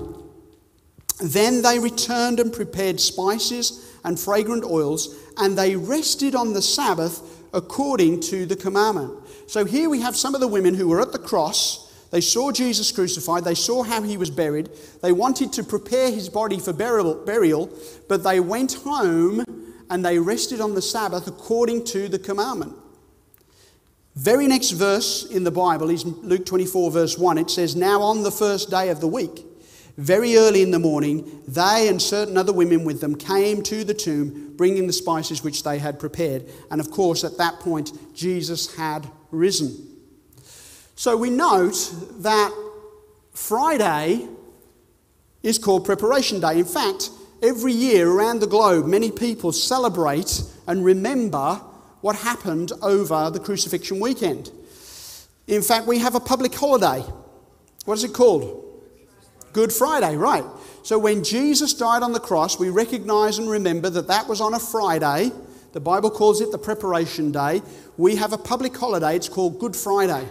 Then 1.19 1.63
they 1.63 1.79
returned 1.79 2.39
and 2.39 2.53
prepared 2.53 3.01
spices 3.01 3.91
and 4.05 4.21
fragrant 4.21 4.65
oils, 4.65 5.17
and 5.39 5.57
they 5.57 5.77
rested 5.77 6.35
on 6.35 6.53
the 6.53 6.61
Sabbath 6.61 7.43
according 7.55 8.21
to 8.21 8.45
the 8.45 8.55
commandment. 8.55 9.15
So 9.47 9.65
here 9.65 9.89
we 9.89 10.03
have 10.03 10.15
some 10.15 10.35
of 10.35 10.43
the 10.43 10.47
women 10.47 10.75
who 10.75 10.89
were 10.89 11.01
at 11.01 11.13
the 11.13 11.19
cross. 11.19 11.91
They 12.11 12.21
saw 12.21 12.53
Jesus 12.53 12.93
crucified, 12.93 13.45
they 13.45 13.55
saw 13.55 13.83
how 13.83 14.03
he 14.03 14.19
was 14.19 14.31
buried, 14.31 14.69
they 15.01 15.13
wanted 15.13 15.55
to 15.55 15.65
prepare 15.65 16.11
his 16.11 16.29
body 16.29 16.59
for 16.59 16.75
burial, 16.75 17.73
but 18.09 18.25
they 18.25 18.41
went 18.41 18.75
home 18.75 19.43
and 19.91 20.05
they 20.05 20.19
rested 20.19 20.61
on 20.61 20.75
the 20.75 20.83
Sabbath 20.83 21.27
according 21.27 21.85
to 21.87 22.09
the 22.09 22.19
commandment. 22.19 22.75
Very 24.15 24.49
next 24.49 24.73
verse 24.73 25.25
in 25.27 25.45
the 25.45 25.51
Bible 25.51 25.91
is 25.91 26.05
Luke 26.05 26.45
24, 26.45 26.91
verse 26.91 27.17
1. 27.17 27.39
It 27.39 27.51
says, 27.51 27.77
Now 27.77 28.03
on 28.03 28.25
the 28.25 28.33
first 28.33 28.69
day 28.69 28.89
of 28.89 29.01
the 29.01 29.07
week, 29.07 29.45
very 29.97 30.37
early 30.37 30.63
in 30.63 30.71
the 30.71 30.79
morning, 30.79 31.43
they 31.47 31.87
and 31.89 32.01
certain 32.01 32.37
other 32.37 32.53
women 32.53 32.85
with 32.85 33.01
them 33.01 33.17
came 33.17 33.63
to 33.65 33.85
the 33.85 33.95
tomb, 33.95 34.55
bringing 34.57 34.87
the 34.87 34.93
spices 34.93 35.43
which 35.43 35.63
they 35.63 35.79
had 35.79 35.99
prepared. 36.01 36.49
And 36.71 36.81
of 36.81 36.91
course, 36.91 37.25
at 37.25 37.39
that 37.39 37.61
point, 37.61 37.93
Jesus 38.15 38.75
had 38.77 39.09
risen. 39.31 39.97
So 40.95 41.17
we 41.17 41.31
note 41.31 41.95
that 42.19 42.53
Friday 43.33 44.29
is 45.45 45.59
called 45.59 45.85
Preparation 45.85 46.41
Day. 46.41 46.59
In 46.59 46.65
fact, 46.65 47.11
every 47.43 47.73
year 47.73 48.11
around 48.11 48.41
the 48.41 48.47
globe, 48.47 48.87
many 48.87 49.11
people 49.11 49.53
celebrate 49.53 50.43
and 50.67 50.85
remember 50.85 51.61
what 52.01 52.17
happened 52.17 52.73
over 52.83 53.31
the 53.31 53.41
crucifixion 53.41 54.01
weekend. 54.01 54.51
In 55.47 55.63
fact, 55.63 55.87
we 55.87 55.99
have 55.99 56.15
a 56.15 56.21
public 56.21 56.55
holiday. 56.55 57.05
What 57.85 57.95
is 57.95 58.05
it 58.05 58.13
called? 58.13 58.65
Good 59.53 59.73
Friday, 59.73 60.17
right. 60.17 60.45
So 60.83 60.99
when 60.99 61.25
Jesus 61.25 61.75
died 61.75 62.03
on 62.03 62.13
the 62.13 62.21
cross, 62.21 62.59
we 62.59 62.71
recognize 62.71 63.39
and 63.39 63.49
remember 63.49 63.91
that 63.91 64.09
that 64.09 64.29
was 64.29 64.41
on 64.41 64.55
a 64.55 64.61
Friday. 64.61 65.31
The 65.73 65.81
Bible 65.81 66.11
calls 66.11 66.41
it 66.41 66.53
the 66.53 66.59
preparation 66.59 67.33
day. 67.33 67.63
We 67.97 68.17
have 68.17 68.33
a 68.33 68.39
public 68.39 68.77
holiday, 68.77 69.17
it's 69.17 69.29
called 69.29 69.59
Good 69.59 69.75
Friday. 69.75 70.27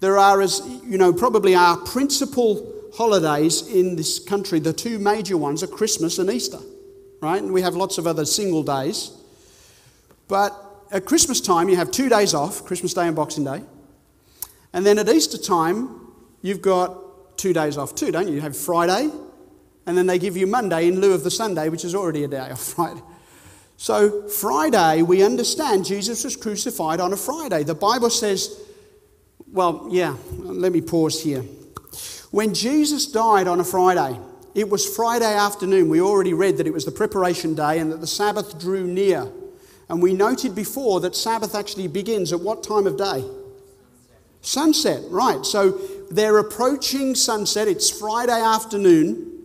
There 0.00 0.18
are, 0.18 0.40
as 0.40 0.62
you 0.84 0.98
know, 0.98 1.12
probably 1.12 1.54
our 1.54 1.76
principal 1.76 2.79
holidays 2.94 3.66
in 3.68 3.96
this 3.96 4.18
country, 4.18 4.60
the 4.60 4.72
two 4.72 4.98
major 4.98 5.36
ones 5.36 5.62
are 5.62 5.66
Christmas 5.66 6.18
and 6.18 6.30
Easter, 6.30 6.58
right? 7.20 7.42
And 7.42 7.52
we 7.52 7.62
have 7.62 7.74
lots 7.74 7.98
of 7.98 8.06
other 8.06 8.24
single 8.24 8.62
days. 8.62 9.12
But 10.28 10.54
at 10.90 11.04
Christmas 11.06 11.40
time, 11.40 11.68
you 11.68 11.76
have 11.76 11.90
two 11.90 12.08
days 12.08 12.34
off 12.34 12.64
Christmas 12.64 12.94
Day 12.94 13.06
and 13.06 13.16
Boxing 13.16 13.44
Day. 13.44 13.62
And 14.72 14.86
then 14.86 14.98
at 14.98 15.08
Easter 15.08 15.38
time, 15.38 16.08
you've 16.42 16.62
got 16.62 17.36
two 17.36 17.52
days 17.52 17.76
off 17.76 17.94
too, 17.94 18.12
don't 18.12 18.28
you? 18.28 18.34
You 18.34 18.40
have 18.40 18.56
Friday, 18.56 19.10
and 19.86 19.98
then 19.98 20.06
they 20.06 20.18
give 20.18 20.36
you 20.36 20.46
Monday 20.46 20.88
in 20.88 21.00
lieu 21.00 21.12
of 21.12 21.24
the 21.24 21.30
Sunday, 21.30 21.68
which 21.68 21.84
is 21.84 21.94
already 21.94 22.24
a 22.24 22.28
day 22.28 22.50
off, 22.50 22.78
right? 22.78 23.00
So, 23.76 24.28
Friday, 24.28 25.02
we 25.02 25.22
understand 25.22 25.86
Jesus 25.86 26.22
was 26.22 26.36
crucified 26.36 27.00
on 27.00 27.14
a 27.14 27.16
Friday. 27.16 27.64
The 27.64 27.74
Bible 27.74 28.10
says, 28.10 28.60
well, 29.50 29.88
yeah, 29.90 30.16
let 30.36 30.70
me 30.70 30.82
pause 30.82 31.22
here. 31.22 31.42
When 32.30 32.54
Jesus 32.54 33.06
died 33.06 33.48
on 33.48 33.60
a 33.60 33.64
Friday, 33.64 34.18
it 34.54 34.68
was 34.68 34.94
Friday 34.94 35.32
afternoon. 35.32 35.88
We 35.88 36.00
already 36.00 36.34
read 36.34 36.56
that 36.58 36.66
it 36.66 36.72
was 36.72 36.84
the 36.84 36.92
preparation 36.92 37.54
day 37.54 37.78
and 37.78 37.90
that 37.92 38.00
the 38.00 38.06
Sabbath 38.06 38.58
drew 38.58 38.86
near. 38.86 39.28
And 39.88 40.00
we 40.00 40.12
noted 40.14 40.54
before 40.54 41.00
that 41.00 41.16
Sabbath 41.16 41.54
actually 41.54 41.88
begins 41.88 42.32
at 42.32 42.40
what 42.40 42.62
time 42.62 42.86
of 42.86 42.96
day? 42.96 43.24
Sunset, 44.42 45.02
right. 45.10 45.44
So 45.44 45.72
they're 46.10 46.38
approaching 46.38 47.14
sunset. 47.14 47.68
It's 47.68 47.90
Friday 47.90 48.40
afternoon. 48.40 49.44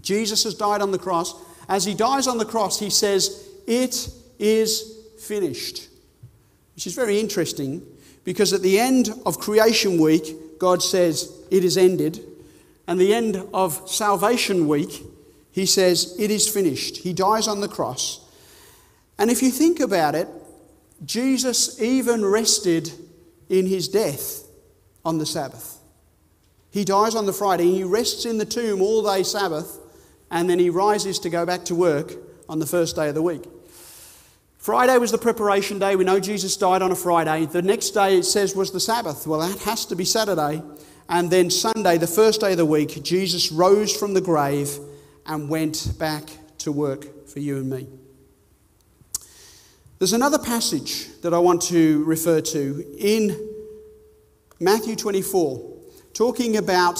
Jesus 0.00 0.44
has 0.44 0.54
died 0.54 0.80
on 0.80 0.90
the 0.90 0.98
cross. 0.98 1.34
As 1.68 1.84
he 1.84 1.94
dies 1.94 2.26
on 2.26 2.38
the 2.38 2.44
cross, 2.44 2.78
he 2.78 2.90
says, 2.90 3.48
It 3.66 4.08
is 4.38 5.00
finished. 5.18 5.88
Which 6.74 6.86
is 6.86 6.94
very 6.94 7.20
interesting 7.20 7.86
because 8.24 8.52
at 8.52 8.62
the 8.62 8.78
end 8.78 9.10
of 9.24 9.38
creation 9.38 10.00
week, 10.00 10.34
God 10.58 10.82
says, 10.82 11.32
It 11.50 11.64
is 11.64 11.76
ended. 11.76 12.20
And 12.86 13.00
the 13.00 13.14
end 13.14 13.42
of 13.52 13.88
salvation 13.90 14.68
week, 14.68 15.02
he 15.50 15.66
says, 15.66 16.14
It 16.18 16.30
is 16.30 16.48
finished. 16.48 16.98
He 16.98 17.12
dies 17.12 17.48
on 17.48 17.60
the 17.60 17.68
cross. 17.68 18.20
And 19.18 19.30
if 19.30 19.42
you 19.42 19.50
think 19.50 19.80
about 19.80 20.14
it, 20.14 20.28
Jesus 21.04 21.80
even 21.80 22.24
rested 22.24 22.92
in 23.48 23.66
his 23.66 23.88
death 23.88 24.44
on 25.04 25.18
the 25.18 25.26
Sabbath. 25.26 25.78
He 26.70 26.84
dies 26.84 27.14
on 27.14 27.26
the 27.26 27.32
Friday, 27.32 27.70
he 27.72 27.84
rests 27.84 28.26
in 28.26 28.38
the 28.38 28.44
tomb 28.44 28.82
all 28.82 29.02
day 29.02 29.22
Sabbath, 29.22 29.78
and 30.30 30.50
then 30.50 30.58
he 30.58 30.68
rises 30.68 31.18
to 31.20 31.30
go 31.30 31.46
back 31.46 31.64
to 31.66 31.74
work 31.74 32.12
on 32.48 32.58
the 32.58 32.66
first 32.66 32.96
day 32.96 33.08
of 33.08 33.14
the 33.14 33.22
week. 33.22 33.44
Friday 34.66 34.98
was 34.98 35.12
the 35.12 35.18
preparation 35.18 35.78
day. 35.78 35.94
We 35.94 36.02
know 36.02 36.18
Jesus 36.18 36.56
died 36.56 36.82
on 36.82 36.90
a 36.90 36.96
Friday. 36.96 37.46
The 37.46 37.62
next 37.62 37.90
day, 37.90 38.18
it 38.18 38.24
says, 38.24 38.56
was 38.56 38.72
the 38.72 38.80
Sabbath. 38.80 39.24
Well, 39.24 39.38
that 39.38 39.60
has 39.60 39.86
to 39.86 39.94
be 39.94 40.04
Saturday. 40.04 40.60
And 41.08 41.30
then 41.30 41.50
Sunday, 41.50 41.98
the 41.98 42.08
first 42.08 42.40
day 42.40 42.50
of 42.50 42.56
the 42.56 42.66
week, 42.66 43.00
Jesus 43.04 43.52
rose 43.52 43.96
from 43.96 44.12
the 44.12 44.20
grave 44.20 44.76
and 45.24 45.48
went 45.48 45.96
back 46.00 46.24
to 46.58 46.72
work 46.72 47.28
for 47.28 47.38
you 47.38 47.58
and 47.58 47.70
me. 47.70 47.86
There's 50.00 50.14
another 50.14 50.40
passage 50.40 51.06
that 51.20 51.32
I 51.32 51.38
want 51.38 51.62
to 51.68 52.02
refer 52.02 52.40
to 52.40 52.84
in 52.98 53.48
Matthew 54.58 54.96
24, 54.96 55.76
talking 56.12 56.56
about 56.56 56.98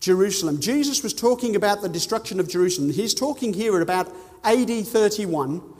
Jerusalem. 0.00 0.60
Jesus 0.60 1.04
was 1.04 1.14
talking 1.14 1.54
about 1.54 1.82
the 1.82 1.88
destruction 1.88 2.40
of 2.40 2.48
Jerusalem. 2.48 2.90
He's 2.90 3.14
talking 3.14 3.52
here 3.52 3.76
at 3.76 3.82
about 3.82 4.12
AD 4.42 4.88
31, 4.88 5.71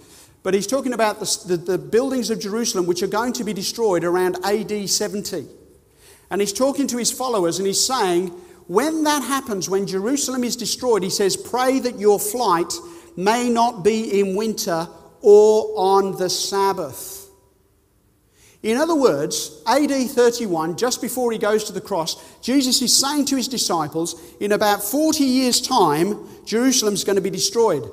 but 0.42 0.54
he's 0.54 0.66
talking 0.66 0.92
about 0.92 1.20
the, 1.20 1.44
the, 1.46 1.56
the 1.56 1.78
buildings 1.78 2.30
of 2.30 2.40
Jerusalem 2.40 2.86
which 2.86 3.02
are 3.02 3.08
going 3.08 3.32
to 3.34 3.44
be 3.44 3.52
destroyed 3.52 4.04
around 4.04 4.36
AD 4.44 4.88
70. 4.88 5.46
And 6.30 6.40
he's 6.40 6.52
talking 6.52 6.86
to 6.88 6.96
his 6.96 7.12
followers 7.12 7.58
and 7.58 7.66
he's 7.66 7.84
saying, 7.84 8.28
when 8.66 9.04
that 9.04 9.22
happens, 9.22 9.68
when 9.68 9.86
Jerusalem 9.86 10.44
is 10.44 10.56
destroyed, 10.56 11.02
he 11.02 11.10
says, 11.10 11.36
pray 11.36 11.78
that 11.80 11.98
your 11.98 12.18
flight 12.18 12.72
may 13.16 13.48
not 13.48 13.84
be 13.84 14.20
in 14.20 14.34
winter 14.34 14.88
or 15.20 15.72
on 15.76 16.16
the 16.16 16.30
Sabbath. 16.30 17.28
In 18.62 18.76
other 18.76 18.94
words, 18.94 19.60
AD 19.66 19.90
31, 19.90 20.76
just 20.76 21.02
before 21.02 21.32
he 21.32 21.38
goes 21.38 21.64
to 21.64 21.72
the 21.72 21.80
cross, 21.80 22.40
Jesus 22.40 22.80
is 22.80 22.96
saying 22.96 23.26
to 23.26 23.36
his 23.36 23.48
disciples, 23.48 24.20
in 24.38 24.52
about 24.52 24.82
40 24.82 25.24
years' 25.24 25.60
time, 25.60 26.16
Jerusalem's 26.44 27.02
going 27.02 27.16
to 27.16 27.22
be 27.22 27.30
destroyed. 27.30 27.90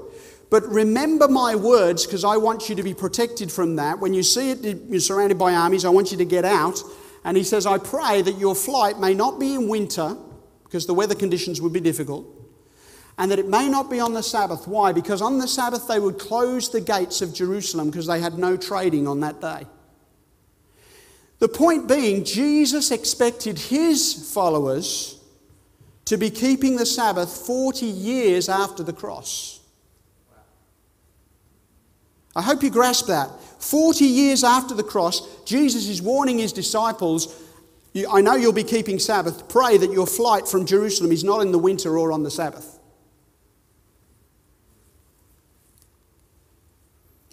But 0.50 0.68
remember 0.68 1.28
my 1.28 1.56
words 1.56 2.06
because 2.06 2.24
I 2.24 2.38
want 2.38 2.70
you 2.70 2.76
to 2.76 2.84
be 2.84 2.94
protected 2.94 3.52
from 3.52 3.76
that. 3.76 4.00
When 4.00 4.14
you 4.14 4.24
see 4.24 4.52
it, 4.52 4.64
you're 4.88 5.00
surrounded 5.00 5.38
by 5.38 5.54
armies, 5.54 5.86
I 5.86 5.90
want 5.90 6.12
you 6.12 6.18
to 6.18 6.26
get 6.26 6.46
out. 6.46 6.82
And 7.24 7.38
he 7.38 7.44
says, 7.44 7.66
I 7.66 7.78
pray 7.78 8.22
that 8.22 8.38
your 8.40 8.56
flight 8.56 9.00
may 9.00 9.14
not 9.14 9.40
be 9.40 9.54
in 9.54 9.68
winter 9.68 10.16
because 10.64 10.86
the 10.86 10.94
weather 10.94 11.16
conditions 11.16 11.62
would 11.62 11.74
be 11.74 11.80
difficult 11.80 12.26
and 13.20 13.30
that 13.30 13.38
it 13.38 13.50
may 13.50 13.68
not 13.68 13.92
be 13.92 14.00
on 14.00 14.14
the 14.14 14.24
Sabbath. 14.24 14.66
Why? 14.66 14.94
Because 14.94 15.22
on 15.22 15.40
the 15.40 15.48
Sabbath 15.48 15.88
they 15.88 16.00
would 16.00 16.18
close 16.18 16.70
the 16.70 16.80
gates 16.80 17.22
of 17.22 17.34
Jerusalem 17.34 17.92
because 17.92 18.08
they 18.08 18.22
had 18.22 18.40
no 18.40 18.56
trading 18.56 19.08
on 19.08 19.20
that 19.20 19.42
day. 19.42 19.68
The 21.40 21.50
point 21.50 21.88
being, 21.88 22.24
Jesus 22.24 22.92
expected 22.92 23.60
his 23.60 24.32
followers 24.34 25.22
to 26.06 26.18
be 26.18 26.30
keeping 26.30 26.78
the 26.78 26.86
Sabbath 26.86 27.46
40 27.46 27.86
years 27.86 28.48
after 28.48 28.84
the 28.84 28.94
cross. 28.94 29.59
I 32.40 32.42
hope 32.42 32.64
you 32.64 32.70
grasp 32.70 33.08
that. 33.08 33.30
40 33.60 34.06
years 34.06 34.46
after 34.46 34.74
the 34.74 34.84
cross, 34.84 35.44
Jesus 35.44 35.90
is 35.90 36.02
warning 36.02 36.38
his 36.38 36.54
disciples 36.54 37.36
I 38.10 38.22
know 38.22 38.36
you'll 38.36 38.54
be 38.54 38.64
keeping 38.64 38.98
Sabbath. 38.98 39.50
Pray 39.50 39.78
that 39.78 39.92
your 39.92 40.08
flight 40.08 40.48
from 40.48 40.66
Jerusalem 40.66 41.12
is 41.12 41.24
not 41.24 41.42
in 41.42 41.52
the 41.52 41.60
winter 41.60 41.98
or 41.98 42.14
on 42.14 42.24
the 42.24 42.32
Sabbath. 42.32 42.80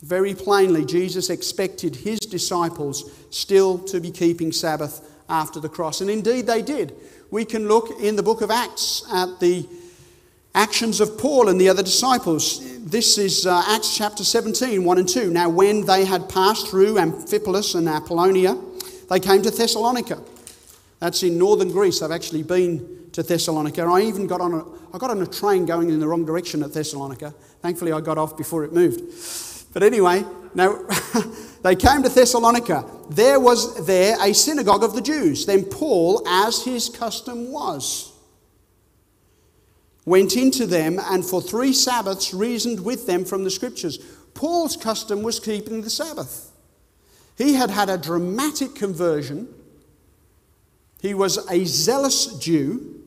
Very 0.02 0.34
plainly, 0.34 0.84
Jesus 0.84 1.30
expected 1.30 1.94
his 1.94 2.18
disciples 2.18 3.12
still 3.30 3.78
to 3.80 4.00
be 4.00 4.11
keeping 4.11 4.50
Sabbath 4.50 5.09
after 5.28 5.61
the 5.61 5.68
cross. 5.68 6.00
And 6.00 6.11
indeed, 6.11 6.46
they 6.46 6.62
did. 6.62 6.94
We 7.30 7.44
can 7.44 7.68
look 7.68 8.00
in 8.00 8.16
the 8.16 8.22
book 8.22 8.40
of 8.40 8.50
Acts 8.50 9.04
at 9.12 9.38
the 9.38 9.68
actions 10.57 11.00
of 11.00 11.18
Paul 11.18 11.48
and 11.48 11.61
the 11.61 11.68
other 11.68 11.82
disciples. 11.82 12.61
This 12.82 13.18
is 13.18 13.46
uh, 13.46 13.62
Acts 13.66 13.94
chapter 13.96 14.24
17, 14.24 14.82
1 14.82 14.98
and 14.98 15.09
2. 15.09 15.30
Now, 15.30 15.50
when 15.50 15.84
they 15.84 16.04
had 16.04 16.28
passed 16.28 16.68
through 16.68 16.94
Amphipolis 16.94 17.74
and 17.74 17.86
Apollonia, 17.88 18.57
they 19.11 19.20
came 19.20 19.42
to 19.42 19.50
Thessalonica. 19.50 20.20
That's 20.98 21.22
in 21.22 21.36
northern 21.38 21.70
Greece. 21.70 22.00
I've 22.00 22.11
actually 22.11 22.42
been 22.42 23.11
to 23.12 23.22
Thessalonica. 23.22 23.82
I 23.82 24.00
even 24.00 24.26
got 24.26 24.40
on 24.40 24.54
a, 24.54 24.64
I 24.94 24.98
got 24.98 25.11
on 25.11 25.20
a 25.20 25.26
train 25.26 25.66
going 25.66 25.90
in 25.90 26.00
the 26.00 26.09
wrong 26.09 26.24
direction 26.24 26.62
at 26.62 26.72
Thessalonica. 26.72 27.34
Thankfully, 27.61 27.92
I 27.92 28.00
got 28.00 28.16
off 28.16 28.36
before 28.36 28.64
it 28.64 28.72
moved. 28.72 29.02
But 29.74 29.82
anyway, 29.82 30.24
now 30.54 30.78
they 31.62 31.76
came 31.76 32.02
to 32.02 32.09
Thessalonica. 32.09 32.88
There 33.11 33.38
was 33.38 33.86
there 33.86 34.16
a 34.22 34.32
synagogue 34.32 34.84
of 34.84 34.94
the 34.94 35.02
Jews. 35.02 35.44
Then 35.44 35.64
Paul, 35.64 36.26
as 36.26 36.64
his 36.64 36.88
custom 36.88 37.52
was, 37.52 38.15
went 40.07 40.36
into 40.36 40.66
them 40.66 40.98
and 41.11 41.24
for 41.24 41.42
three 41.42 41.72
Sabbaths 41.72 42.32
reasoned 42.32 42.82
with 42.82 43.07
them 43.07 43.24
from 43.24 43.44
the 43.44 43.50
scriptures. 43.50 43.98
Paul's 44.32 44.76
custom 44.76 45.22
was 45.22 45.40
keeping 45.40 45.82
the 45.82 45.90
Sabbath. 45.90 46.52
He 47.36 47.54
had 47.54 47.70
had 47.70 47.90
a 47.90 47.98
dramatic 47.98 48.74
conversion. 48.74 49.48
He 51.02 51.12
was 51.12 51.38
a 51.50 51.64
zealous 51.66 52.38
Jew, 52.38 53.02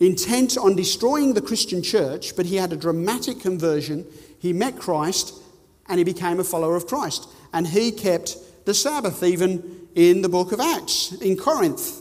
intent 0.00 0.56
on 0.56 0.76
destroying 0.76 1.34
the 1.34 1.42
Christian 1.42 1.82
church, 1.82 2.34
but 2.36 2.46
he 2.46 2.56
had 2.56 2.72
a 2.72 2.76
dramatic 2.76 3.40
conversion. 3.40 4.06
He 4.38 4.52
met 4.52 4.78
Christ 4.78 5.34
and 5.86 5.98
he 5.98 6.04
became 6.04 6.40
a 6.40 6.44
follower 6.44 6.76
of 6.76 6.86
Christ. 6.86 7.28
And 7.52 7.66
he 7.66 7.92
kept 7.92 8.36
the 8.64 8.74
Sabbath, 8.74 9.22
even 9.22 9.88
in 9.94 10.22
the 10.22 10.28
book 10.28 10.52
of 10.52 10.60
Acts 10.60 11.12
in 11.20 11.36
Corinth. 11.36 12.00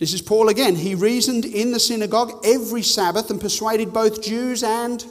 This 0.00 0.14
is 0.14 0.22
Paul 0.22 0.48
again. 0.48 0.76
He 0.76 0.94
reasoned 0.94 1.44
in 1.44 1.72
the 1.72 1.78
synagogue 1.78 2.40
every 2.42 2.82
Sabbath 2.82 3.30
and 3.30 3.38
persuaded 3.38 3.92
both 3.92 4.22
Jews 4.22 4.62
and 4.62 5.04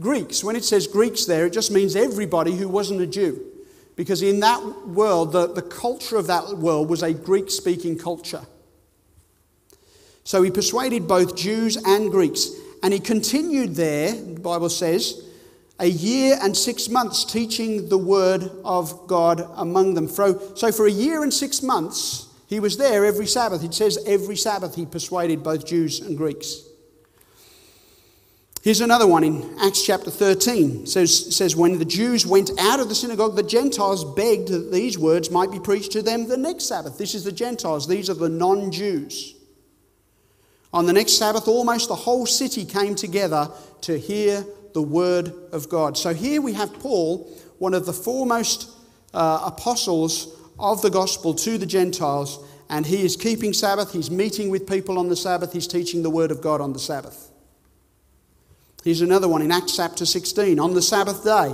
Greeks. 0.00 0.42
When 0.42 0.56
it 0.56 0.64
says 0.64 0.86
Greeks 0.86 1.26
there, 1.26 1.44
it 1.44 1.52
just 1.52 1.70
means 1.70 1.94
everybody 1.94 2.56
who 2.56 2.70
wasn't 2.70 3.02
a 3.02 3.06
Jew. 3.06 3.44
Because 3.96 4.22
in 4.22 4.40
that 4.40 4.62
world, 4.86 5.32
the, 5.32 5.52
the 5.52 5.60
culture 5.60 6.16
of 6.16 6.26
that 6.28 6.56
world 6.56 6.88
was 6.88 7.02
a 7.02 7.12
Greek 7.12 7.50
speaking 7.50 7.98
culture. 7.98 8.46
So 10.24 10.42
he 10.42 10.50
persuaded 10.50 11.06
both 11.06 11.36
Jews 11.36 11.76
and 11.76 12.10
Greeks. 12.10 12.48
And 12.82 12.94
he 12.94 13.00
continued 13.00 13.74
there, 13.74 14.12
the 14.12 14.40
Bible 14.40 14.70
says, 14.70 15.22
a 15.78 15.86
year 15.86 16.38
and 16.40 16.56
six 16.56 16.88
months 16.88 17.26
teaching 17.26 17.90
the 17.90 17.98
word 17.98 18.50
of 18.64 19.06
God 19.06 19.46
among 19.56 19.92
them. 19.92 20.08
So 20.08 20.72
for 20.72 20.86
a 20.86 20.90
year 20.90 21.22
and 21.22 21.34
six 21.34 21.62
months, 21.62 22.27
he 22.48 22.60
was 22.60 22.78
there 22.78 23.04
every 23.04 23.26
Sabbath. 23.26 23.62
It 23.62 23.74
says 23.74 23.98
every 24.06 24.36
Sabbath 24.36 24.74
he 24.74 24.86
persuaded 24.86 25.42
both 25.42 25.66
Jews 25.66 26.00
and 26.00 26.16
Greeks. 26.16 26.64
Here's 28.62 28.80
another 28.80 29.06
one 29.06 29.22
in 29.22 29.56
Acts 29.60 29.84
chapter 29.84 30.10
13. 30.10 30.82
It 30.82 30.88
says, 30.88 31.36
says, 31.36 31.54
When 31.54 31.78
the 31.78 31.84
Jews 31.84 32.26
went 32.26 32.50
out 32.58 32.80
of 32.80 32.88
the 32.88 32.94
synagogue, 32.94 33.36
the 33.36 33.42
Gentiles 33.42 34.02
begged 34.16 34.48
that 34.48 34.72
these 34.72 34.98
words 34.98 35.30
might 35.30 35.50
be 35.50 35.60
preached 35.60 35.92
to 35.92 36.02
them 36.02 36.26
the 36.26 36.38
next 36.38 36.64
Sabbath. 36.64 36.96
This 36.96 37.14
is 37.14 37.22
the 37.22 37.32
Gentiles, 37.32 37.86
these 37.86 38.08
are 38.08 38.14
the 38.14 38.28
non 38.30 38.72
Jews. 38.72 39.34
On 40.72 40.86
the 40.86 40.92
next 40.92 41.18
Sabbath, 41.18 41.48
almost 41.48 41.88
the 41.88 41.94
whole 41.94 42.26
city 42.26 42.64
came 42.64 42.94
together 42.94 43.50
to 43.82 43.98
hear 43.98 44.44
the 44.72 44.82
word 44.82 45.32
of 45.52 45.68
God. 45.68 45.96
So 45.96 46.12
here 46.14 46.40
we 46.40 46.54
have 46.54 46.72
Paul, 46.80 47.30
one 47.58 47.74
of 47.74 47.86
the 47.86 47.92
foremost 47.92 48.70
uh, 49.14 49.44
apostles 49.46 50.37
of 50.58 50.82
the 50.82 50.90
gospel 50.90 51.34
to 51.34 51.58
the 51.58 51.66
Gentiles, 51.66 52.44
and 52.70 52.84
he 52.84 53.02
is 53.02 53.16
keeping 53.16 53.52
Sabbath, 53.52 53.92
he's 53.92 54.10
meeting 54.10 54.50
with 54.50 54.66
people 54.66 54.98
on 54.98 55.08
the 55.08 55.16
Sabbath, 55.16 55.52
he's 55.52 55.66
teaching 55.66 56.02
the 56.02 56.10
word 56.10 56.30
of 56.30 56.40
God 56.40 56.60
on 56.60 56.72
the 56.72 56.78
Sabbath. 56.78 57.30
Here's 58.84 59.00
another 59.00 59.28
one 59.28 59.42
in 59.42 59.50
Acts 59.50 59.76
chapter 59.76 60.06
16. 60.06 60.58
On 60.58 60.74
the 60.74 60.82
Sabbath 60.82 61.24
day, 61.24 61.52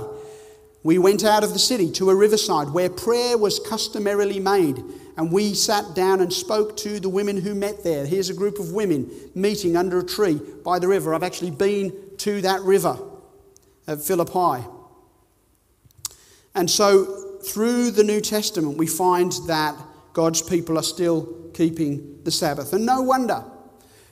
we 0.83 0.99
went 0.99 1.23
out 1.23 1.43
of 1.43 1.53
the 1.53 1.59
city 1.59 1.91
to 1.93 2.11
a 2.11 2.15
riverside 2.15 2.69
where 2.69 2.89
prayer 2.89 3.37
was 3.37 3.59
customarily 3.59 4.39
made, 4.39 4.83
and 5.17 5.31
we 5.31 5.53
sat 5.53 5.95
down 5.95 6.21
and 6.21 6.31
spoke 6.31 6.77
to 6.77 6.99
the 6.99 7.09
women 7.09 7.37
who 7.37 7.55
met 7.55 7.83
there. 7.83 8.05
Here's 8.05 8.29
a 8.29 8.35
group 8.35 8.59
of 8.59 8.71
women 8.71 9.09
meeting 9.33 9.75
under 9.75 9.99
a 9.99 10.05
tree 10.05 10.39
by 10.63 10.77
the 10.77 10.87
river. 10.87 11.15
I've 11.15 11.23
actually 11.23 11.51
been 11.51 11.93
to 12.17 12.41
that 12.41 12.61
river 12.61 12.99
at 13.87 14.01
Philippi. 14.01 14.67
And 16.53 16.69
so 16.69 17.24
through 17.45 17.91
the 17.91 18.03
New 18.03 18.21
Testament, 18.21 18.77
we 18.77 18.87
find 18.87 19.31
that 19.47 19.75
God's 20.13 20.41
people 20.41 20.77
are 20.77 20.83
still 20.83 21.25
keeping 21.53 22.19
the 22.23 22.31
Sabbath. 22.31 22.73
And 22.73 22.85
no 22.85 23.01
wonder, 23.01 23.43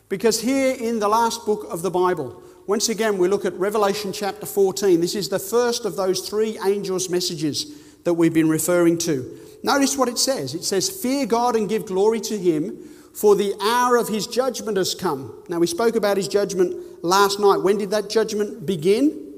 because 0.10 0.42
here 0.42 0.76
in 0.76 1.00
the 1.00 1.08
last 1.08 1.46
book 1.46 1.66
of 1.70 1.82
the 1.82 1.92
Bible, 1.92 2.44
once 2.68 2.90
again, 2.90 3.18
we 3.18 3.28
look 3.28 3.46
at 3.46 3.54
Revelation 3.54 4.14
chapter 4.14 4.46
14. 4.46 5.02
This 5.02 5.16
is 5.16 5.28
the 5.30 5.40
first 5.40 5.86
of 5.86 5.96
those 5.96 6.28
three 6.28 6.58
angels' 6.66 7.10
messages 7.10 7.74
that 8.04 8.14
we've 8.14 8.34
been 8.34 8.50
referring 8.50 8.98
to. 9.00 9.38
Notice 9.64 9.98
what 9.98 10.10
it 10.10 10.18
says 10.18 10.54
it 10.54 10.64
says, 10.64 10.90
Fear 10.90 11.26
God 11.26 11.56
and 11.56 11.68
give 11.68 11.86
glory 11.86 12.20
to 12.22 12.38
Him, 12.38 12.78
for 13.14 13.36
the 13.36 13.54
hour 13.62 13.98
of 13.98 14.08
His 14.08 14.28
judgment 14.28 14.78
has 14.78 14.96
come. 14.96 15.44
Now, 15.50 15.60
we 15.60 15.68
spoke 15.68 15.96
about 15.96 16.18
His 16.18 16.28
judgment 16.28 17.04
last 17.04 17.40
night. 17.40 17.58
When 17.58 17.78
did 17.78 17.92
that 17.92 18.10
judgment 18.10 18.66
begin? 18.66 19.34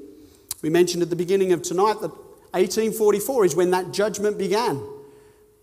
We 0.62 0.70
mentioned 0.70 1.02
at 1.02 1.10
the 1.10 1.16
beginning 1.16 1.52
of 1.52 1.62
tonight 1.62 2.00
that 2.00 2.10
1844 2.52 3.44
is 3.44 3.56
when 3.56 3.70
that 3.70 3.92
judgment 3.92 4.38
began. 4.38 4.82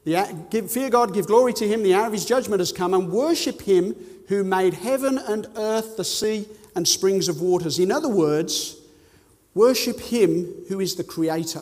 The, 0.03 0.67
fear 0.69 0.89
God, 0.89 1.13
give 1.13 1.27
glory 1.27 1.53
to 1.53 1.67
Him, 1.67 1.83
the 1.83 1.93
hour 1.93 2.07
of 2.07 2.13
His 2.13 2.25
judgment 2.25 2.59
has 2.59 2.71
come, 2.71 2.93
and 2.93 3.11
worship 3.11 3.61
Him 3.61 3.95
who 4.27 4.43
made 4.43 4.73
heaven 4.73 5.17
and 5.17 5.47
earth, 5.55 5.97
the 5.97 6.03
sea, 6.03 6.47
and 6.75 6.87
springs 6.87 7.29
of 7.29 7.41
waters. 7.41 7.79
In 7.79 7.91
other 7.91 8.09
words, 8.09 8.77
worship 9.53 9.99
Him 9.99 10.65
who 10.67 10.79
is 10.79 10.95
the 10.95 11.03
Creator. 11.03 11.61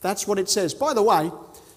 That's 0.00 0.26
what 0.26 0.38
it 0.38 0.48
says. 0.48 0.74
By 0.74 0.94
the 0.94 1.02
way, 1.02 1.30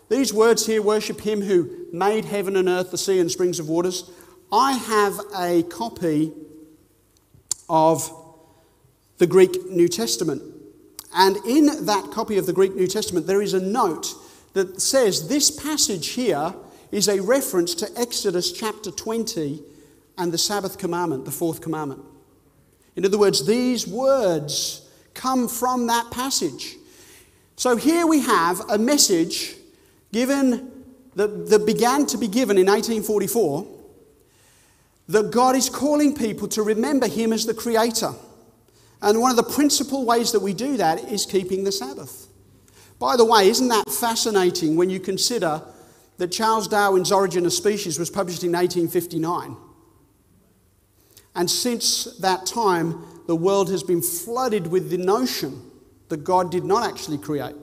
these 0.10 0.34
words 0.34 0.66
here 0.66 0.82
worship 0.82 1.22
Him 1.22 1.42
who 1.42 1.88
made 1.92 2.26
heaven 2.26 2.56
and 2.56 2.68
earth, 2.68 2.92
the 2.92 2.98
sea, 2.98 3.20
and 3.20 3.32
springs 3.32 3.60
of 3.60 3.70
waters. 3.70 4.10
I 4.52 4.74
have 4.74 5.20
a 5.38 5.64
copy 5.64 6.34
of 7.70 8.12
the 9.18 9.28
Greek 9.28 9.70
New 9.70 9.88
Testament. 9.88 10.51
And 11.14 11.38
in 11.46 11.86
that 11.86 12.12
copy 12.12 12.38
of 12.38 12.46
the 12.46 12.54
Greek 12.54 12.76
New 12.76 12.88
Testament, 12.88 13.28
there 13.28 13.42
is 13.42 13.54
a 13.54 13.60
note 13.60 14.14
that 14.54 14.82
says 14.82 15.28
this 15.28 15.52
passage 15.52 16.10
here 16.10 16.54
is 16.92 17.08
a 17.08 17.22
reference 17.22 17.74
to 17.76 17.90
Exodus 17.98 18.52
chapter 18.52 18.92
20 18.92 19.62
and 20.18 20.32
the 20.32 20.38
Sabbath 20.38 20.78
commandment, 20.78 21.26
the 21.26 21.32
fourth 21.32 21.62
commandment. 21.62 22.02
In 22.96 23.06
other 23.06 23.18
words, 23.18 23.46
these 23.46 23.88
words 23.88 24.88
come 25.14 25.48
from 25.48 25.88
that 25.88 26.12
passage. 26.12 26.76
So 27.56 27.76
here 27.76 28.08
we 28.08 28.22
have 28.22 28.62
a 28.70 28.78
message 28.78 29.56
given 30.12 30.72
that, 31.16 31.50
that 31.50 31.66
began 31.66 32.06
to 32.08 32.18
be 32.18 32.28
given 32.28 32.58
in 32.58 32.68
1844 32.68 33.68
that 35.08 35.32
God 35.32 35.56
is 35.56 35.70
calling 35.70 36.16
people 36.16 36.48
to 36.50 36.64
remember 36.64 37.08
Him 37.08 37.34
as 37.34 37.46
the 37.46 37.54
Creator. 37.54 38.14
And 39.02 39.20
one 39.20 39.32
of 39.32 39.38
the 39.38 39.44
principal 39.44 40.06
ways 40.06 40.32
that 40.32 40.42
we 40.42 40.54
do 40.54 40.78
that 40.78 41.12
is 41.12 41.26
keeping 41.26 41.64
the 41.64 41.72
Sabbath. 41.72 42.28
By 43.00 43.18
the 43.18 43.26
way, 43.26 43.50
isn't 43.50 43.70
that 43.70 43.90
fascinating 43.90 44.76
when 44.76 44.90
you 44.90 45.00
consider 45.00 45.64
that 46.18 46.32
Charles 46.32 46.68
Darwin's 46.68 47.12
Origin 47.12 47.46
of 47.48 47.54
Species 47.54 47.98
was 47.98 48.12
published 48.12 48.44
in 48.44 48.52
1859? 48.52 49.58
And 51.34 51.50
since 51.50 52.06
that 52.20 52.46
time, 52.46 53.04
the 53.26 53.36
world 53.36 53.72
has 53.72 53.82
been 53.82 54.02
flooded 54.02 54.68
with 54.68 54.92
the 54.92 54.98
notion 54.98 55.72
that 56.10 56.24
God 56.24 56.52
did 56.52 56.64
not 56.64 56.88
actually 56.88 57.18
create. 57.18 57.56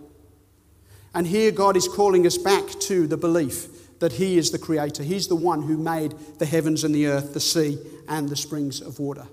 And 1.15 1.27
here 1.27 1.53
God 1.53 1.77
is 1.77 1.87
calling 1.87 2.27
us 2.27 2.39
back 2.39 2.67
to 2.81 3.07
the 3.07 3.17
belief 3.17 3.99
that 4.01 4.13
He 4.13 4.39
is 4.39 4.51
the 4.51 4.59
creator. 4.59 5.03
He's 5.03 5.29
the 5.29 5.37
one 5.37 5.63
who 5.63 5.77
made 5.77 6.15
the 6.39 6.47
heavens 6.47 6.83
and 6.83 6.95
the 6.95 7.07
earth, 7.07 7.35
the 7.35 7.41
sea, 7.41 7.79
and 8.09 8.29
the 8.29 8.37
springs 8.37 8.81
of 8.81 8.99
water. 8.99 9.27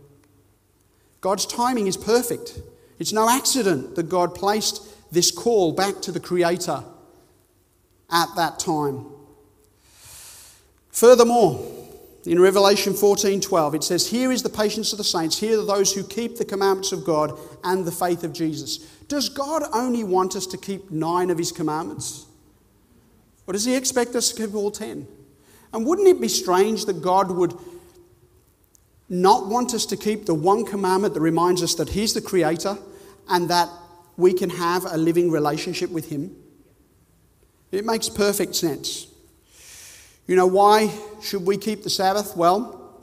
God's 1.26 1.48
timing 1.48 1.88
is 1.88 1.98
perfect. 1.98 2.60
It's 3.00 3.12
no 3.12 3.28
accident 3.28 3.96
that 3.96 4.10
God 4.10 4.36
placed 4.36 4.84
this 5.12 5.32
call 5.32 5.72
back 5.72 6.00
to 6.04 6.12
the 6.12 6.20
Creator 6.20 6.84
at 8.12 8.28
that 8.36 8.60
time. 8.60 9.08
Furthermore, 10.92 11.66
In 12.26 12.40
Revelation 12.40 12.94
14:12 12.94 13.76
it 13.76 13.84
says, 13.84 14.08
"Here 14.08 14.32
is 14.32 14.42
the 14.42 14.50
patience 14.50 14.92
of 14.92 14.98
the 14.98 15.04
saints, 15.04 15.38
here 15.38 15.60
are 15.60 15.66
those 15.66 15.94
who 15.94 16.04
keep 16.04 16.38
the 16.38 16.46
commandments 16.46 16.92
of 16.92 17.06
God 17.06 17.38
and 17.64 17.86
the 17.86 17.92
faith 17.92 18.24
of 18.24 18.34
Jesus." 18.34 18.80
Does 19.08 19.30
God 19.30 19.64
only 19.72 20.04
want 20.04 20.36
us 20.36 20.48
to 20.48 20.58
keep 20.58 20.90
9 20.90 21.30
of 21.30 21.38
his 21.38 21.52
commandments? 21.52 22.26
Or 23.46 23.54
does 23.54 23.66
he 23.66 23.76
expect 23.76 24.16
us 24.16 24.30
to 24.30 24.36
keep 24.36 24.56
all 24.56 24.72
10? 24.72 25.08
And 25.72 25.86
wouldn't 25.86 26.08
it 26.08 26.20
be 26.20 26.28
strange 26.28 26.86
that 26.86 27.04
God 27.04 27.30
would 27.30 27.54
not 29.10 29.48
want 29.48 29.74
us 29.74 29.86
to 29.88 29.98
keep 29.98 30.26
the 30.26 30.34
one 30.34 30.66
commandment 30.66 31.14
that 31.14 31.22
reminds 31.22 31.62
us 31.62 31.76
that 31.76 31.90
he's 31.90 32.14
the 32.14 32.22
creator 32.22 32.78
and 33.30 33.50
that 33.50 33.70
we 34.18 34.34
can 34.34 34.50
have 34.50 34.86
a 34.86 34.98
living 34.98 35.30
relationship 35.30 35.90
with 35.92 36.10
him? 36.10 36.36
It 37.72 37.86
makes 37.86 38.10
perfect 38.10 38.56
sense. 38.56 39.08
You 40.28 40.36
know, 40.36 40.48
why 40.48 40.92
should 41.22 41.46
we 41.46 41.58
keep 41.58 41.84
the 41.84 41.90
Sabbath? 41.90 42.36
Well, 42.36 43.00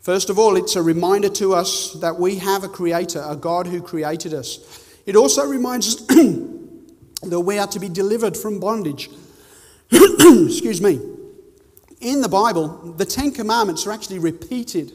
first 0.00 0.30
of 0.30 0.38
all, 0.38 0.56
it's 0.56 0.76
a 0.76 0.82
reminder 0.82 1.28
to 1.30 1.54
us 1.54 1.94
that 1.94 2.18
we 2.18 2.36
have 2.36 2.62
a 2.62 2.68
creator, 2.68 3.24
a 3.26 3.34
God 3.34 3.66
who 3.66 3.82
created 3.82 4.32
us. 4.32 4.84
It 5.06 5.16
also 5.16 5.44
reminds 5.44 5.88
us 5.88 6.06
that 7.22 7.40
we 7.40 7.58
are 7.58 7.66
to 7.66 7.80
be 7.80 7.88
delivered 7.88 8.36
from 8.36 8.60
bondage. 8.60 9.10
Excuse 9.90 10.80
me. 10.80 11.13
In 12.04 12.20
the 12.20 12.28
Bible, 12.28 12.68
the 12.98 13.06
Ten 13.06 13.32
Commandments 13.32 13.86
are 13.86 13.92
actually 13.92 14.18
repeated. 14.18 14.92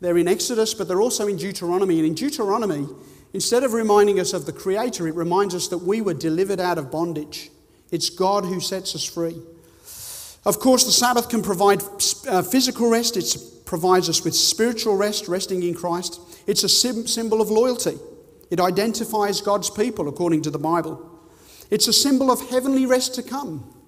They're 0.00 0.18
in 0.18 0.26
Exodus, 0.26 0.74
but 0.74 0.88
they're 0.88 1.00
also 1.00 1.28
in 1.28 1.36
Deuteronomy. 1.36 1.98
And 2.00 2.08
in 2.08 2.14
Deuteronomy, 2.14 2.88
instead 3.32 3.62
of 3.62 3.72
reminding 3.72 4.18
us 4.18 4.32
of 4.32 4.46
the 4.46 4.52
Creator, 4.52 5.06
it 5.06 5.14
reminds 5.14 5.54
us 5.54 5.68
that 5.68 5.78
we 5.78 6.00
were 6.00 6.12
delivered 6.12 6.58
out 6.58 6.76
of 6.76 6.90
bondage. 6.90 7.50
It's 7.92 8.10
God 8.10 8.44
who 8.44 8.58
sets 8.58 8.96
us 8.96 9.04
free. 9.04 9.40
Of 10.44 10.58
course, 10.58 10.84
the 10.84 10.90
Sabbath 10.90 11.28
can 11.28 11.40
provide 11.40 11.84
uh, 12.26 12.42
physical 12.42 12.90
rest, 12.90 13.16
it 13.16 13.36
provides 13.64 14.08
us 14.08 14.24
with 14.24 14.34
spiritual 14.34 14.96
rest, 14.96 15.28
resting 15.28 15.62
in 15.62 15.74
Christ. 15.74 16.18
It's 16.48 16.64
a 16.64 16.68
symbol 16.68 17.40
of 17.40 17.48
loyalty. 17.48 17.96
It 18.50 18.58
identifies 18.58 19.40
God's 19.40 19.70
people 19.70 20.08
according 20.08 20.42
to 20.42 20.50
the 20.50 20.58
Bible. 20.58 21.08
It's 21.70 21.86
a 21.86 21.92
symbol 21.92 22.28
of 22.32 22.50
heavenly 22.50 22.86
rest 22.86 23.14
to 23.14 23.22
come. 23.22 23.79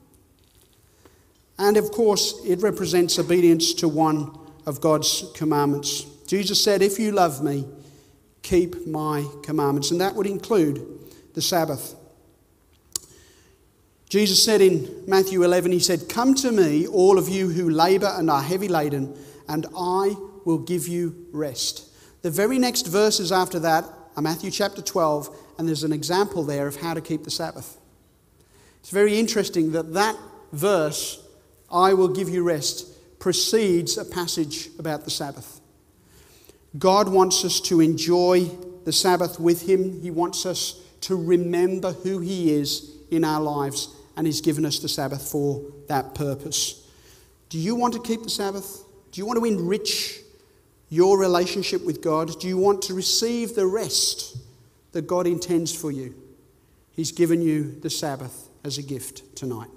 And 1.63 1.77
of 1.77 1.93
course, 1.93 2.45
it 2.45 2.61
represents 2.61 3.21
obedience 3.21 3.73
to 3.75 3.87
one 3.87 4.37
of 4.67 4.81
God's 4.81 5.31
commandments. 5.35 6.03
Jesus 6.27 6.63
said, 6.63 6.83
If 6.83 6.99
you 6.99 7.13
love 7.13 7.41
me, 7.41 7.69
keep 8.43 8.85
my 8.85 9.25
commandments. 9.45 9.93
And 9.93 10.01
that 10.01 10.17
would 10.17 10.27
include 10.27 10.85
the 11.35 11.41
Sabbath. 11.41 11.95
Jesus 14.09 14.45
said 14.45 14.61
in 14.61 15.05
Matthew 15.07 15.45
11, 15.45 15.71
He 15.71 15.79
said, 15.79 16.09
Come 16.09 16.35
to 16.35 16.51
me, 16.51 16.89
all 16.89 17.17
of 17.17 17.29
you 17.29 17.51
who 17.51 17.71
labor 17.71 18.13
and 18.19 18.29
are 18.29 18.43
heavy 18.43 18.67
laden, 18.67 19.17
and 19.47 19.65
I 19.79 20.17
will 20.45 20.59
give 20.59 20.89
you 20.89 21.29
rest. 21.31 21.89
The 22.23 22.31
very 22.31 22.59
next 22.59 22.89
verses 22.89 23.31
after 23.31 23.61
that 23.61 23.85
are 24.17 24.23
Matthew 24.23 24.51
chapter 24.51 24.83
12, 24.83 25.31
and 25.59 25.69
there's 25.69 25.85
an 25.85 25.93
example 25.93 26.43
there 26.43 26.67
of 26.67 26.75
how 26.75 26.93
to 26.93 27.01
keep 27.01 27.23
the 27.23 27.31
Sabbath. 27.31 27.79
It's 28.81 28.91
very 28.91 29.17
interesting 29.17 29.71
that 29.73 29.95
that 29.95 30.17
verse, 30.53 31.23
I 31.73 31.95
will 31.95 32.09
give 32.09 32.29
you 32.29 32.43
rest, 32.43 33.19
precedes 33.19 33.97
a 33.97 34.05
passage 34.05 34.69
about 34.79 35.05
the 35.05 35.11
Sabbath. 35.11 35.61
God 36.79 37.09
wants 37.09 37.45
us 37.45 37.61
to 37.63 37.81
enjoy 37.81 38.51
the 38.85 38.93
Sabbath 38.93 39.39
with 39.39 39.69
Him. 39.69 40.01
He 40.01 40.11
wants 40.11 40.47
us 40.47 40.81
to 41.03 41.17
remember 41.17 41.93
who 41.93 42.19
He 42.21 42.53
is 42.53 42.97
in 43.11 43.25
our 43.25 43.41
lives 43.41 43.95
and 44.17 44.27
He's 44.27 44.41
given 44.41 44.65
us 44.65 44.79
the 44.79 44.89
Sabbath 44.89 45.31
for 45.31 45.63
that 45.89 46.15
purpose. 46.15 46.87
Do 47.49 47.59
you 47.59 47.75
want 47.75 47.95
to 47.95 48.01
keep 48.01 48.23
the 48.23 48.31
Sabbath? 48.31 48.85
Do 49.11 49.21
you 49.21 49.27
want 49.27 49.39
to 49.39 49.45
enrich 49.45 50.21
your 50.89 51.19
relationship 51.19 51.85
with 51.85 52.03
God? 52.03 52.39
Do 52.41 52.49
you 52.49 52.59
want 52.59 52.83
to 52.83 52.95
receive 52.95 53.55
the 53.55 53.67
rest 53.67 54.37
that 54.93 55.07
God 55.07 55.27
intends 55.27 55.75
for 55.75 55.91
you? 55.91 56.15
He's 56.93 57.13
given 57.13 57.41
you 57.41 57.79
the 57.81 57.91
Sabbath 57.91 58.49
as 58.65 58.79
a 58.79 58.83
gift 58.83 59.37
tonight. 59.37 59.69